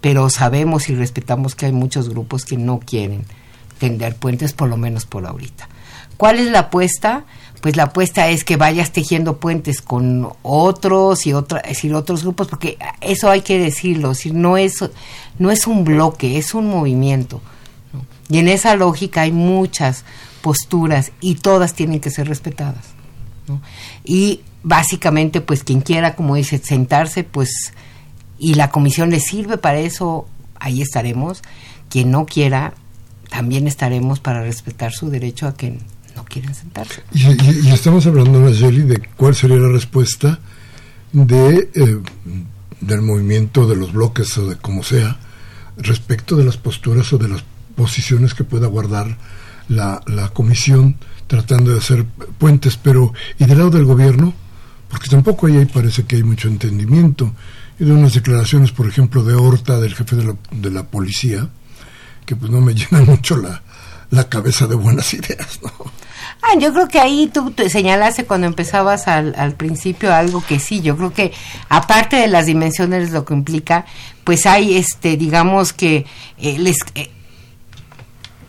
pero 0.00 0.30
sabemos 0.30 0.88
y 0.88 0.94
respetamos 0.94 1.56
que 1.56 1.66
hay 1.66 1.72
muchos 1.72 2.08
grupos 2.08 2.44
que 2.44 2.56
no 2.56 2.78
quieren 2.78 3.26
tender 3.80 4.14
puentes, 4.14 4.52
por 4.52 4.68
lo 4.68 4.76
menos 4.76 5.06
por 5.06 5.26
ahorita. 5.26 5.68
¿Cuál 6.16 6.38
es 6.38 6.46
la 6.46 6.60
apuesta? 6.60 7.24
pues 7.60 7.76
la 7.76 7.84
apuesta 7.84 8.28
es 8.28 8.44
que 8.44 8.56
vayas 8.56 8.90
tejiendo 8.90 9.38
puentes 9.38 9.82
con 9.82 10.32
otros 10.42 11.26
y 11.26 11.34
otra, 11.34 11.62
otros 11.94 12.22
grupos, 12.22 12.48
porque 12.48 12.78
eso 13.00 13.30
hay 13.30 13.42
que 13.42 13.58
decirlo, 13.58 14.14
si 14.14 14.30
no 14.30 14.56
es, 14.56 14.76
no 15.38 15.50
es 15.50 15.66
un 15.66 15.84
bloque, 15.84 16.38
es 16.38 16.54
un 16.54 16.68
movimiento. 16.68 17.42
Y 18.28 18.38
en 18.38 18.48
esa 18.48 18.76
lógica 18.76 19.22
hay 19.22 19.32
muchas 19.32 20.04
posturas 20.40 21.12
y 21.20 21.34
todas 21.34 21.74
tienen 21.74 22.00
que 22.00 22.10
ser 22.10 22.28
respetadas. 22.28 22.86
Y 24.04 24.40
básicamente, 24.62 25.40
pues 25.40 25.64
quien 25.64 25.80
quiera, 25.80 26.14
como 26.14 26.36
dice, 26.36 26.58
sentarse, 26.58 27.24
pues, 27.24 27.74
y 28.38 28.54
la 28.54 28.70
comisión 28.70 29.10
le 29.10 29.20
sirve 29.20 29.58
para 29.58 29.80
eso, 29.80 30.26
ahí 30.58 30.80
estaremos. 30.80 31.42
Quien 31.90 32.12
no 32.12 32.24
quiera, 32.24 32.74
también 33.30 33.66
estaremos 33.66 34.20
para 34.20 34.42
respetar 34.42 34.92
su 34.92 35.08
derecho 35.08 35.46
a 35.46 35.54
que 35.54 35.78
quieren 36.28 36.54
sentarse. 36.54 37.02
Y, 37.12 37.68
estamos 37.68 38.06
hablando, 38.06 38.40
Nayeli, 38.40 38.82
de 38.82 39.02
cuál 39.16 39.34
sería 39.34 39.56
la 39.56 39.68
respuesta 39.68 40.38
de 41.12 41.70
eh, 41.74 41.98
del 42.80 43.02
movimiento 43.02 43.66
de 43.66 43.76
los 43.76 43.92
bloques 43.92 44.38
o 44.38 44.48
de 44.48 44.56
como 44.56 44.82
sea 44.82 45.18
respecto 45.76 46.36
de 46.36 46.44
las 46.44 46.56
posturas 46.56 47.12
o 47.12 47.18
de 47.18 47.28
las 47.28 47.44
posiciones 47.74 48.32
que 48.32 48.44
pueda 48.44 48.68
guardar 48.68 49.18
la, 49.68 50.00
la 50.06 50.28
comisión 50.28 50.96
tratando 51.26 51.72
de 51.72 51.78
hacer 51.78 52.04
puentes, 52.38 52.76
pero 52.76 53.12
¿y 53.38 53.44
del 53.44 53.58
lado 53.58 53.70
del 53.70 53.84
gobierno? 53.84 54.34
Porque 54.88 55.08
tampoco 55.08 55.46
ahí 55.46 55.64
parece 55.66 56.04
que 56.04 56.16
hay 56.16 56.22
mucho 56.22 56.48
entendimiento. 56.48 57.32
Y 57.78 57.84
de 57.84 57.92
unas 57.92 58.14
declaraciones, 58.14 58.72
por 58.72 58.86
ejemplo, 58.88 59.22
de 59.22 59.34
Horta, 59.34 59.80
del 59.80 59.94
jefe 59.94 60.16
de 60.16 60.24
la, 60.24 60.36
de 60.50 60.70
la 60.70 60.82
policía, 60.88 61.48
que 62.30 62.36
pues 62.36 62.52
no 62.52 62.60
me 62.60 62.74
llenan 62.74 63.04
mucho 63.06 63.36
la, 63.36 63.60
la 64.10 64.28
cabeza 64.28 64.68
de 64.68 64.76
buenas 64.76 65.12
ideas, 65.20 65.58
¿no? 65.62 65.72
Ah, 66.42 66.56
yo 66.58 66.72
creo 66.72 66.88
que 66.88 67.00
ahí 67.00 67.28
tú 67.32 67.50
te 67.50 67.68
señalaste 67.68 68.24
cuando 68.24 68.46
empezabas 68.46 69.08
al, 69.08 69.34
al 69.36 69.54
principio 69.56 70.14
algo 70.14 70.42
que 70.42 70.58
sí, 70.58 70.80
yo 70.80 70.96
creo 70.96 71.12
que 71.12 71.32
aparte 71.68 72.16
de 72.16 72.28
las 72.28 72.46
dimensiones 72.46 73.10
lo 73.10 73.24
que 73.24 73.34
implica, 73.34 73.84
pues 74.24 74.46
hay 74.46 74.76
este, 74.76 75.16
digamos 75.16 75.72
que 75.72 76.06
eh, 76.38 76.58
les 76.58 76.76
eh, 76.94 77.10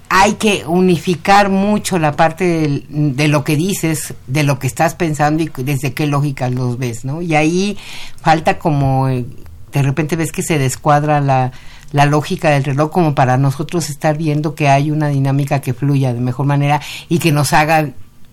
hay 0.08 0.34
que 0.34 0.64
unificar 0.68 1.50
mucho 1.50 1.98
la 1.98 2.16
parte 2.16 2.84
de, 2.90 3.28
lo 3.28 3.44
que 3.44 3.56
dices, 3.56 4.14
de 4.28 4.44
lo 4.44 4.60
que 4.60 4.68
estás 4.68 4.96
pensando 4.96 5.42
y 5.42 5.52
desde 5.64 5.94
qué 5.94 6.06
lógica 6.06 6.50
los 6.50 6.78
ves, 6.78 7.04
¿no? 7.04 7.22
Y 7.22 7.36
ahí 7.36 7.78
falta 8.22 8.60
como 8.60 9.10
eh, 9.10 9.26
de 9.72 9.82
repente 9.82 10.16
ves 10.16 10.32
que 10.32 10.44
se 10.44 10.58
descuadra 10.58 11.22
la 11.22 11.52
la 11.92 12.06
lógica 12.06 12.50
del 12.50 12.64
reloj 12.64 12.92
como 12.92 13.16
para 13.16 13.38
nosotros 13.38 13.90
estar 13.90 14.18
viendo 14.18 14.56
que 14.56 14.70
hay 14.70 14.92
una 14.92 15.10
dinámica 15.10 15.60
que 15.60 15.74
fluya 15.74 16.14
de 16.14 16.22
mejor 16.22 16.46
manera 16.46 16.82
y 17.10 17.20
que 17.20 17.32
nos 17.32 17.54
haga 17.54 17.90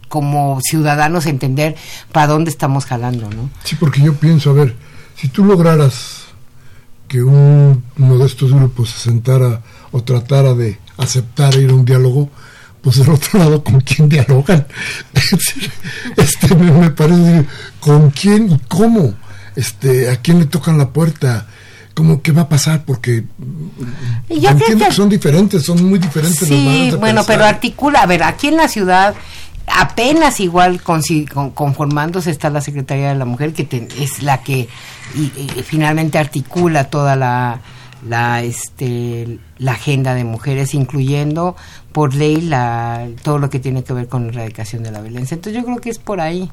como 0.09 0.61
ciudadanos 0.63 1.27
entender 1.27 1.77
para 2.13 2.29
dónde 2.29 2.51
estamos 2.51 2.87
jalando, 2.87 3.29
¿no? 3.31 3.51
Sí, 3.65 3.77
porque 3.79 4.01
yo 4.01 4.15
pienso, 4.15 4.51
a 4.51 4.55
ver, 4.55 4.75
si 5.17 5.29
tú 5.29 5.45
lograras 5.45 6.25
que 7.09 7.23
uno 7.23 7.83
de 7.97 8.27
estos 8.27 8.53
grupos 8.53 8.91
se 8.91 9.11
sentara 9.11 9.63
o 9.93 10.03
tratara 10.03 10.55
de 10.55 10.79
aceptar 10.97 11.55
ir 11.57 11.71
a 11.71 11.75
un 11.75 11.85
diálogo, 11.85 12.31
pues 12.81 12.97
del 12.97 13.11
otro 13.11 13.39
lado, 13.39 13.63
¿con 13.65 13.81
quién 13.81 14.09
dialogan? 14.09 14.67
este, 16.17 16.55
me, 16.55 16.91
parece, 16.91 17.47
¿con 17.81 18.11
quién 18.11 18.53
y 18.53 18.59
cómo? 18.69 19.15
Este, 19.59 20.09
¿A 20.09 20.15
quién 20.15 20.39
le 20.39 20.47
tocan 20.47 20.79
la 20.79 20.91
puerta? 20.91 21.49
¿Cómo, 21.93 22.23
¿Qué 22.23 22.31
va 22.31 22.43
a 22.43 22.49
pasar? 22.49 22.85
Porque 22.85 23.25
yo 24.29 24.51
entiendo 24.51 24.85
que, 24.87 24.93
son 24.93 25.09
diferentes, 25.09 25.65
son 25.65 25.85
muy 25.85 25.99
diferentes. 25.99 26.47
Sí, 26.47 26.93
bueno, 26.97 27.25
pero 27.27 27.45
articula, 27.45 28.03
a 28.03 28.07
ver, 28.07 28.23
aquí 28.23 28.47
en 28.47 28.57
la 28.57 28.69
ciudad 28.69 29.17
apenas 29.67 30.39
igual 30.39 30.81
conformándose 30.81 32.31
está 32.31 32.51
la 32.51 32.61
Secretaría 32.61 33.09
de 33.09 33.17
la 33.17 33.25
Mujer, 33.25 33.53
que 33.53 33.89
es 33.99 34.23
la 34.23 34.45
que 34.45 34.69
finalmente 35.65 36.19
articula 36.19 36.85
toda 36.85 37.17
la, 37.17 37.61
la, 38.07 38.45
este, 38.45 39.41
la 39.59 39.73
agenda 39.73 40.15
de 40.15 40.23
mujeres, 40.23 40.73
incluyendo 40.73 41.57
por 41.91 42.15
ley 42.15 42.43
la, 42.43 43.09
todo 43.25 43.39
lo 43.39 43.51
que 43.51 43.59
tiene 43.59 43.83
que 43.83 43.93
ver 43.93 44.07
con 44.07 44.27
la 44.27 44.35
erradicación 44.35 44.85
de 44.85 44.93
la 44.93 45.01
violencia. 45.01 45.35
Entonces 45.35 45.61
yo 45.61 45.67
creo 45.67 45.81
que 45.81 45.91
es 45.91 45.99
por 45.99 46.21
ahí. 46.21 46.49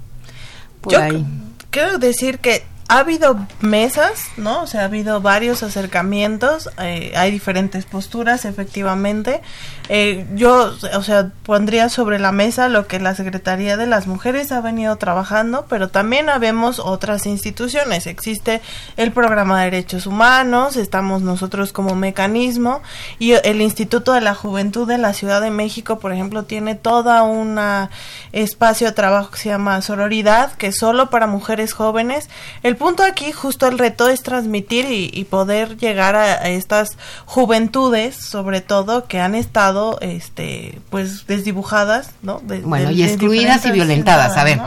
Por 0.82 0.94
yo 0.94 1.04
ahí. 1.04 1.24
Quiero 1.70 2.00
decir 2.00 2.40
que 2.40 2.64
ha 2.88 3.00
habido 3.00 3.48
mesas, 3.62 4.26
¿no? 4.38 4.62
O 4.62 4.68
sea, 4.68 4.82
ha 4.82 4.86
habido 4.86 5.20
varios 5.20 5.64
acercamientos, 5.64 6.70
eh, 6.80 7.14
hay 7.16 7.32
diferentes 7.32 7.86
posturas, 7.86 8.46
efectivamente. 8.46 9.42
Eh, 9.90 10.26
yo, 10.36 10.72
o 10.94 11.04
sea, 11.04 11.32
pondría 11.44 11.90
sobre 11.90 12.20
la 12.20 12.32
mesa 12.32 12.70
lo 12.70 12.88
que 12.88 13.00
la 13.00 13.16
Secretaría 13.16 13.76
de 13.76 13.88
las 13.88 14.06
Mujeres 14.06 14.52
ha 14.52 14.62
venido 14.62 14.96
trabajando, 14.98 15.66
pero 15.68 15.90
también 15.90 16.30
habemos 16.30 16.80
otras 16.80 17.26
instituciones. 17.26 18.06
Existe 18.06 18.62
el 18.98 19.12
Programa 19.12 19.60
de 19.60 19.72
Derechos 19.72 20.06
Humanos, 20.06 20.78
estamos 20.78 21.24
nosotros 21.24 21.74
como 21.74 21.96
mecanismo, 21.96 22.82
y 23.18 23.32
el 23.32 23.62
Instituto 23.62 24.14
de 24.14 24.22
la 24.22 24.36
Juventud 24.36 24.88
de 24.88 25.00
la 25.00 25.14
Ciudad 25.14 25.42
de 25.42 25.50
México, 25.50 25.98
por 25.98 26.14
ejemplo, 26.14 26.44
tiene 26.44 26.76
toda 26.76 27.24
una 27.24 27.90
espacio 28.32 28.88
de 28.88 28.94
trabajo 28.94 29.32
que 29.32 29.40
se 29.40 29.50
llama 29.50 29.82
Sororidad, 29.82 30.54
que 30.54 30.68
es 30.68 30.78
solo 30.78 31.10
para 31.10 31.26
mujeres 31.26 31.74
jóvenes. 31.74 32.30
El 32.64 32.75
el 32.76 32.80
punto 32.80 33.04
aquí, 33.04 33.32
justo 33.32 33.68
el 33.68 33.80
reto 33.80 34.10
es 34.10 34.22
transmitir 34.22 34.86
y, 34.90 35.24
poder 35.24 35.78
llegar 35.78 36.18
a, 36.18 36.50
estas 36.50 36.98
juventudes, 37.26 38.18
sobre 38.18 38.60
todo, 38.60 39.08
que 39.08 39.22
han 39.22 39.34
estado, 39.34 39.98
este, 40.02 40.80
pues, 40.90 41.26
desdibujadas, 41.26 42.12
¿no? 42.22 42.42
bueno, 42.66 42.92
y 42.92 43.04
excluidas 43.04 43.66
y 43.66 43.72
violentadas. 43.72 44.36
A 44.36 44.44
ver, 44.44 44.60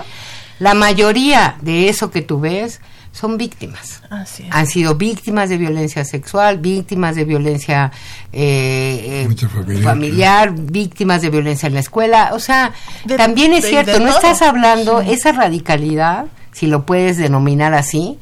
la 0.59 0.73
mayoría 0.73 1.57
de 1.61 1.91
eso 1.91 2.11
que 2.11 2.23
tú 2.23 2.41
ves 2.41 2.81
son 3.13 3.37
víctimas. 3.37 4.03
Han 4.51 4.67
sido 4.67 4.95
víctimas 4.95 5.51
de 5.51 5.59
violencia 5.59 6.03
sexual, 6.07 6.57
víctimas 6.57 7.15
de 7.15 7.27
violencia 7.27 7.93
eh, 8.33 9.29
eh, 9.29 9.83
familiar, 9.83 10.53
víctimas 10.53 11.21
de 11.21 11.29
violencia 11.29 11.67
en 11.67 11.75
la 11.75 11.81
escuela. 11.81 12.31
O 12.33 12.39
sea, 12.39 12.73
también 13.19 13.53
es 13.53 13.67
cierto, 13.67 14.01
no 14.01 14.09
estás 14.09 14.41
hablando 14.41 15.03
esa 15.03 15.33
radicalidad 15.33 16.27
si 16.59 16.67
lo 16.67 16.85
puedes 16.85 17.17
denominar 17.17 17.73
así, 17.75 18.19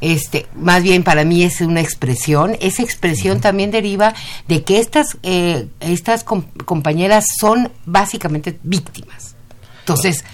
este, 0.00 0.46
más 0.54 0.82
bien 0.82 1.02
para 1.02 1.24
mí 1.24 1.42
es 1.42 1.60
una 1.60 1.80
expresión. 1.80 2.56
Esa 2.60 2.82
expresión 2.82 3.40
también 3.40 3.70
deriva 3.70 4.14
de 4.46 4.62
que 4.62 4.78
estas, 4.78 5.16
eh, 5.22 5.68
estas 5.80 6.24
compañeras 6.24 7.26
son 7.40 7.70
básicamente 7.84 8.58
víctimas. 8.62 9.34
Entonces, 9.80 10.24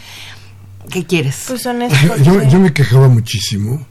¿qué 0.90 1.06
quieres? 1.06 1.44
Pues 1.46 1.62
son 1.62 1.80
yo, 2.22 2.42
yo, 2.48 2.60
me 2.60 2.72
quejaba 2.72 3.08
muchísimo 3.08 3.86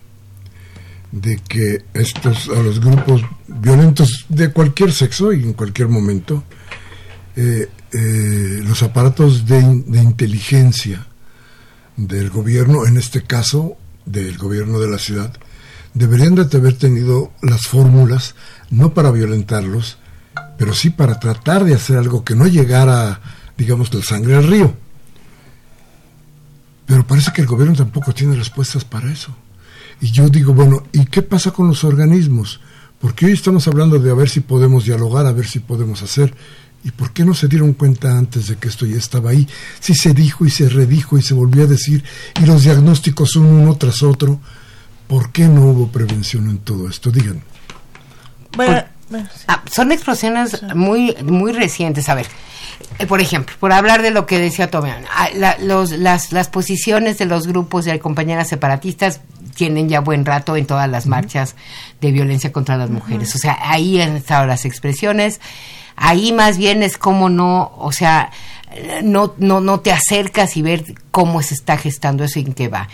de 1.11 1.37
que 1.47 1.83
estos, 1.93 2.49
a 2.49 2.61
los 2.61 2.79
grupos 2.79 3.23
violentos 3.47 4.25
de 4.29 4.51
cualquier 4.51 4.91
sexo 4.91 5.33
y 5.33 5.43
en 5.43 5.53
cualquier 5.53 5.87
momento, 5.87 6.43
eh, 7.35 7.67
eh, 7.93 8.61
los 8.63 8.83
aparatos 8.83 9.47
de, 9.47 9.61
de 9.87 10.03
inteligencia 10.03 11.08
del 12.07 12.29
gobierno, 12.29 12.85
en 12.85 12.97
este 12.97 13.23
caso 13.23 13.77
del 14.05 14.37
gobierno 14.37 14.79
de 14.79 14.89
la 14.89 14.97
ciudad, 14.97 15.33
deberían 15.93 16.35
de 16.35 16.57
haber 16.57 16.77
tenido 16.77 17.31
las 17.41 17.67
fórmulas, 17.67 18.35
no 18.69 18.93
para 18.93 19.11
violentarlos, 19.11 19.97
pero 20.57 20.73
sí 20.73 20.91
para 20.91 21.19
tratar 21.19 21.65
de 21.65 21.75
hacer 21.75 21.97
algo 21.97 22.23
que 22.23 22.35
no 22.35 22.47
llegara, 22.47 23.19
digamos, 23.57 23.93
la 23.93 24.01
sangre 24.01 24.35
al 24.35 24.47
río. 24.47 24.73
Pero 26.85 27.05
parece 27.05 27.31
que 27.33 27.41
el 27.41 27.47
gobierno 27.47 27.75
tampoco 27.75 28.13
tiene 28.13 28.35
respuestas 28.35 28.85
para 28.85 29.11
eso. 29.11 29.35
Y 30.01 30.11
yo 30.11 30.29
digo, 30.29 30.53
bueno, 30.53 30.83
¿y 30.93 31.05
qué 31.05 31.21
pasa 31.21 31.51
con 31.51 31.67
los 31.67 31.83
organismos? 31.83 32.61
Porque 32.99 33.25
hoy 33.25 33.33
estamos 33.33 33.67
hablando 33.67 33.99
de 33.99 34.09
a 34.09 34.13
ver 34.13 34.29
si 34.29 34.39
podemos 34.39 34.85
dialogar, 34.85 35.25
a 35.25 35.33
ver 35.33 35.45
si 35.45 35.59
podemos 35.59 36.01
hacer. 36.01 36.33
¿Y 36.83 36.91
por 36.91 37.11
qué 37.11 37.25
no 37.25 37.33
se 37.33 37.47
dieron 37.47 37.73
cuenta 37.73 38.17
antes 38.17 38.47
de 38.47 38.55
que 38.55 38.69
esto 38.69 38.85
ya 38.85 38.97
estaba 38.97 39.31
ahí? 39.31 39.47
Si 39.79 39.93
se 39.93 40.13
dijo 40.13 40.45
y 40.45 40.49
se 40.49 40.69
redijo 40.69 41.17
y 41.17 41.21
se 41.21 41.33
volvió 41.33 41.63
a 41.63 41.67
decir 41.67 42.03
y 42.41 42.45
los 42.45 42.63
diagnósticos 42.63 43.31
son 43.31 43.47
uno 43.47 43.75
tras 43.75 44.01
otro, 44.01 44.39
¿por 45.07 45.31
qué 45.31 45.47
no 45.47 45.65
hubo 45.65 45.87
prevención 45.89 46.49
en 46.49 46.59
todo 46.59 46.87
esto? 46.87 47.11
Digan. 47.11 47.41
Bueno, 48.55 48.83
ah, 49.47 49.63
son 49.69 49.91
explosiones 49.91 50.63
muy 50.73 51.15
muy 51.23 51.51
recientes. 51.51 52.07
A 52.07 52.15
ver, 52.15 52.27
eh, 52.97 53.05
por 53.05 53.19
ejemplo, 53.19 53.55
por 53.59 53.73
hablar 53.73 54.01
de 54.01 54.11
lo 54.11 54.25
que 54.25 54.39
decía 54.39 54.71
Tomian, 54.71 55.03
ah, 55.13 55.29
las, 55.33 56.31
las 56.31 56.47
posiciones 56.47 57.17
de 57.17 57.25
los 57.25 57.45
grupos 57.45 57.85
de 57.85 57.99
compañeras 57.99 58.47
separatistas 58.47 59.19
tienen 59.53 59.89
ya 59.89 59.99
buen 59.99 60.25
rato 60.25 60.55
en 60.55 60.65
todas 60.65 60.89
las 60.89 61.05
marchas 61.05 61.55
de 61.99 62.13
violencia 62.13 62.53
contra 62.53 62.77
las 62.77 62.89
mujeres. 62.89 63.35
O 63.35 63.37
sea, 63.37 63.57
ahí 63.61 63.99
han 64.01 64.15
estado 64.15 64.45
las 64.45 64.63
expresiones. 64.63 65.41
Ahí 66.01 66.31
más 66.31 66.57
bien 66.57 66.81
es 66.81 66.97
como 66.97 67.29
no, 67.29 67.73
o 67.77 67.91
sea, 67.91 68.31
no, 69.03 69.33
no, 69.37 69.59
no 69.59 69.81
te 69.81 69.91
acercas 69.91 70.55
y 70.55 70.61
ver 70.61 70.85
cómo 71.11 71.41
se 71.41 71.53
está 71.53 71.77
gestando 71.77 72.23
eso 72.23 72.39
y 72.39 72.43
en 72.43 72.53
qué 72.53 72.69
va. 72.69 72.87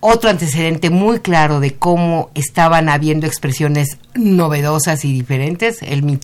Otro 0.00 0.28
antecedente 0.28 0.90
muy 0.90 1.20
claro 1.20 1.60
de 1.60 1.74
cómo 1.74 2.30
estaban 2.34 2.88
habiendo 2.88 3.26
expresiones 3.26 3.98
novedosas 4.14 5.04
y 5.04 5.12
diferentes, 5.12 5.82
el 5.82 6.02
Me 6.02 6.18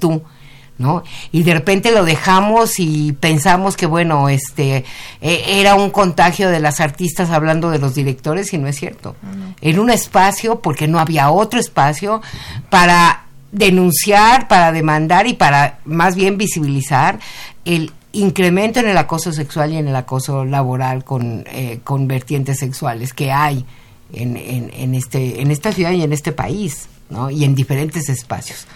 ¿no? 0.76 1.04
Y 1.30 1.44
de 1.44 1.54
repente 1.54 1.92
lo 1.92 2.04
dejamos 2.04 2.80
y 2.80 3.12
pensamos 3.12 3.76
que, 3.76 3.86
bueno, 3.86 4.28
este, 4.28 4.84
e, 5.20 5.60
era 5.60 5.76
un 5.76 5.90
contagio 5.90 6.50
de 6.50 6.58
las 6.58 6.80
artistas 6.80 7.30
hablando 7.30 7.70
de 7.70 7.78
los 7.78 7.94
directores 7.94 8.52
y 8.52 8.58
no 8.58 8.66
es 8.66 8.76
cierto. 8.76 9.14
En 9.60 9.78
un 9.78 9.90
espacio, 9.90 10.60
porque 10.60 10.88
no 10.88 10.98
había 10.98 11.30
otro 11.30 11.60
espacio, 11.60 12.22
para 12.70 13.23
denunciar, 13.54 14.48
para 14.48 14.72
demandar 14.72 15.26
y 15.26 15.34
para 15.34 15.78
más 15.84 16.16
bien 16.16 16.36
visibilizar 16.36 17.20
el 17.64 17.92
incremento 18.12 18.80
en 18.80 18.88
el 18.88 18.98
acoso 18.98 19.32
sexual 19.32 19.72
y 19.72 19.76
en 19.76 19.88
el 19.88 19.96
acoso 19.96 20.44
laboral 20.44 21.04
con, 21.04 21.44
eh, 21.46 21.80
con 21.84 22.06
vertientes 22.06 22.58
sexuales 22.58 23.12
que 23.12 23.32
hay 23.32 23.64
en, 24.12 24.36
en, 24.36 24.94
este, 24.94 25.40
en 25.40 25.50
esta 25.50 25.72
ciudad 25.72 25.92
y 25.92 26.02
en 26.02 26.12
este 26.12 26.32
país, 26.32 26.88
¿no? 27.10 27.30
Y 27.30 27.44
en 27.44 27.54
diferentes 27.54 28.08
espacios. 28.08 28.66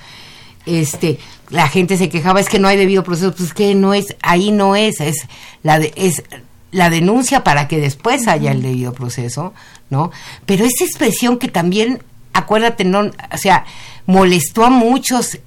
Este, 0.66 1.18
la 1.50 1.68
gente 1.68 1.96
se 1.96 2.08
quejaba, 2.08 2.40
es 2.40 2.48
que 2.48 2.58
no 2.58 2.68
hay 2.68 2.76
debido 2.76 3.04
proceso, 3.04 3.34
pues 3.34 3.54
que 3.54 3.74
no 3.74 3.94
es, 3.94 4.16
ahí 4.22 4.50
no 4.50 4.76
es, 4.76 5.00
es 5.00 5.26
la, 5.62 5.76
es 5.76 6.22
la 6.70 6.90
denuncia 6.90 7.44
para 7.44 7.68
que 7.68 7.78
después 7.78 8.28
haya 8.28 8.52
el 8.52 8.62
debido 8.62 8.92
proceso, 8.92 9.54
¿no? 9.90 10.10
Pero 10.46 10.64
esa 10.64 10.84
expresión 10.84 11.38
que 11.38 11.48
también, 11.48 12.02
acuérdate, 12.32 12.84
no, 12.84 13.00
o 13.00 13.38
sea, 13.38 13.64
molestó 14.08 14.64
a 14.64 14.70
muchos 14.70 15.38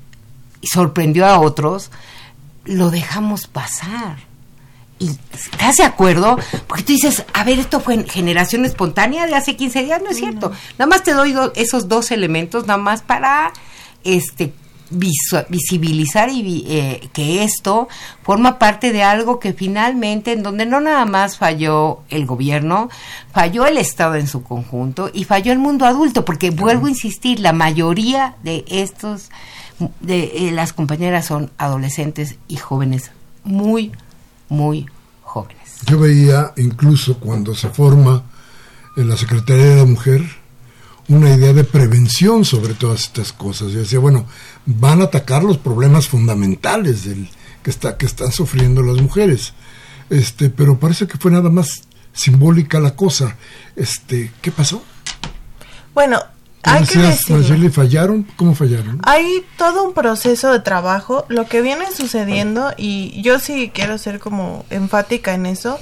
y 0.61 0.67
sorprendió 0.67 1.25
a 1.25 1.39
otros, 1.39 1.89
lo 2.63 2.91
dejamos 2.91 3.47
pasar. 3.47 4.17
¿Y 4.99 5.09
estás 5.33 5.77
de 5.77 5.83
acuerdo? 5.83 6.37
Porque 6.67 6.83
tú 6.83 6.93
dices, 6.93 7.25
a 7.33 7.43
ver, 7.43 7.57
esto 7.57 7.79
fue 7.79 7.95
en 7.95 8.07
generación 8.07 8.63
espontánea 8.63 9.25
de 9.25 9.33
hace 9.33 9.55
15 9.55 9.83
días, 9.83 10.01
no 10.03 10.11
es 10.11 10.17
cierto. 10.17 10.51
Nada 10.77 10.87
más 10.87 11.01
te 11.01 11.13
doy 11.13 11.35
esos 11.55 11.87
dos 11.87 12.11
elementos, 12.11 12.67
nada 12.67 12.77
más 12.77 13.01
para 13.01 13.51
este 14.03 14.53
visibilizar 14.91 16.29
y 16.29 16.65
eh, 16.67 17.09
que 17.13 17.43
esto 17.43 17.87
forma 18.23 18.59
parte 18.59 18.91
de 18.91 19.03
algo 19.03 19.39
que 19.39 19.53
finalmente 19.53 20.33
en 20.33 20.43
donde 20.43 20.65
no 20.65 20.79
nada 20.79 21.05
más 21.05 21.37
falló 21.37 22.01
el 22.09 22.25
gobierno, 22.25 22.89
falló 23.33 23.65
el 23.65 23.77
Estado 23.77 24.15
en 24.15 24.27
su 24.27 24.43
conjunto 24.43 25.09
y 25.13 25.23
falló 25.23 25.51
el 25.51 25.59
mundo 25.59 25.85
adulto, 25.85 26.25
porque 26.25 26.51
vuelvo 26.51 26.87
a 26.87 26.89
insistir, 26.89 27.39
la 27.39 27.53
mayoría 27.53 28.35
de 28.43 28.65
estos 28.67 29.29
de 29.99 30.47
eh, 30.47 30.51
las 30.51 30.73
compañeras 30.73 31.25
son 31.25 31.49
adolescentes 31.57 32.35
y 32.47 32.57
jóvenes 32.57 33.11
muy 33.43 33.91
muy 34.49 34.85
jóvenes. 35.23 35.79
Yo 35.87 35.97
veía 35.97 36.53
incluso 36.57 37.17
cuando 37.17 37.55
se 37.55 37.69
forma 37.69 38.23
en 38.97 39.09
la 39.09 39.17
Secretaría 39.17 39.65
de 39.65 39.77
la 39.77 39.85
Mujer 39.85 40.40
una 41.15 41.35
idea 41.35 41.53
de 41.53 41.63
prevención 41.63 42.45
sobre 42.45 42.73
todas 42.73 43.01
estas 43.01 43.33
cosas. 43.33 43.71
Yo 43.71 43.79
decía, 43.79 43.99
bueno, 43.99 44.25
van 44.65 45.01
a 45.01 45.05
atacar 45.05 45.43
los 45.43 45.57
problemas 45.57 46.07
fundamentales 46.07 47.05
del, 47.05 47.29
que, 47.63 47.69
está, 47.69 47.97
que 47.97 48.05
están 48.05 48.31
sufriendo 48.31 48.81
las 48.81 49.01
mujeres. 49.01 49.53
este, 50.09 50.49
pero 50.49 50.79
parece 50.79 51.07
que 51.07 51.17
fue 51.17 51.31
nada 51.31 51.49
más 51.49 51.83
simbólica 52.13 52.79
la 52.79 52.95
cosa. 52.95 53.37
Este, 53.75 54.31
¿qué 54.41 54.51
pasó? 54.51 54.83
Bueno, 55.93 56.19
hay 56.63 56.85
que 56.85 56.99
decirlo. 56.99 57.71
fallaron? 57.71 58.23
¿Cómo 58.35 58.55
fallaron? 58.55 58.99
Hay 59.03 59.43
todo 59.57 59.83
un 59.83 59.93
proceso 59.93 60.51
de 60.51 60.59
trabajo. 60.59 61.25
Lo 61.27 61.47
que 61.47 61.61
viene 61.61 61.91
sucediendo, 61.91 62.73
y 62.77 63.21
yo 63.21 63.39
sí 63.39 63.71
quiero 63.73 63.97
ser 63.97 64.19
como 64.19 64.65
enfática 64.69 65.33
en 65.33 65.45
eso, 65.45 65.79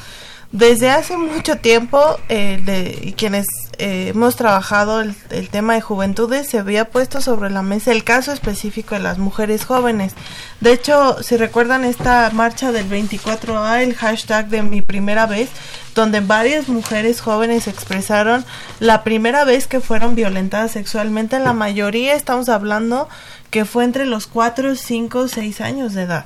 desde 0.52 0.89
hace 0.89 1.16
mucho 1.16 1.58
tiempo, 1.58 2.20
eh, 2.28 3.14
quienes 3.16 3.45
eh, 3.78 4.08
hemos 4.10 4.36
trabajado 4.36 5.00
el, 5.00 5.16
tema 5.50 5.76
de 5.76 5.82
juventudes, 5.82 6.50
se 6.50 6.58
había 6.58 6.86
puesto 6.86 7.22
sobre 7.22 7.52
la 7.52 7.62
mesa 7.62 7.91
el 7.91 8.04
caso 8.04 8.32
específico 8.32 8.95
de 8.95 9.02
las 9.02 9.20
mujeres 9.20 9.64
jóvenes. 9.64 10.14
De 10.60 10.74
hecho, 10.74 11.22
si 11.22 11.38
recuerdan 11.38 11.86
esta 11.86 12.30
marcha 12.32 12.72
del 12.72 12.89
24A, 12.89 13.84
el 13.84 13.93
hashtag 13.93 14.50
de 14.50 14.64
mi 14.64 14.82
primera 14.82 15.28
vez, 15.28 15.50
donde 15.93 16.20
varias 16.20 16.68
mujeres 16.68 17.22
jóvenes 17.22 17.68
expresaron 17.68 18.43
la 18.80 19.04
primera 19.04 19.45
vez 19.45 19.68
que 19.68 19.82
fueron 19.82 20.16
violentadas 20.16 20.72
sexualmente, 20.72 21.39
la 21.39 21.54
mayoría 21.54 22.16
estamos 22.16 22.50
hablando 22.50 23.08
que 23.52 23.66
fue 23.66 23.84
entre 23.84 24.08
los 24.08 24.26
4, 24.26 24.76
5, 24.76 25.28
6 25.28 25.62
años 25.62 25.93
de 25.93 26.04
edad. 26.04 26.26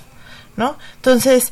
¿No? 0.56 0.78
Entonces, 0.98 1.52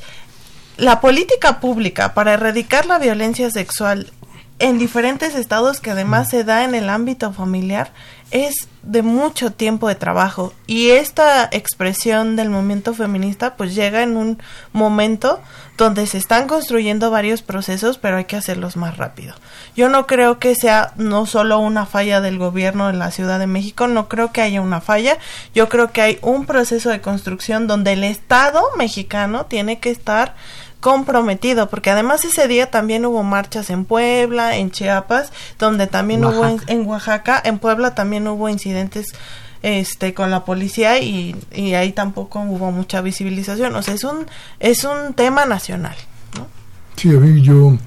la 0.78 1.02
política 1.02 1.60
pública 1.60 2.14
para 2.14 2.34
erradicar 2.34 2.86
la 2.86 3.00
violencia 3.00 3.50
sexual 3.52 4.12
en 4.60 4.78
diferentes 4.78 5.36
estados 5.36 5.80
que 5.80 5.92
además 5.92 6.30
se 6.30 6.44
da 6.44 6.64
en 6.64 6.76
el 6.76 6.90
ámbito 6.90 7.34
familiar 7.34 7.94
es 8.32 8.68
de 8.84 9.04
mucho 9.04 9.52
tiempo 9.52 9.88
de 9.88 9.96
trabajo 9.96 10.54
y 10.66 10.90
esta 10.90 11.48
expresión 11.52 12.36
del 12.36 12.50
movimiento 12.50 12.94
feminista 12.94 13.56
pues 13.56 13.76
llega 13.76 14.02
en 14.02 14.18
un 14.18 14.42
momento 14.74 15.40
donde 15.78 16.08
se 16.08 16.18
están 16.18 16.48
construyendo 16.48 17.12
varios 17.12 17.42
procesos 17.44 17.98
pero 17.98 18.18
hay 18.18 18.26
que 18.26 18.38
hacerlos 18.38 18.78
más 18.78 18.98
rápido. 18.98 19.36
Yo 19.76 19.90
no 19.90 20.08
creo 20.08 20.40
que 20.40 20.56
sea 20.56 20.94
no 20.96 21.26
solo 21.26 21.60
una 21.60 21.86
falla 21.86 22.22
del 22.22 22.38
gobierno 22.38 22.88
de 22.88 22.94
la 22.94 23.12
Ciudad 23.12 23.38
de 23.38 23.48
México, 23.48 23.88
no 23.88 24.08
creo 24.08 24.32
que 24.32 24.42
haya 24.42 24.62
una 24.62 24.82
falla, 24.82 25.18
yo 25.54 25.70
creo 25.70 25.92
que 25.92 26.02
hay 26.02 26.20
un 26.22 26.46
proceso 26.46 26.90
de 26.90 27.02
construcción 27.02 27.68
donde 27.68 27.94
el 27.94 28.04
Estado 28.04 28.64
mexicano 28.78 29.46
tiene 29.46 29.80
que 29.80 29.92
estar 29.92 30.36
comprometido, 30.82 31.70
porque 31.70 31.92
además 31.92 32.26
ese 32.26 32.48
día 32.48 32.70
también 32.70 33.06
hubo 33.06 33.24
marchas 33.24 33.70
en 33.70 33.86
Puebla, 33.86 34.58
en 34.58 34.72
Chiapas, 34.72 35.32
donde 35.58 35.88
también 35.88 36.26
hubo 36.26 36.60
en, 36.68 36.86
Oaxaca, 36.86 37.42
en 37.46 37.60
Puebla 37.60 37.96
también 37.96 38.28
hubo 38.28 38.50
incidentes 38.50 39.14
este 39.62 40.16
con 40.16 40.32
la 40.32 40.44
policía 40.44 40.98
y, 41.00 41.36
y, 41.54 41.76
ahí 41.76 41.92
tampoco 41.92 42.42
hubo 42.42 42.72
mucha 42.72 43.00
visibilización, 43.02 43.76
o 43.76 43.84
sea, 43.84 43.94
es 43.94 44.04
un 44.04 44.26
es 44.60 44.84
un 44.84 45.14
tema 45.14 45.46
nacional, 45.46 45.96
¿no? 46.36 46.48
Sí, 46.96 47.10
a 47.10 47.20
mí 47.20 47.44
yo 47.44 47.78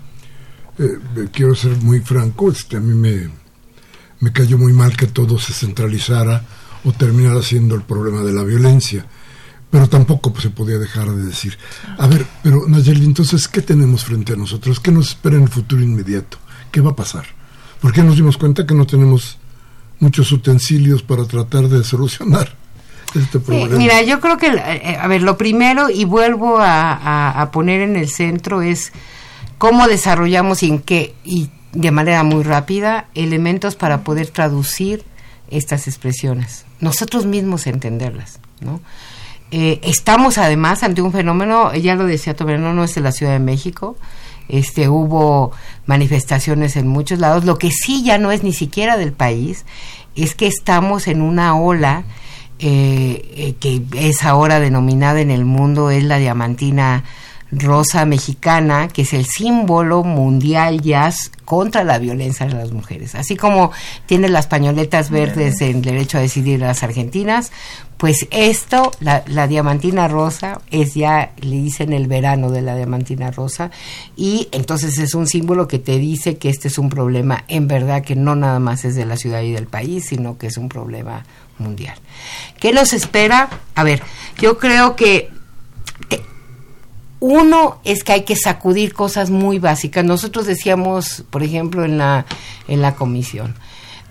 eh, 0.79 0.99
quiero 1.33 1.57
ser 1.57 1.73
muy 1.79 1.99
franco, 1.99 2.53
este 2.53 2.77
a 2.77 2.81
mí 2.81 2.95
me 2.95 3.29
me 4.21 4.33
cayó 4.33 4.57
muy 4.57 4.73
mal 4.73 4.97
que 4.97 5.09
todo 5.09 5.37
se 5.39 5.53
centralizara 5.53 6.45
o 6.85 6.93
terminara 6.93 7.43
siendo 7.43 7.75
el 7.75 7.83
problema 7.83 8.23
de 8.23 8.33
la 8.33 8.45
violencia 8.45 9.05
pero 9.75 9.89
tampoco 9.89 10.33
se 10.41 10.51
podía 10.51 10.79
dejar 10.79 11.11
de 11.11 11.25
decir. 11.25 11.59
A 11.99 12.07
ver, 12.07 12.25
pero 12.45 12.63
Nayeli, 12.69 13.05
entonces, 13.05 13.49
¿qué 13.49 13.61
tenemos 13.61 14.05
frente 14.05 14.33
a 14.33 14.37
nosotros? 14.37 14.79
¿Qué 14.79 14.93
nos 14.93 15.09
espera 15.09 15.35
en 15.35 15.43
el 15.43 15.49
futuro 15.49 15.83
inmediato? 15.83 16.39
¿Qué 16.71 16.81
va 16.81 16.93
a 16.93 16.95
pasar? 16.95 17.25
¿Por 17.81 17.93
qué 17.93 18.05
nos 18.05 18.15
dimos 18.15 18.37
cuenta 18.37 18.69
que 18.69 18.75
no 18.75 18.87
tenemos 18.87 19.37
muchos 19.99 20.31
utensilios 20.31 21.03
para 21.03 21.25
tratar 21.25 21.67
de 21.67 21.83
solucionar 21.83 22.55
este 23.17 23.41
problema? 23.41 23.77
mira, 23.77 24.01
yo 24.03 24.21
creo 24.21 24.39
que, 24.39 24.47
eh, 24.47 24.97
a 24.97 25.09
ver, 25.09 25.23
lo 25.23 25.37
primero, 25.37 25.91
y 25.91 26.05
vuelvo 26.05 26.59
a, 26.61 27.51
poner 27.53 27.81
en 27.81 27.97
el 27.97 28.09
centro, 28.09 28.63
es 28.63 28.93
cómo 29.59 29.89
desarrollamos 29.89 30.63
y 30.63 30.69
en 30.69 30.79
qué, 30.79 31.17
y 31.25 31.51
de 31.73 31.91
manera 31.91 32.23
muy 32.23 32.45
rápida, 32.45 33.09
elementos 33.17 33.75
para 33.75 34.05
poder 34.05 34.29
traducir 34.29 35.03
estas 35.51 35.89
expresiones, 35.89 36.65
nosotros 36.79 37.27
mismos 37.27 37.67
entenderlas, 37.67 38.39
¿no? 38.61 38.81
Eh, 39.57 39.79
estamos 39.85 40.37
además 40.37 40.83
ante 40.83 41.01
un 41.01 41.13
fenómeno, 41.13 41.73
ya 41.77 41.95
lo 41.95 42.07
decía 42.07 42.35
Toberno, 42.35 42.75
no 42.75 42.83
es 42.83 42.97
de 42.97 43.01
la 43.01 43.13
Ciudad 43.13 43.35
de 43.35 43.39
México, 43.39 43.97
este 44.49 44.89
hubo 44.89 45.53
manifestaciones 45.87 46.75
en 46.75 46.89
muchos 46.89 47.21
lados, 47.21 47.45
lo 47.45 47.57
que 47.57 47.71
sí 47.71 48.03
ya 48.03 48.19
no 48.19 48.33
es 48.33 48.43
ni 48.43 48.53
siquiera 48.53 48.97
del 48.97 49.13
país, 49.13 49.65
es 50.17 50.35
que 50.35 50.49
estamos 50.49 51.07
en 51.07 51.23
una 51.23 51.57
ola 51.57 52.03
eh, 52.59 53.31
eh, 53.37 53.55
que 53.61 53.81
es 53.95 54.25
ahora 54.25 54.59
denominada 54.59 55.21
en 55.21 55.31
el 55.31 55.45
mundo, 55.45 55.91
es 55.91 56.03
la 56.03 56.19
diamantina 56.19 57.05
rosa 57.59 58.05
mexicana, 58.05 58.89
que 58.89 59.03
es 59.03 59.13
el 59.13 59.27
símbolo 59.27 60.03
mundial 60.03 60.81
jazz 60.81 61.31
contra 61.45 61.85
la 61.85 61.99
violencia 61.99 62.47
de 62.47 62.55
las 62.55 62.73
mujeres. 62.73 63.15
Así 63.15 63.37
como 63.37 63.71
tiene 64.07 64.29
las 64.29 64.47
pañoletas 64.47 65.11
verdes 65.11 65.61
en 65.61 65.83
derecho 65.83 66.19
a 66.19 66.23
decidir 66.23 66.61
las 66.61 66.83
argentinas, 66.83 67.53
pues 67.97 68.27
esto, 68.31 68.91
la, 69.01 69.47
diamantina 69.47 70.09
rosa, 70.09 70.61
es 70.71 70.95
ya, 70.95 71.33
le 71.41 71.57
dicen 71.57 71.93
el 71.93 72.07
verano 72.07 72.51
de 72.51 72.61
la 72.61 72.77
diamantina 72.77 73.31
rosa, 73.31 73.71
y 74.17 74.49
entonces 74.53 74.99
es 74.99 75.15
un 75.15 75.27
símbolo 75.27 75.69
que 75.69 75.79
te 75.79 75.99
dice 75.99 76.37
que 76.37 76.49
este 76.49 76.69
es 76.69 76.79
un 76.79 76.89
problema, 76.89 77.45
en 77.49 77.69
verdad 77.69 78.03
que 78.03 78.17
no 78.17 78.35
nada 78.35 78.59
más 78.59 78.85
es 78.85 78.95
de 78.95 79.07
la 79.07 79.17
ciudad 79.17 79.43
y 79.43 79.53
del 79.53 79.67
país, 79.67 80.07
sino 80.07 80.39
que 80.39 80.49
es 80.49 80.57
un 80.57 80.69
problema 80.69 81.25
mundial. 81.59 81.97
¿Qué 82.59 82.73
nos 82.73 82.93
espera? 82.93 83.49
A 83.75 83.85
ver, 83.85 84.03
yo 84.39 84.59
creo 84.59 84.97
que 84.97 85.31
uno 87.25 87.79
es 87.85 88.05
que 88.05 88.13
hay 88.13 88.25
que 88.25 88.37
sacudir 88.37 88.93
cosas 88.93 89.31
muy 89.31 89.59
básicas. 89.59 90.05
Nosotros 90.05 90.45
decíamos, 90.45 91.25
por 91.31 91.43
ejemplo, 91.43 91.83
en 91.87 91.97
la, 91.97 92.27
en 92.69 92.83
la 92.83 92.97
comisión, 92.97 93.55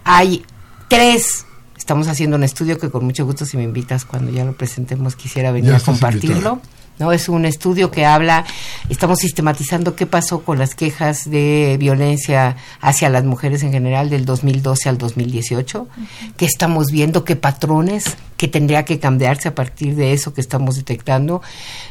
hay 0.04 0.44
tres, 0.88 1.46
estamos 1.78 2.08
haciendo 2.08 2.38
un 2.38 2.44
estudio 2.44 2.80
que 2.80 2.90
con 2.90 3.06
mucho 3.06 3.24
gusto 3.24 3.46
si 3.46 3.56
me 3.56 3.64
invitas 3.64 4.06
cuando 4.06 4.32
ya 4.32 4.44
lo 4.44 4.54
presentemos 4.54 5.16
quisiera 5.16 5.52
venir 5.52 5.76
a 5.76 5.80
compartirlo. 5.80 6.60
¿No? 7.00 7.12
Es 7.12 7.30
un 7.30 7.46
estudio 7.46 7.92
que 7.92 8.06
habla, 8.06 8.46
estamos 8.90 9.20
sistematizando 9.20 9.96
qué 9.96 10.06
pasó 10.06 10.44
con 10.44 10.60
las 10.60 10.76
quejas 10.76 11.30
de 11.30 11.78
violencia 11.80 12.58
hacia 12.82 13.10
las 13.10 13.24
mujeres 13.24 13.64
en 13.64 13.72
general 13.72 14.10
del 14.10 14.26
2012 14.26 14.90
al 14.90 14.98
2018, 14.98 15.88
qué 16.38 16.46
estamos 16.46 16.88
viendo, 16.92 17.24
qué 17.24 17.36
patrones 17.36 18.16
que 18.38 18.48
tendría 18.48 18.84
que 18.84 19.00
cambiarse 19.00 19.48
a 19.48 19.56
partir 19.56 19.96
de 19.96 20.14
eso 20.14 20.34
que 20.34 20.42
estamos 20.42 20.76
detectando. 20.76 21.42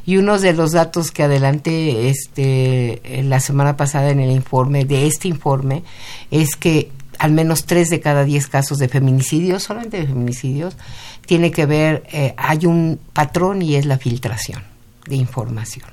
Y 0.05 0.19
uno 0.19 0.39
de 0.39 0.53
los 0.53 0.73
datos 0.73 1.11
que 1.11 1.23
adelante 1.23 2.11
este, 2.11 3.23
la 3.25 3.41
semana 3.41 3.77
pasada 3.77 4.11
en 4.11 4.21
el 4.21 4.31
informe, 4.31 4.85
de 4.85 5.07
este 5.07 5.29
informe, 5.29 5.83
es 6.31 6.57
que 6.57 6.91
al 7.19 7.33
menos 7.33 7.67
tres 7.67 7.89
de 7.89 8.01
cada 8.01 8.25
diez 8.25 8.49
casos 8.49 8.79
de 8.79 8.89
feminicidios, 8.89 9.63
solamente 9.63 9.99
de 9.99 10.07
feminicidios, 10.07 10.77
tiene 11.25 11.53
que 11.53 11.67
ver, 11.67 12.03
eh, 12.13 12.35
hay 12.37 12.67
un 12.67 12.99
patrón 13.13 13.63
y 13.63 13.77
es 13.77 13.87
la 13.87 13.97
filtración 13.97 14.72
de 15.07 15.17
información. 15.17 15.89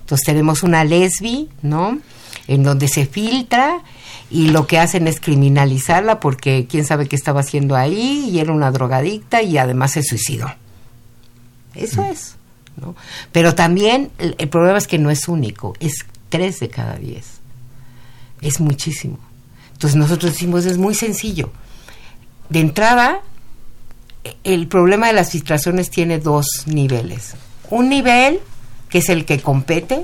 Entonces 0.00 0.24
tenemos 0.24 0.62
una 0.62 0.84
lesbi, 0.84 1.48
¿no? 1.62 1.98
En 2.46 2.62
donde 2.62 2.86
se 2.86 3.06
filtra 3.06 3.82
y 4.30 4.48
lo 4.48 4.66
que 4.66 4.78
hacen 4.78 5.08
es 5.08 5.20
criminalizarla 5.20 6.20
porque 6.20 6.66
quién 6.68 6.84
sabe 6.84 7.08
qué 7.08 7.16
estaba 7.16 7.40
haciendo 7.40 7.74
ahí 7.74 8.28
y 8.30 8.38
era 8.38 8.52
una 8.52 8.70
drogadicta 8.70 9.42
y 9.42 9.58
además 9.58 9.92
se 9.92 10.02
suicidó. 10.02 10.46
Eso 11.74 12.04
es, 12.04 12.36
¿no? 12.76 12.94
Pero 13.32 13.54
también 13.54 14.10
el, 14.18 14.36
el, 14.38 14.48
problema 14.48 14.78
es 14.78 14.86
que 14.86 14.98
no 14.98 15.10
es 15.10 15.28
único, 15.28 15.74
es 15.80 16.06
tres 16.28 16.60
de 16.60 16.68
cada 16.68 16.96
diez. 16.96 17.40
Es 18.40 18.60
muchísimo. 18.60 19.18
Entonces 19.72 19.96
nosotros 19.96 20.32
decimos, 20.32 20.64
es 20.66 20.78
muy 20.78 20.94
sencillo. 20.94 21.50
De 22.48 22.60
entrada, 22.60 23.22
el 24.44 24.68
problema 24.68 25.08
de 25.08 25.14
las 25.14 25.32
filtraciones 25.32 25.90
tiene 25.90 26.18
dos 26.20 26.46
niveles 26.66 27.34
un 27.70 27.88
nivel 27.88 28.40
que 28.88 28.98
es 28.98 29.08
el 29.08 29.24
que 29.24 29.40
compete 29.40 30.02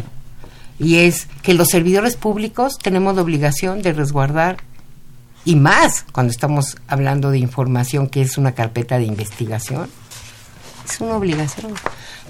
y 0.78 0.96
es 0.96 1.28
que 1.42 1.54
los 1.54 1.68
servidores 1.68 2.16
públicos 2.16 2.78
tenemos 2.78 3.14
la 3.14 3.22
obligación 3.22 3.82
de 3.82 3.92
resguardar 3.92 4.58
y 5.44 5.56
más 5.56 6.04
cuando 6.12 6.30
estamos 6.30 6.76
hablando 6.88 7.30
de 7.30 7.38
información 7.38 8.08
que 8.08 8.22
es 8.22 8.38
una 8.38 8.52
carpeta 8.52 8.98
de 8.98 9.04
investigación. 9.04 9.88
Es 10.88 11.00
una 11.00 11.16
obligación 11.16 11.74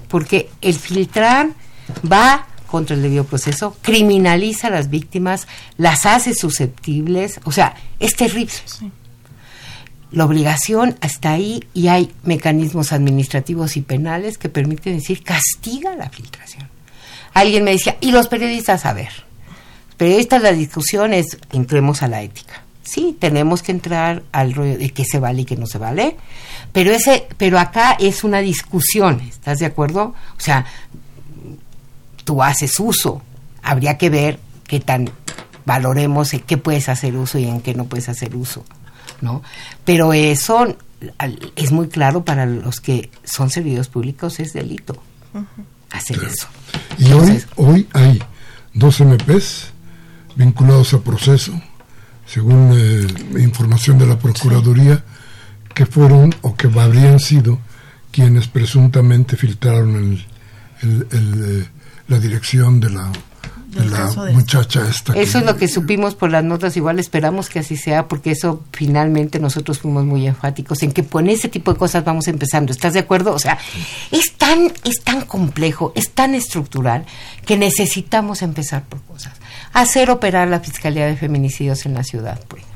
porque 0.09 0.51
el 0.61 0.75
filtrar 0.75 1.49
va 2.11 2.47
contra 2.67 2.97
el 2.97 3.03
debido 3.03 3.25
proceso, 3.25 3.77
criminaliza 3.83 4.69
a 4.69 4.71
las 4.71 4.89
víctimas, 4.89 5.47
las 5.77 6.07
hace 6.07 6.35
susceptibles, 6.35 7.39
o 7.45 7.53
sea, 7.53 7.75
es 7.99 8.17
terrible 8.17 8.53
la 10.13 10.25
obligación 10.25 10.97
hasta 11.01 11.33
ahí 11.33 11.65
y 11.75 11.89
hay 11.89 12.13
mecanismos 12.25 12.93
administrativos 12.93 13.77
y 13.77 13.81
penales 13.81 14.39
que 14.39 14.49
permiten 14.49 14.97
decir 14.97 15.23
castiga 15.23 15.97
la 15.97 16.11
filtración. 16.11 16.69
Alguien 17.35 17.65
me 17.65 17.73
decía, 17.73 17.97
¿y 18.01 18.13
los 18.13 18.29
periodistas? 18.29 18.85
A 18.85 18.93
ver, 18.93 19.11
periodistas 19.97 20.43
la 20.43 20.53
discusión 20.53 21.15
es, 21.15 21.39
entremos 21.53 22.03
a 22.03 22.09
la 22.09 22.23
ética. 22.23 22.63
Sí, 22.83 23.17
tenemos 23.19 23.63
que 23.63 23.73
entrar 23.73 24.23
al 24.33 24.53
rollo 24.55 24.77
de 24.77 24.91
qué 24.91 25.05
se 25.05 25.19
vale 25.19 25.43
y 25.43 25.45
qué 25.45 25.57
no 25.57 25.67
se 25.67 25.79
vale, 25.79 26.17
pero 26.73 26.93
ese, 26.93 27.27
pero 27.39 27.59
acá 27.59 27.97
es 27.99 28.25
una 28.25 28.41
discusión, 28.41 29.21
¿estás 29.21 29.59
de 29.59 29.67
acuerdo? 29.67 30.15
O 30.37 30.41
sea, 30.41 30.67
tú 32.25 32.43
haces 32.43 32.79
uso 32.79 33.23
habría 33.63 33.97
que 33.97 34.11
ver 34.11 34.39
qué 34.67 34.81
tan 34.81 35.11
valoremos 35.65 36.35
en 36.35 36.41
qué 36.41 36.59
puedes 36.59 36.89
hacer 36.89 37.17
uso 37.17 37.39
y 37.39 37.45
en 37.45 37.61
qué 37.61 37.75
no 37.75 37.85
puedes 37.85 38.09
hacer 38.09 38.35
uso, 38.35 38.65
¿no? 39.23 39.43
Pero 39.85 40.13
eso 40.13 40.77
es 41.57 41.73
muy 41.73 41.89
claro 41.89 42.25
para 42.25 42.45
los 42.47 42.81
que 42.81 43.11
son 43.25 43.51
servicios 43.51 43.89
públicos, 43.89 44.39
es 44.41 44.53
delito 44.53 45.03
hacer 45.91 46.23
eso. 46.25 46.47
Y 46.99 47.13
hoy, 47.13 47.43
hoy 47.57 47.89
hay 47.93 48.23
dos 48.75 49.01
MPs 49.01 49.71
vinculados 50.37 50.95
a 50.95 51.01
proceso, 51.01 51.53
según 52.27 52.73
eh, 52.75 53.41
información 53.41 53.99
de 53.99 54.07
la 54.07 54.19
Procuraduría, 54.19 55.05
que 55.75 55.87
fueron 55.87 56.35
o 56.43 56.55
que 56.55 56.69
habrían 56.79 57.19
sido 57.19 57.59
quienes 58.11 58.49
presuntamente 58.49 59.37
filtraron 59.37 60.21
el, 60.83 61.07
eh, 61.11 61.69
la 62.09 62.19
dirección 62.19 62.81
de 62.81 62.91
la 62.91 63.11
la 63.73 64.11
muchacha 64.33 64.87
esta. 64.89 65.15
Eso 65.15 65.39
es 65.39 65.47
lo 65.47 65.57
que 65.57 65.69
supimos 65.69 66.15
por 66.15 66.31
las 66.31 66.45
notas, 66.45 66.77
igual 66.77 66.99
esperamos 66.99 67.49
que 67.49 67.61
así 67.61 67.77
sea, 67.77 68.09
porque 68.09 68.33
eso 68.33 68.65
finalmente 68.73 69.39
nosotros 69.39 69.79
fuimos 69.79 70.05
muy 70.05 70.27
enfáticos 70.27 70.83
en 70.83 70.93
que 70.93 71.05
con 71.05 71.29
ese 71.29 71.49
tipo 71.49 71.73
de 71.73 71.79
cosas 71.79 72.05
vamos 72.05 72.29
empezando. 72.29 72.73
¿Estás 72.73 72.93
de 72.93 73.01
acuerdo? 73.01 73.33
O 73.33 73.39
sea, 73.39 73.59
es 74.11 74.35
tan, 74.35 74.73
es 74.85 75.01
tan 75.03 75.23
complejo, 75.23 75.93
es 75.95 76.11
tan 76.11 76.35
estructural, 76.35 77.07
que 77.47 77.57
necesitamos 77.57 78.43
empezar 78.43 78.85
por 78.85 79.03
cosas. 79.03 79.35
Hacer 79.73 80.11
operar 80.11 80.49
la 80.49 80.61
Fiscalía 80.61 81.07
de 81.07 81.17
Feminicidios 81.17 81.87
en 81.87 81.95
la 81.95 82.05
ciudad, 82.05 82.41
pues. 82.49 82.72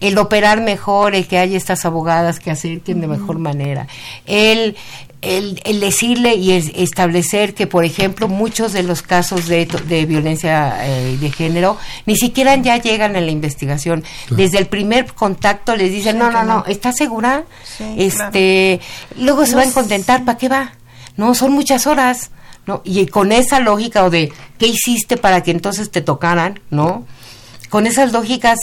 El 0.00 0.18
operar 0.18 0.60
mejor, 0.60 1.14
el 1.14 1.26
que 1.26 1.38
haya 1.38 1.56
estas 1.56 1.84
abogadas 1.84 2.40
que 2.40 2.50
acerquen 2.50 3.00
de 3.00 3.06
mejor 3.06 3.38
manera, 3.38 3.86
el 4.26 4.76
el, 5.20 5.60
el, 5.64 5.80
decirle 5.80 6.36
y 6.36 6.52
establecer 6.52 7.54
que, 7.54 7.66
por 7.66 7.84
ejemplo, 7.84 8.28
muchos 8.28 8.72
de 8.72 8.84
los 8.84 9.02
casos 9.02 9.48
de, 9.48 9.66
de 9.66 10.06
violencia 10.06 10.86
eh, 10.86 11.16
de 11.16 11.30
género 11.32 11.76
ni 12.06 12.16
siquiera 12.16 12.54
ya 12.56 12.76
llegan 12.76 13.16
a 13.16 13.20
la 13.20 13.30
investigación. 13.30 14.04
Desde 14.30 14.58
el 14.58 14.66
primer 14.66 15.12
contacto 15.14 15.74
les 15.74 15.90
dicen, 15.90 16.18
no, 16.18 16.30
no, 16.30 16.44
no, 16.44 16.64
¿estás 16.66 16.96
segura? 16.96 17.44
este, 17.96 18.80
Luego 19.16 19.44
se 19.44 19.56
van 19.56 19.70
a 19.70 19.72
contentar, 19.72 20.24
¿para 20.24 20.38
qué 20.38 20.48
va? 20.48 20.72
No, 21.16 21.34
son 21.34 21.52
muchas 21.52 21.86
horas. 21.86 22.30
¿no? 22.66 22.82
Y 22.84 23.06
con 23.06 23.32
esa 23.32 23.60
lógica 23.60 24.04
o 24.04 24.10
de 24.10 24.30
qué 24.58 24.66
hiciste 24.66 25.16
para 25.16 25.42
que 25.42 25.50
entonces 25.50 25.90
te 25.90 26.02
tocaran, 26.02 26.60
¿no? 26.68 27.06
Con 27.70 27.86
esas 27.86 28.12
lógicas 28.12 28.58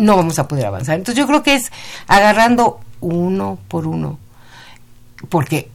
no 0.00 0.16
vamos 0.16 0.38
a 0.38 0.48
poder 0.48 0.66
avanzar. 0.66 0.96
Entonces 0.96 1.18
yo 1.18 1.26
creo 1.26 1.42
que 1.42 1.54
es 1.54 1.70
agarrando 2.06 2.80
uno 3.00 3.58
por 3.68 3.86
uno, 3.86 4.18
porque 5.28 5.70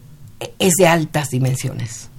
es 0.60 0.74
de 0.78 0.88
altas 0.88 1.30
dimensiones. 1.30 2.10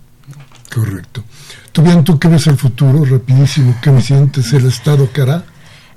Correcto. 0.72 1.24
¿Tú 1.72 1.82
bien, 1.82 2.02
tú 2.04 2.18
qué 2.18 2.28
ves 2.28 2.46
el 2.46 2.56
futuro? 2.56 3.04
Rapidísimo, 3.04 3.76
¿qué 3.82 3.90
me 3.90 4.00
sientes? 4.00 4.52
¿El 4.52 4.66
Estado 4.66 5.10
qué 5.12 5.22
hará? 5.22 5.44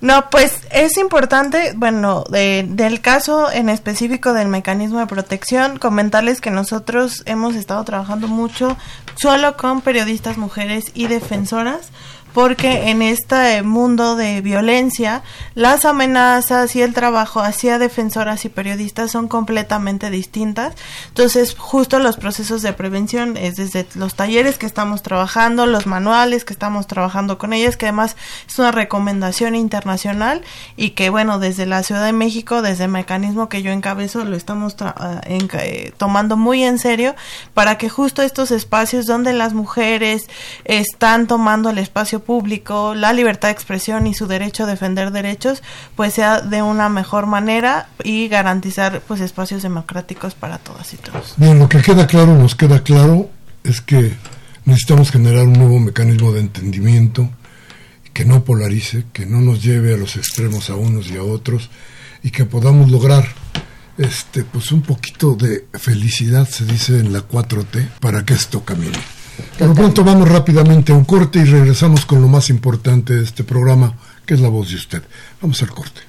No, 0.02 0.30
pues 0.30 0.62
es 0.72 0.98
importante, 0.98 1.74
bueno, 1.76 2.24
del 2.30 3.02
caso 3.02 3.52
en 3.52 3.68
específico 3.68 4.32
del 4.32 4.48
mecanismo 4.48 5.00
de 5.00 5.08
protección, 5.08 5.78
comentarles 5.78 6.40
que 6.40 6.52
nosotros 6.52 7.24
hemos 7.26 7.56
estado 7.56 7.84
trabajando 7.84 8.30
mucho 8.30 8.78
solo 9.16 9.58
con 9.58 9.82
periodistas 9.82 10.38
mujeres 10.38 10.86
y 10.94 11.08
defensoras 11.08 11.90
porque 12.34 12.90
en 12.90 13.02
este 13.02 13.64
mundo 13.64 14.16
de 14.16 14.42
violencia 14.42 15.24
las 15.56 15.86
amenazas 15.86 16.76
y 16.76 16.82
el 16.82 16.94
trabajo 16.94 17.40
hacia 17.40 17.80
defensoras 17.80 18.46
y 18.46 18.50
periodistas 18.50 19.12
son 19.12 19.28
completamente 19.28 20.10
distintas. 20.10 20.76
Entonces, 21.08 21.56
justo 21.58 22.00
los 22.00 22.18
procesos 22.18 22.62
de 22.62 22.74
prevención 22.74 23.36
es 23.38 23.56
desde 23.56 23.88
los 23.96 24.16
talleres 24.16 24.58
que 24.58 24.66
estamos 24.66 25.02
trabajando, 25.02 25.66
los 25.66 25.88
manuales 25.88 26.46
que 26.46 26.54
estamos 26.54 26.88
trabajando 26.88 27.38
con 27.38 27.54
ellas, 27.54 27.78
que 27.78 27.88
además 27.88 28.16
es 28.48 28.60
una 28.60 28.72
recomendación 28.72 29.56
internacional 29.56 30.42
y 30.76 30.92
que, 30.92 31.10
bueno, 31.10 31.40
desde 31.40 31.66
la 31.66 31.84
Ciudad 31.84 32.06
de 32.06 32.14
México, 32.14 32.62
desde 32.62 32.86
el 32.86 32.92
mecanismo 32.92 33.50
que 33.50 33.62
yo 33.62 33.72
encabezo, 33.72 34.24
lo 34.26 34.36
estamos 34.36 34.76
ah, 34.82 35.22
eh, 35.26 35.94
tomando 35.98 36.38
muy 36.38 36.64
en 36.64 36.80
serio 36.80 37.16
para 37.54 37.78
que 37.78 37.90
justo 37.90 38.22
estos 38.22 38.52
espacios 38.52 39.06
donde 39.06 39.34
las 39.34 39.54
mujeres 39.54 40.28
están 40.66 41.28
tomando 41.28 41.70
el 41.70 41.78
espacio 41.78 42.19
público, 42.20 42.96
la 42.96 43.14
libertad 43.14 43.50
de 43.50 43.54
expresión 43.54 44.08
y 44.08 44.14
su 44.14 44.28
derecho 44.28 44.64
a 44.64 44.68
defender 44.68 45.12
derechos, 45.12 45.64
pues 45.96 46.14
sea 46.14 46.42
de 46.42 46.62
una 46.62 46.90
mejor 46.90 47.26
manera 47.26 47.90
y 48.04 48.28
garantizar 48.28 49.02
pues 49.08 49.22
espacios 49.22 49.64
democráticos 49.64 50.36
para 50.36 50.58
todas 50.58 50.94
y 50.94 50.98
todos. 50.98 51.34
Bien, 51.38 51.60
lo 51.60 51.70
que 51.70 51.82
queda 51.82 52.08
claro, 52.08 52.36
nos 52.36 52.56
queda 52.56 52.84
claro, 52.84 53.30
es 53.64 53.82
que 53.82 54.14
necesitamos 54.66 55.12
generar 55.12 55.46
un 55.46 55.54
nuevo 55.54 55.80
mecanismo 55.80 56.32
de 56.32 56.42
entendimiento 56.42 57.30
que 58.14 58.26
no 58.26 58.44
polarice, 58.44 59.06
que 59.14 59.26
no 59.26 59.40
nos 59.42 59.64
lleve 59.64 59.94
a 59.94 59.98
los 59.98 60.16
extremos 60.16 60.70
a 60.70 60.76
unos 60.76 61.10
y 61.10 61.18
a 61.18 61.24
otros 61.24 61.70
y 62.24 62.32
que 62.32 62.46
podamos 62.46 62.92
lograr 62.92 63.26
este 63.98 64.44
pues 64.44 64.72
un 64.72 64.82
poquito 64.82 65.36
de 65.36 65.68
felicidad 65.74 66.48
se 66.48 66.66
dice 66.66 67.00
en 67.00 67.12
la 67.14 67.28
4T 67.28 68.00
para 68.00 68.26
que 68.26 68.34
esto 68.34 68.64
camine. 68.64 68.98
Por 69.58 69.68
lo 69.68 69.74
pronto 69.74 70.04
vamos 70.04 70.28
rápidamente 70.30 70.92
a 70.92 70.96
un 70.96 71.06
corte 71.06 71.40
y 71.40 71.46
regresamos 71.46 72.06
con 72.06 72.22
lo 72.22 72.28
más 72.28 72.50
importante 72.50 73.14
de 73.14 73.24
este 73.24 73.44
programa, 73.44 73.94
que 74.26 74.34
es 74.34 74.40
la 74.40 74.50
voz 74.50 74.70
de 74.70 74.76
usted. 74.76 75.04
Vamos 75.42 75.62
al 75.62 75.70
corte. 75.72 76.02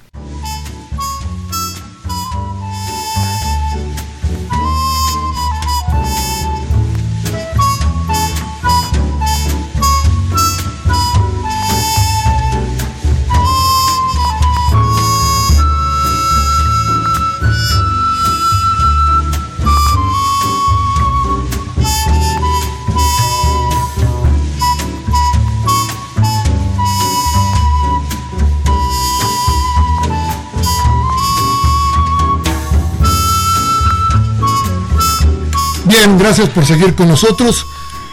Gracias 36.01 36.49
por 36.49 36.65
seguir 36.65 36.95
con 36.95 37.09
nosotros. 37.09 37.63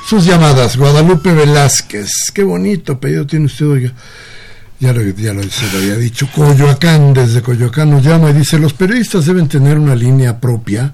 Sus 0.06 0.26
llamadas, 0.26 0.76
Guadalupe 0.76 1.32
Velázquez. 1.32 2.10
Qué 2.34 2.42
bonito 2.42 2.92
apellido 2.92 3.26
tiene 3.26 3.46
usted, 3.46 3.66
oiga. 3.66 3.92
Ya 4.78 4.92
lo, 4.92 5.00
ya 5.02 5.32
lo, 5.32 5.42
se 5.44 5.72
lo 5.72 5.78
había 5.78 5.96
dicho. 5.96 6.28
Coyoacán, 6.34 7.14
desde 7.14 7.40
Coyoacán 7.40 7.90
nos 7.90 8.02
llama 8.02 8.28
y 8.28 8.34
dice, 8.34 8.58
los 8.58 8.74
periodistas 8.74 9.24
deben 9.24 9.48
tener 9.48 9.78
una 9.78 9.94
línea 9.94 10.38
propia 10.38 10.92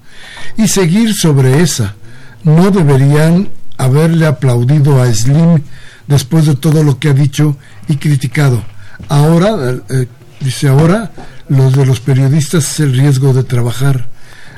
y 0.57 0.69
seguir 0.69 1.15
sobre 1.15 1.63
esa. 1.63 1.97
No 2.45 2.71
deberían 2.71 3.49
haberle 3.77 4.27
aplaudido 4.27 5.03
a 5.03 5.13
Slim 5.13 5.63
después 6.07 6.47
de 6.47 6.55
todo 6.55 6.85
lo 6.85 7.01
que 7.01 7.09
ha 7.09 7.13
dicho 7.13 7.57
y 7.89 7.97
criticado. 7.97 8.63
Ahora, 9.09 9.49
eh, 9.73 9.81
eh, 9.89 10.07
dice 10.39 10.69
ahora, 10.69 11.11
los 11.49 11.75
de 11.75 11.87
los 11.87 11.99
periodistas 11.99 12.71
es 12.71 12.81
el 12.81 12.97
riesgo 12.97 13.33
de 13.33 13.43
trabajar 13.43 14.14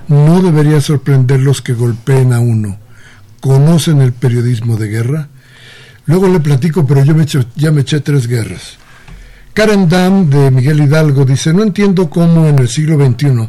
no 0.09 0.43
debería 0.43 0.81
sorprenderlos 0.81 1.63
que 1.63 1.73
golpeen 1.73 2.33
a 2.33 2.41
uno. 2.41 2.79
¿Conocen 3.41 4.01
el 4.01 4.13
periodismo 4.13 4.77
de 4.77 4.89
guerra? 4.89 5.29
Luego 6.07 6.29
le 6.29 6.41
platico, 6.41 6.87
pero 6.87 7.05
yo 7.05 7.15
me 7.15 7.27
ya 7.27 7.71
me 7.73 7.81
eché 7.81 8.01
tres 8.01 8.27
guerras. 8.27 8.79
Karen 9.53 9.89
Dam 9.89 10.29
de 10.29 10.51
Miguel 10.51 10.83
Hidalgo 10.83 11.25
dice, 11.25 11.53
no 11.53 11.63
entiendo 11.63 12.11
cómo 12.11 12.47
en 12.47 12.59
el 12.59 12.69
siglo 12.69 12.97
XXI 12.97 13.49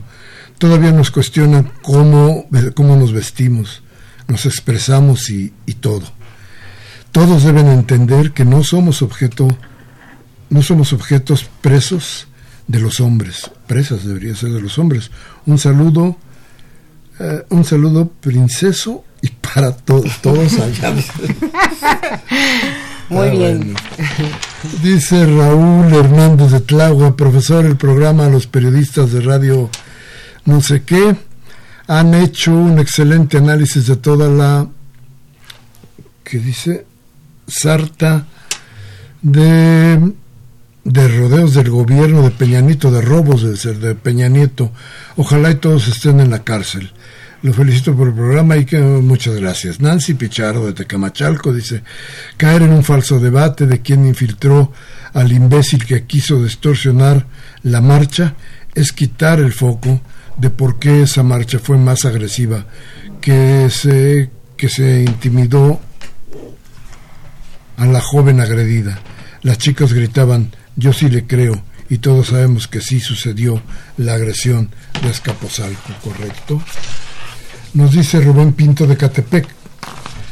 todavía 0.57 0.91
nos 0.91 1.11
cuestionan 1.11 1.71
cómo, 1.81 2.47
cómo 2.73 2.95
nos 2.95 3.11
vestimos, 3.11 3.83
nos 4.27 4.45
expresamos 4.45 5.29
y, 5.29 5.53
y 5.65 5.73
todo. 5.73 6.03
Todos 7.11 7.43
deben 7.43 7.67
entender 7.67 8.31
que 8.31 8.45
no 8.45 8.63
somos 8.63 9.01
objeto, 9.01 9.47
no 10.49 10.61
somos 10.61 10.93
objetos 10.93 11.45
presos 11.61 12.27
de 12.67 12.79
los 12.79 12.99
hombres, 12.99 13.51
presas 13.67 14.05
debería 14.05 14.35
ser 14.35 14.51
de 14.51 14.61
los 14.61 14.77
hombres. 14.77 15.11
Un 15.45 15.57
saludo 15.57 16.17
eh, 17.19 17.45
un 17.49 17.63
saludo 17.63 18.11
princeso 18.19 19.03
y 19.21 19.29
para 19.29 19.71
todos, 19.71 20.21
todos 20.21 20.53
allá. 20.59 20.93
Muy 23.09 23.27
ah, 23.27 23.31
bien. 23.31 23.75
Dice 24.83 25.25
Raúl 25.25 25.93
Hernández 25.93 26.51
de 26.51 26.59
Tlagua, 26.59 27.15
profesor 27.15 27.63
del 27.63 27.77
programa 27.77 28.27
Los 28.27 28.47
Periodistas 28.47 29.11
de 29.11 29.21
Radio 29.21 29.69
no 30.45 30.61
sé 30.61 30.83
qué, 30.83 31.15
han 31.87 32.13
hecho 32.13 32.53
un 32.53 32.79
excelente 32.79 33.37
análisis 33.37 33.87
de 33.87 33.95
toda 33.95 34.29
la, 34.29 34.67
que 36.23 36.39
dice, 36.39 36.85
sarta 37.47 38.27
de 39.21 40.13
de 40.87 41.05
rodeos 41.09 41.53
del 41.53 41.69
gobierno 41.69 42.21
de 42.21 42.31
Peña 42.31 42.61
Nieto, 42.61 42.89
de 42.91 43.01
robos 43.01 43.41
de, 43.41 43.73
de 43.73 43.93
Peña 43.93 44.29
Nieto. 44.29 44.71
Ojalá 45.17 45.51
y 45.51 45.55
todos 45.55 45.89
estén 45.89 46.21
en 46.21 46.31
la 46.31 46.45
cárcel. 46.45 46.93
Lo 47.47 47.53
felicito 47.53 47.95
por 47.95 48.09
el 48.09 48.13
programa 48.13 48.57
y 48.57 48.65
que 48.65 48.77
muchas 48.77 49.35
gracias. 49.35 49.79
Nancy 49.79 50.15
Pichardo 50.15 50.65
de 50.65 50.73
Tecamachalco 50.73 51.53
dice, 51.53 51.81
caer 52.35 52.63
en 52.63 52.71
un 52.71 52.83
falso 52.83 53.21
debate 53.21 53.65
de 53.65 53.81
quién 53.81 54.05
infiltró 54.05 54.73
al 55.13 55.31
imbécil 55.31 55.85
que 55.85 56.03
quiso 56.03 56.43
distorsionar 56.43 57.25
la 57.63 57.79
marcha 57.79 58.35
es 58.75 58.91
quitar 58.91 59.39
el 59.39 59.53
foco 59.53 60.01
de 60.35 60.49
por 60.49 60.77
qué 60.77 61.03
esa 61.03 61.23
marcha 61.23 61.57
fue 61.57 61.77
más 61.77 62.03
agresiva, 62.03 62.65
que 63.21 63.69
se, 63.69 64.29
que 64.57 64.67
se 64.67 65.03
intimidó 65.03 65.79
a 67.77 67.85
la 67.85 68.01
joven 68.01 68.41
agredida. 68.41 68.99
Las 69.41 69.57
chicas 69.57 69.93
gritaban, 69.93 70.53
yo 70.75 70.91
sí 70.91 71.07
le 71.07 71.25
creo, 71.25 71.63
y 71.89 71.99
todos 71.99 72.27
sabemos 72.27 72.67
que 72.67 72.81
sí 72.81 72.99
sucedió 72.99 73.61
la 73.95 74.15
agresión 74.15 74.69
de 75.01 75.11
Escaposalco, 75.11 75.93
¿correcto? 76.03 76.61
Nos 77.77 77.91
dice 77.91 78.19
Rubén 78.19 78.53
Pinto 78.53 78.87
de 78.87 78.97
Catepec, 78.97 79.47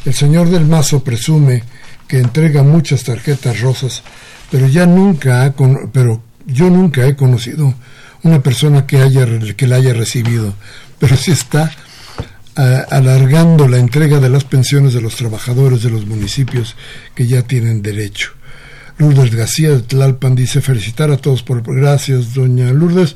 el 0.04 0.16
señor 0.16 0.50
del 0.50 0.66
Mazo 0.66 1.04
presume 1.04 1.62
que 2.08 2.18
entrega 2.18 2.64
muchas 2.64 3.04
tarjetas 3.04 3.62
rosas, 3.62 4.02
pero 4.50 4.68
ya 4.68 4.88
nunca 4.88 5.54
pero 5.94 6.24
yo 6.48 6.72
nunca 6.72 7.06
he 7.06 7.16
conocido 7.16 7.76
una 8.24 8.42
persona 8.42 8.88
que 8.88 8.98
haya 8.98 9.28
que 9.56 9.68
la 9.68 9.76
haya 9.76 9.94
recibido, 9.94 10.56
pero 10.98 11.16
sí 11.16 11.34
está 11.34 11.72
alargando 12.56 13.68
la 13.68 13.78
entrega 13.78 14.20
de 14.20 14.30
las 14.30 14.44
pensiones 14.44 14.94
de 14.94 15.02
los 15.02 15.16
trabajadores 15.16 15.84
de 15.84 15.92
los 15.92 16.08
municipios 16.08 16.76
que 17.14 17.28
ya 17.28 17.44
tienen 17.44 17.84
derecho. 17.84 18.32
Lourdes 18.98 19.36
García 19.36 19.72
de 19.72 19.82
Tlalpan 19.82 20.36
dice 20.36 20.62
felicitar 20.62 21.12
a 21.12 21.18
todos 21.18 21.44
por 21.44 21.64
gracias 21.64 22.34
doña 22.34 22.72
Lourdes. 22.72 23.16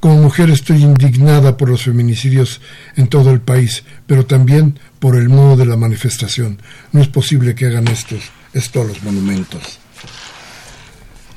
Como 0.00 0.16
mujer 0.16 0.50
estoy 0.50 0.82
indignada 0.82 1.56
por 1.56 1.68
los 1.68 1.82
feminicidios 1.82 2.60
en 2.96 3.08
todo 3.08 3.30
el 3.30 3.40
país 3.40 3.84
pero 4.06 4.24
también 4.24 4.78
por 4.98 5.16
el 5.16 5.28
modo 5.28 5.56
de 5.56 5.66
la 5.66 5.76
manifestación. 5.76 6.60
No 6.92 7.00
es 7.00 7.08
posible 7.08 7.54
que 7.54 7.66
hagan 7.66 7.88
estos 7.88 8.22
esto 8.54 8.80
a 8.80 8.84
los 8.84 9.02
monumentos 9.02 9.78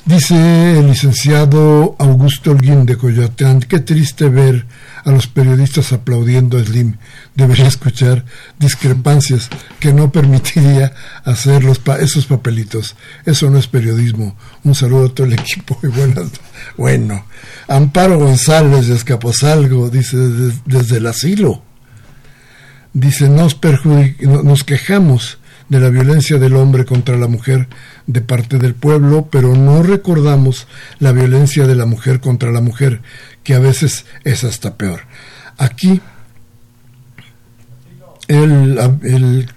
Dice 0.05 0.79
el 0.79 0.87
licenciado 0.87 1.95
Augusto 1.99 2.51
Holguín 2.51 2.87
de 2.87 2.97
Coyoacán, 2.97 3.59
qué 3.59 3.79
triste 3.79 4.29
ver 4.29 4.65
a 5.05 5.11
los 5.11 5.27
periodistas 5.27 5.93
aplaudiendo 5.93 6.57
a 6.57 6.63
Slim. 6.63 6.97
Debería 7.35 7.67
escuchar 7.67 8.25
discrepancias 8.57 9.47
que 9.79 9.93
no 9.93 10.11
permitiría 10.11 10.93
hacer 11.23 11.63
los 11.63 11.79
esos 11.99 12.25
papelitos. 12.25 12.95
Eso 13.25 13.51
no 13.51 13.59
es 13.59 13.67
periodismo. 13.67 14.35
Un 14.63 14.73
saludo 14.73 15.05
a 15.05 15.13
todo 15.13 15.27
el 15.27 15.33
equipo 15.33 15.77
y 15.83 15.87
buenas. 15.87 16.31
Bueno, 16.77 17.25
Amparo 17.67 18.17
González 18.17 18.87
de 18.87 18.95
Escaposalgo 18.95 19.91
dice 19.91 20.17
desde, 20.65 20.97
el 20.97 21.05
asilo. 21.05 21.61
Dice, 22.91 23.29
nos, 23.29 23.59
nos 24.19 24.63
quejamos 24.63 25.37
de 25.71 25.79
la 25.79 25.89
violencia 25.89 26.37
del 26.37 26.57
hombre 26.57 26.83
contra 26.83 27.15
la 27.15 27.29
mujer 27.29 27.69
de 28.05 28.19
parte 28.19 28.57
del 28.57 28.75
pueblo, 28.75 29.29
pero 29.31 29.55
no 29.55 29.81
recordamos 29.81 30.67
la 30.99 31.13
violencia 31.13 31.65
de 31.65 31.75
la 31.75 31.85
mujer 31.85 32.19
contra 32.19 32.51
la 32.51 32.59
mujer, 32.59 33.01
que 33.41 33.53
a 33.53 33.59
veces 33.59 34.05
es 34.25 34.43
hasta 34.43 34.75
peor. 34.75 35.03
Aquí, 35.57 36.01
el, 38.27 38.77
el 39.03 39.49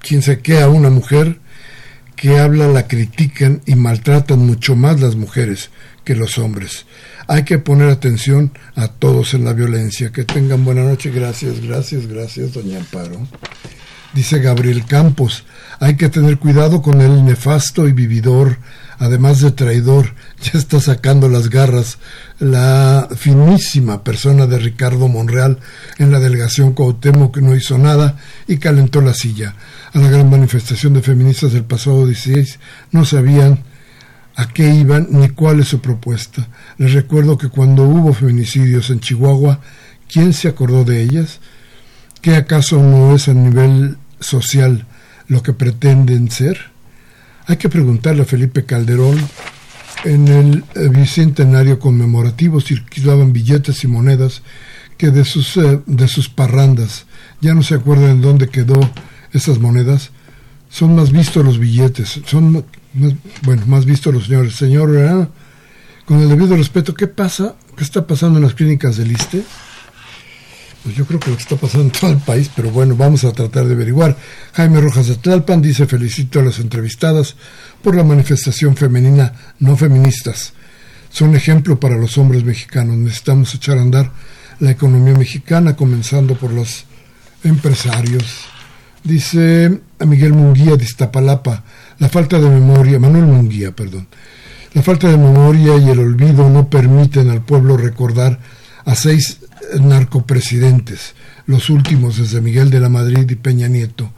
quien 0.00 0.20
se 0.20 0.40
queda 0.40 0.64
a 0.64 0.68
una 0.68 0.90
mujer 0.90 1.40
que 2.14 2.38
habla 2.38 2.68
la 2.68 2.86
critican 2.86 3.62
y 3.64 3.74
maltratan 3.74 4.40
mucho 4.40 4.76
más 4.76 5.00
las 5.00 5.16
mujeres 5.16 5.70
que 6.04 6.14
los 6.14 6.36
hombres. 6.36 6.84
Hay 7.26 7.44
que 7.44 7.58
poner 7.58 7.88
atención 7.88 8.52
a 8.74 8.88
todos 8.88 9.32
en 9.32 9.46
la 9.46 9.54
violencia. 9.54 10.12
Que 10.12 10.24
tengan 10.24 10.62
buena 10.62 10.82
noche. 10.84 11.10
Gracias, 11.10 11.62
gracias, 11.62 12.06
gracias, 12.06 12.52
doña 12.52 12.80
Amparo 12.80 13.26
dice 14.14 14.38
Gabriel 14.38 14.84
Campos. 14.86 15.44
Hay 15.80 15.96
que 15.96 16.08
tener 16.08 16.38
cuidado 16.38 16.82
con 16.82 17.00
el 17.00 17.24
nefasto 17.24 17.88
y 17.88 17.92
vividor, 17.92 18.58
además 18.98 19.40
de 19.40 19.50
traidor. 19.50 20.14
Ya 20.44 20.58
está 20.58 20.78
sacando 20.78 21.30
las 21.30 21.48
garras 21.48 21.96
la 22.38 23.08
finísima 23.16 24.04
persona 24.04 24.46
de 24.46 24.58
Ricardo 24.58 25.08
Monreal 25.08 25.58
en 25.96 26.12
la 26.12 26.20
delegación 26.20 26.74
Cuauhtémoc 26.74 27.34
que 27.34 27.40
no 27.40 27.56
hizo 27.56 27.78
nada 27.78 28.18
y 28.46 28.58
calentó 28.58 29.00
la 29.00 29.14
silla. 29.14 29.54
A 29.94 29.98
la 29.98 30.10
gran 30.10 30.28
manifestación 30.28 30.92
de 30.92 31.00
feministas 31.00 31.52
del 31.52 31.64
pasado 31.64 32.06
16 32.06 32.58
no 32.90 33.06
sabían 33.06 33.64
a 34.36 34.48
qué 34.48 34.74
iban 34.74 35.06
ni 35.10 35.30
cuál 35.30 35.60
es 35.60 35.68
su 35.68 35.80
propuesta. 35.80 36.46
Les 36.76 36.92
recuerdo 36.92 37.38
que 37.38 37.48
cuando 37.48 37.84
hubo 37.84 38.12
feminicidios 38.12 38.90
en 38.90 39.00
Chihuahua, 39.00 39.60
¿quién 40.12 40.32
se 40.32 40.48
acordó 40.48 40.84
de 40.84 41.02
ellas? 41.02 41.40
¿Qué 42.20 42.36
acaso 42.36 42.82
no 42.82 43.14
es 43.14 43.28
a 43.28 43.34
nivel 43.34 43.96
social 44.20 44.86
lo 45.28 45.42
que 45.42 45.52
pretenden 45.52 46.30
ser? 46.30 46.58
Hay 47.46 47.56
que 47.56 47.68
preguntarle 47.68 48.22
a 48.22 48.26
Felipe 48.26 48.64
Calderón. 48.64 49.18
En 50.04 50.28
el 50.28 50.64
eh, 50.74 50.88
bicentenario 50.88 51.78
conmemorativo 51.78 52.60
circulaban 52.60 53.32
billetes 53.32 53.84
y 53.84 53.86
monedas 53.86 54.42
que 54.98 55.10
de 55.10 55.24
sus, 55.24 55.56
eh, 55.56 55.80
de 55.86 56.08
sus 56.08 56.28
parrandas, 56.28 57.06
ya 57.40 57.54
no 57.54 57.62
se 57.62 57.74
acuerdan 57.74 58.10
en 58.10 58.20
dónde 58.20 58.48
quedó 58.48 58.78
esas 59.32 59.58
monedas, 59.58 60.10
son 60.68 60.94
más 60.94 61.10
vistos 61.10 61.44
los 61.44 61.58
billetes, 61.58 62.20
son 62.26 62.52
más, 62.52 62.64
bueno, 63.42 63.62
más 63.66 63.84
vistos 63.84 64.12
los 64.12 64.26
señores. 64.26 64.54
Señor, 64.56 65.30
con 66.04 66.20
el 66.20 66.28
debido 66.28 66.56
respeto, 66.56 66.94
¿qué 66.94 67.06
pasa? 67.06 67.54
¿Qué 67.76 67.84
está 67.84 68.06
pasando 68.06 68.38
en 68.38 68.44
las 68.44 68.54
clínicas 68.54 68.96
del 68.96 69.12
ISTE? 69.12 69.42
Pues 70.84 70.94
yo 70.96 71.06
creo 71.06 71.18
que 71.18 71.30
lo 71.30 71.36
que 71.36 71.42
está 71.42 71.56
pasando 71.56 71.86
en 71.86 71.90
todo 71.90 72.10
el 72.10 72.18
país, 72.18 72.50
pero 72.54 72.70
bueno, 72.70 72.94
vamos 72.94 73.24
a 73.24 73.32
tratar 73.32 73.64
de 73.64 73.72
averiguar. 73.72 74.18
Jaime 74.52 74.82
Rojas 74.82 75.06
de 75.06 75.16
Tlalpan 75.16 75.62
dice 75.62 75.86
felicito 75.86 76.40
a 76.40 76.42
las 76.42 76.58
entrevistadas 76.58 77.36
por 77.82 77.96
la 77.96 78.04
manifestación 78.04 78.76
femenina, 78.76 79.32
no 79.60 79.76
feministas. 79.76 80.52
Son 81.08 81.34
ejemplo 81.34 81.80
para 81.80 81.96
los 81.96 82.18
hombres 82.18 82.44
mexicanos. 82.44 82.96
Necesitamos 82.96 83.54
echar 83.54 83.78
a 83.78 83.82
andar 83.82 84.12
la 84.60 84.72
economía 84.72 85.14
mexicana, 85.14 85.74
comenzando 85.74 86.34
por 86.34 86.52
los 86.52 86.84
empresarios. 87.44 88.44
Dice 89.02 89.80
a 89.98 90.04
Miguel 90.04 90.34
Munguía 90.34 90.76
de 90.76 90.84
Iztapalapa, 90.84 91.64
la 91.98 92.10
falta 92.10 92.38
de 92.38 92.50
memoria, 92.50 92.98
Manuel 92.98 93.24
Munguía, 93.24 93.70
perdón. 93.72 94.06
La 94.74 94.82
falta 94.82 95.08
de 95.08 95.16
memoria 95.16 95.78
y 95.78 95.88
el 95.88 95.98
olvido 95.98 96.50
no 96.50 96.68
permiten 96.68 97.30
al 97.30 97.42
pueblo 97.42 97.78
recordar 97.78 98.38
a 98.84 98.94
seis 98.94 99.38
narcopresidentes, 99.80 101.14
los 101.46 101.70
últimos 101.70 102.18
desde 102.18 102.40
Miguel 102.40 102.70
de 102.70 102.80
la 102.80 102.88
Madrid 102.88 103.28
y 103.28 103.34
Peña 103.34 103.68
Nieto, 103.68 104.10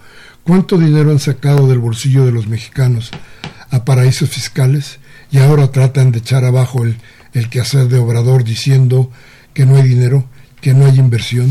¿cuánto 0.44 0.78
dinero 0.78 1.10
han 1.10 1.18
sacado 1.18 1.68
del 1.68 1.78
bolsillo 1.78 2.24
de 2.24 2.32
los 2.32 2.46
mexicanos 2.46 3.10
a 3.70 3.84
paraísos 3.84 4.30
fiscales 4.30 4.98
y 5.30 5.38
ahora 5.38 5.70
tratan 5.72 6.12
de 6.12 6.18
echar 6.18 6.44
abajo 6.44 6.84
el, 6.84 6.96
el 7.32 7.48
quehacer 7.48 7.88
de 7.88 7.98
Obrador 7.98 8.44
diciendo 8.44 9.10
que 9.54 9.66
no 9.66 9.76
hay 9.76 9.82
dinero, 9.82 10.28
que 10.60 10.74
no 10.74 10.86
hay 10.86 10.98
inversión? 10.98 11.50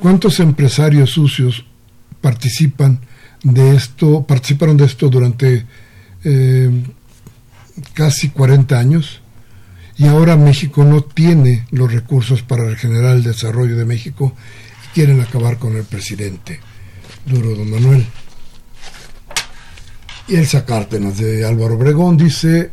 ¿Cuántos 0.00 0.40
empresarios 0.40 1.10
sucios 1.10 1.64
participan 2.20 3.00
de 3.42 3.74
esto, 3.74 4.24
participaron 4.26 4.76
de 4.76 4.84
esto 4.84 5.08
durante 5.08 5.66
eh, 6.24 6.70
casi 7.94 8.30
40 8.30 8.78
años? 8.78 9.20
Y 9.98 10.06
ahora 10.06 10.36
México 10.36 10.84
no 10.84 11.02
tiene 11.02 11.66
los 11.70 11.92
recursos 11.92 12.42
para 12.42 12.64
regenerar 12.64 13.16
el 13.16 13.22
desarrollo 13.22 13.76
de 13.76 13.86
México 13.86 14.34
y 14.84 14.94
quieren 14.94 15.20
acabar 15.20 15.58
con 15.58 15.76
el 15.76 15.84
presidente. 15.84 16.60
Duro, 17.24 17.54
don 17.54 17.70
Manuel. 17.70 18.06
Y 20.28 20.36
Elsa 20.36 20.64
Cártenas 20.64 21.18
de 21.18 21.46
Álvaro 21.46 21.76
Obregón 21.76 22.16
dice, 22.16 22.70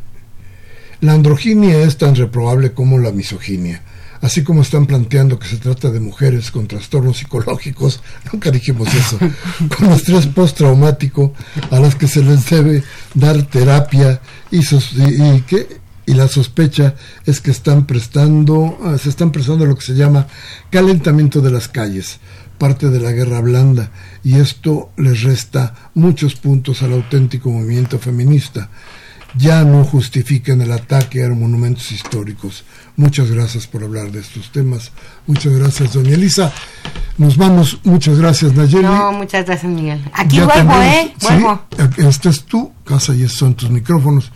la 1.01 1.13
androginia 1.13 1.79
es 1.79 1.97
tan 1.97 2.15
reprobable 2.15 2.73
como 2.73 2.97
la 2.99 3.11
misoginia. 3.11 3.83
Así 4.21 4.41
como 4.41 4.61
están 4.61 4.85
planteando 4.85 5.37
que 5.37 5.47
se 5.47 5.57
trata 5.57 5.91
de 5.91 5.99
mujeres 5.99 6.49
con 6.49 6.65
trastornos 6.67 7.17
psicológicos, 7.17 8.01
nunca 8.31 8.51
dijimos 8.51 8.87
eso, 8.93 9.17
con 9.77 9.91
estrés 9.91 10.27
postraumático 10.27 11.33
a 11.71 11.79
las 11.79 11.95
que 11.95 12.07
se 12.07 12.23
les 12.23 12.49
debe 12.49 12.83
dar 13.13 13.43
terapia 13.43 14.21
y, 14.49 14.59
y 14.59 15.41
que 15.41 15.82
y 16.05 16.13
la 16.13 16.27
sospecha 16.27 16.95
es 17.25 17.39
que 17.39 17.51
están 17.51 17.85
prestando, 17.85 18.77
ah, 18.83 18.97
se 18.97 19.09
están 19.09 19.31
prestando 19.31 19.65
lo 19.65 19.75
que 19.75 19.85
se 19.85 19.95
llama 19.95 20.27
calentamiento 20.69 21.41
de 21.41 21.51
las 21.51 21.67
calles, 21.67 22.19
parte 22.57 22.89
de 22.89 22.99
la 22.99 23.11
guerra 23.11 23.41
blanda, 23.41 23.91
y 24.23 24.35
esto 24.35 24.91
les 24.97 25.23
resta 25.23 25.91
muchos 25.93 26.35
puntos 26.35 26.83
al 26.83 26.93
auténtico 26.93 27.49
movimiento 27.49 27.99
feminista. 27.99 28.69
Ya 29.35 29.63
no 29.63 29.83
justifican 29.83 30.61
el 30.61 30.71
ataque 30.71 31.25
a 31.25 31.29
monumentos 31.29 31.91
históricos. 31.91 32.65
Muchas 32.97 33.31
gracias 33.31 33.65
por 33.65 33.83
hablar 33.83 34.11
de 34.11 34.19
estos 34.19 34.51
temas. 34.51 34.91
Muchas 35.25 35.53
gracias, 35.53 35.93
doña 35.93 36.13
Elisa. 36.13 36.53
Nos 37.17 37.35
vamos. 37.35 37.79
Muchas 37.83 38.19
gracias, 38.19 38.53
Nayeli. 38.53 38.83
No, 38.83 39.11
muchas 39.11 39.47
gracias, 39.47 39.71
Miguel. 39.71 39.99
Aquí 40.13 40.39
vuelvo, 40.39 40.79
¿eh? 40.83 41.15
Vuelvo. 41.19 41.63
Esta 41.97 42.29
es 42.29 42.43
tu 42.43 42.73
casa 42.83 43.15
y 43.15 43.23
estos 43.23 43.39
son 43.39 43.55
tus 43.55 43.71
micrófonos 43.71 44.31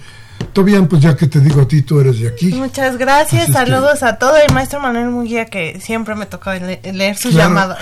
Tobian, 0.57 0.87
pues 0.87 1.03
ya 1.03 1.15
que 1.15 1.27
te 1.27 1.39
digo 1.39 1.61
a 1.61 1.67
ti, 1.67 1.83
tú 1.83 1.99
eres 1.99 2.19
de 2.19 2.29
aquí. 2.29 2.51
Muchas 2.51 2.97
gracias, 2.97 3.51
saludos 3.51 4.01
a 4.01 4.17
todo 4.17 4.35
el 4.37 4.51
maestro 4.55 4.79
Manuel 4.79 5.11
Munguía 5.11 5.45
que 5.45 5.79
siempre 5.79 6.15
me 6.15 6.25
tocó 6.25 6.49
leer 6.51 7.15
sus 7.15 7.35
llamadas. 7.35 7.77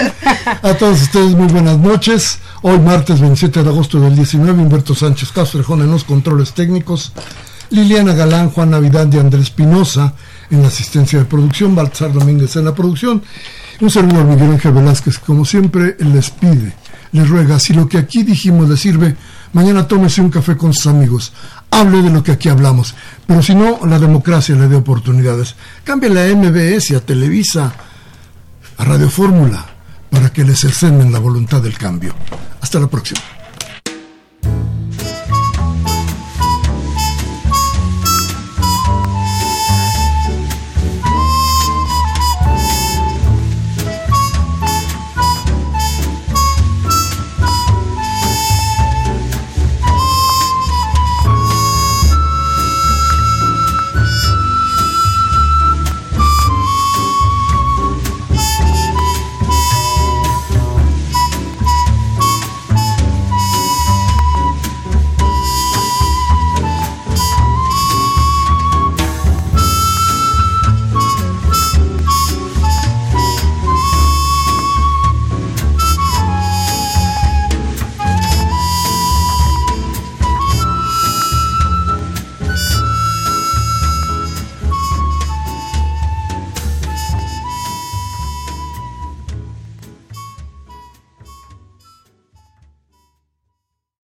a 0.62 0.74
todos 0.74 1.00
ustedes 1.00 1.36
muy 1.36 1.46
buenas 1.46 1.78
noches. 1.78 2.40
Hoy 2.62 2.76
martes 2.80 3.20
27 3.20 3.62
de 3.62 3.68
agosto 3.68 4.00
del 4.00 4.16
19, 4.16 4.50
Humberto 4.50 4.96
Sánchez 4.96 5.30
Castrejón 5.30 5.82
en 5.82 5.92
los 5.92 6.02
controles 6.02 6.54
técnicos, 6.54 7.12
Liliana 7.70 8.14
Galán, 8.14 8.50
Juan 8.50 8.70
Navidad 8.70 9.06
y 9.12 9.18
Andrés 9.20 9.44
Espinosa 9.44 10.12
en 10.50 10.62
la 10.62 10.66
asistencia 10.66 11.20
de 11.20 11.24
producción, 11.24 11.76
Baltzar 11.76 12.12
Domínguez 12.12 12.56
en 12.56 12.64
la 12.64 12.74
producción, 12.74 13.22
un 13.80 13.90
servidor 13.90 14.24
Miguel 14.24 14.50
Ángel 14.50 14.72
Velázquez, 14.72 15.20
como 15.20 15.44
siempre, 15.44 15.94
les 16.00 16.30
pide, 16.30 16.74
les 17.12 17.28
ruega, 17.28 17.60
si 17.60 17.74
lo 17.74 17.88
que 17.88 17.98
aquí 17.98 18.24
dijimos 18.24 18.68
le 18.68 18.76
sirve, 18.76 19.14
mañana 19.52 19.86
tómese 19.86 20.20
un 20.20 20.30
café 20.30 20.56
con 20.56 20.72
sus 20.72 20.86
amigos, 20.86 21.32
hable 21.70 22.02
de 22.02 22.10
lo 22.10 22.22
que 22.22 22.32
aquí 22.32 22.48
hablamos, 22.48 22.94
pero 23.26 23.42
si 23.42 23.54
no, 23.54 23.80
la 23.86 23.98
democracia 23.98 24.54
le 24.54 24.68
dé 24.68 24.76
oportunidades. 24.76 25.54
Cambie 25.84 26.10
a 26.10 26.34
MBS, 26.34 26.92
a 26.92 27.00
Televisa, 27.00 27.72
a 28.76 28.84
Radio 28.84 29.10
Fórmula, 29.10 29.64
para 30.10 30.32
que 30.32 30.44
les 30.44 30.64
encenden 30.64 31.12
la 31.12 31.18
voluntad 31.18 31.62
del 31.62 31.76
cambio. 31.76 32.14
Hasta 32.60 32.80
la 32.80 32.86
próxima. 32.86 33.20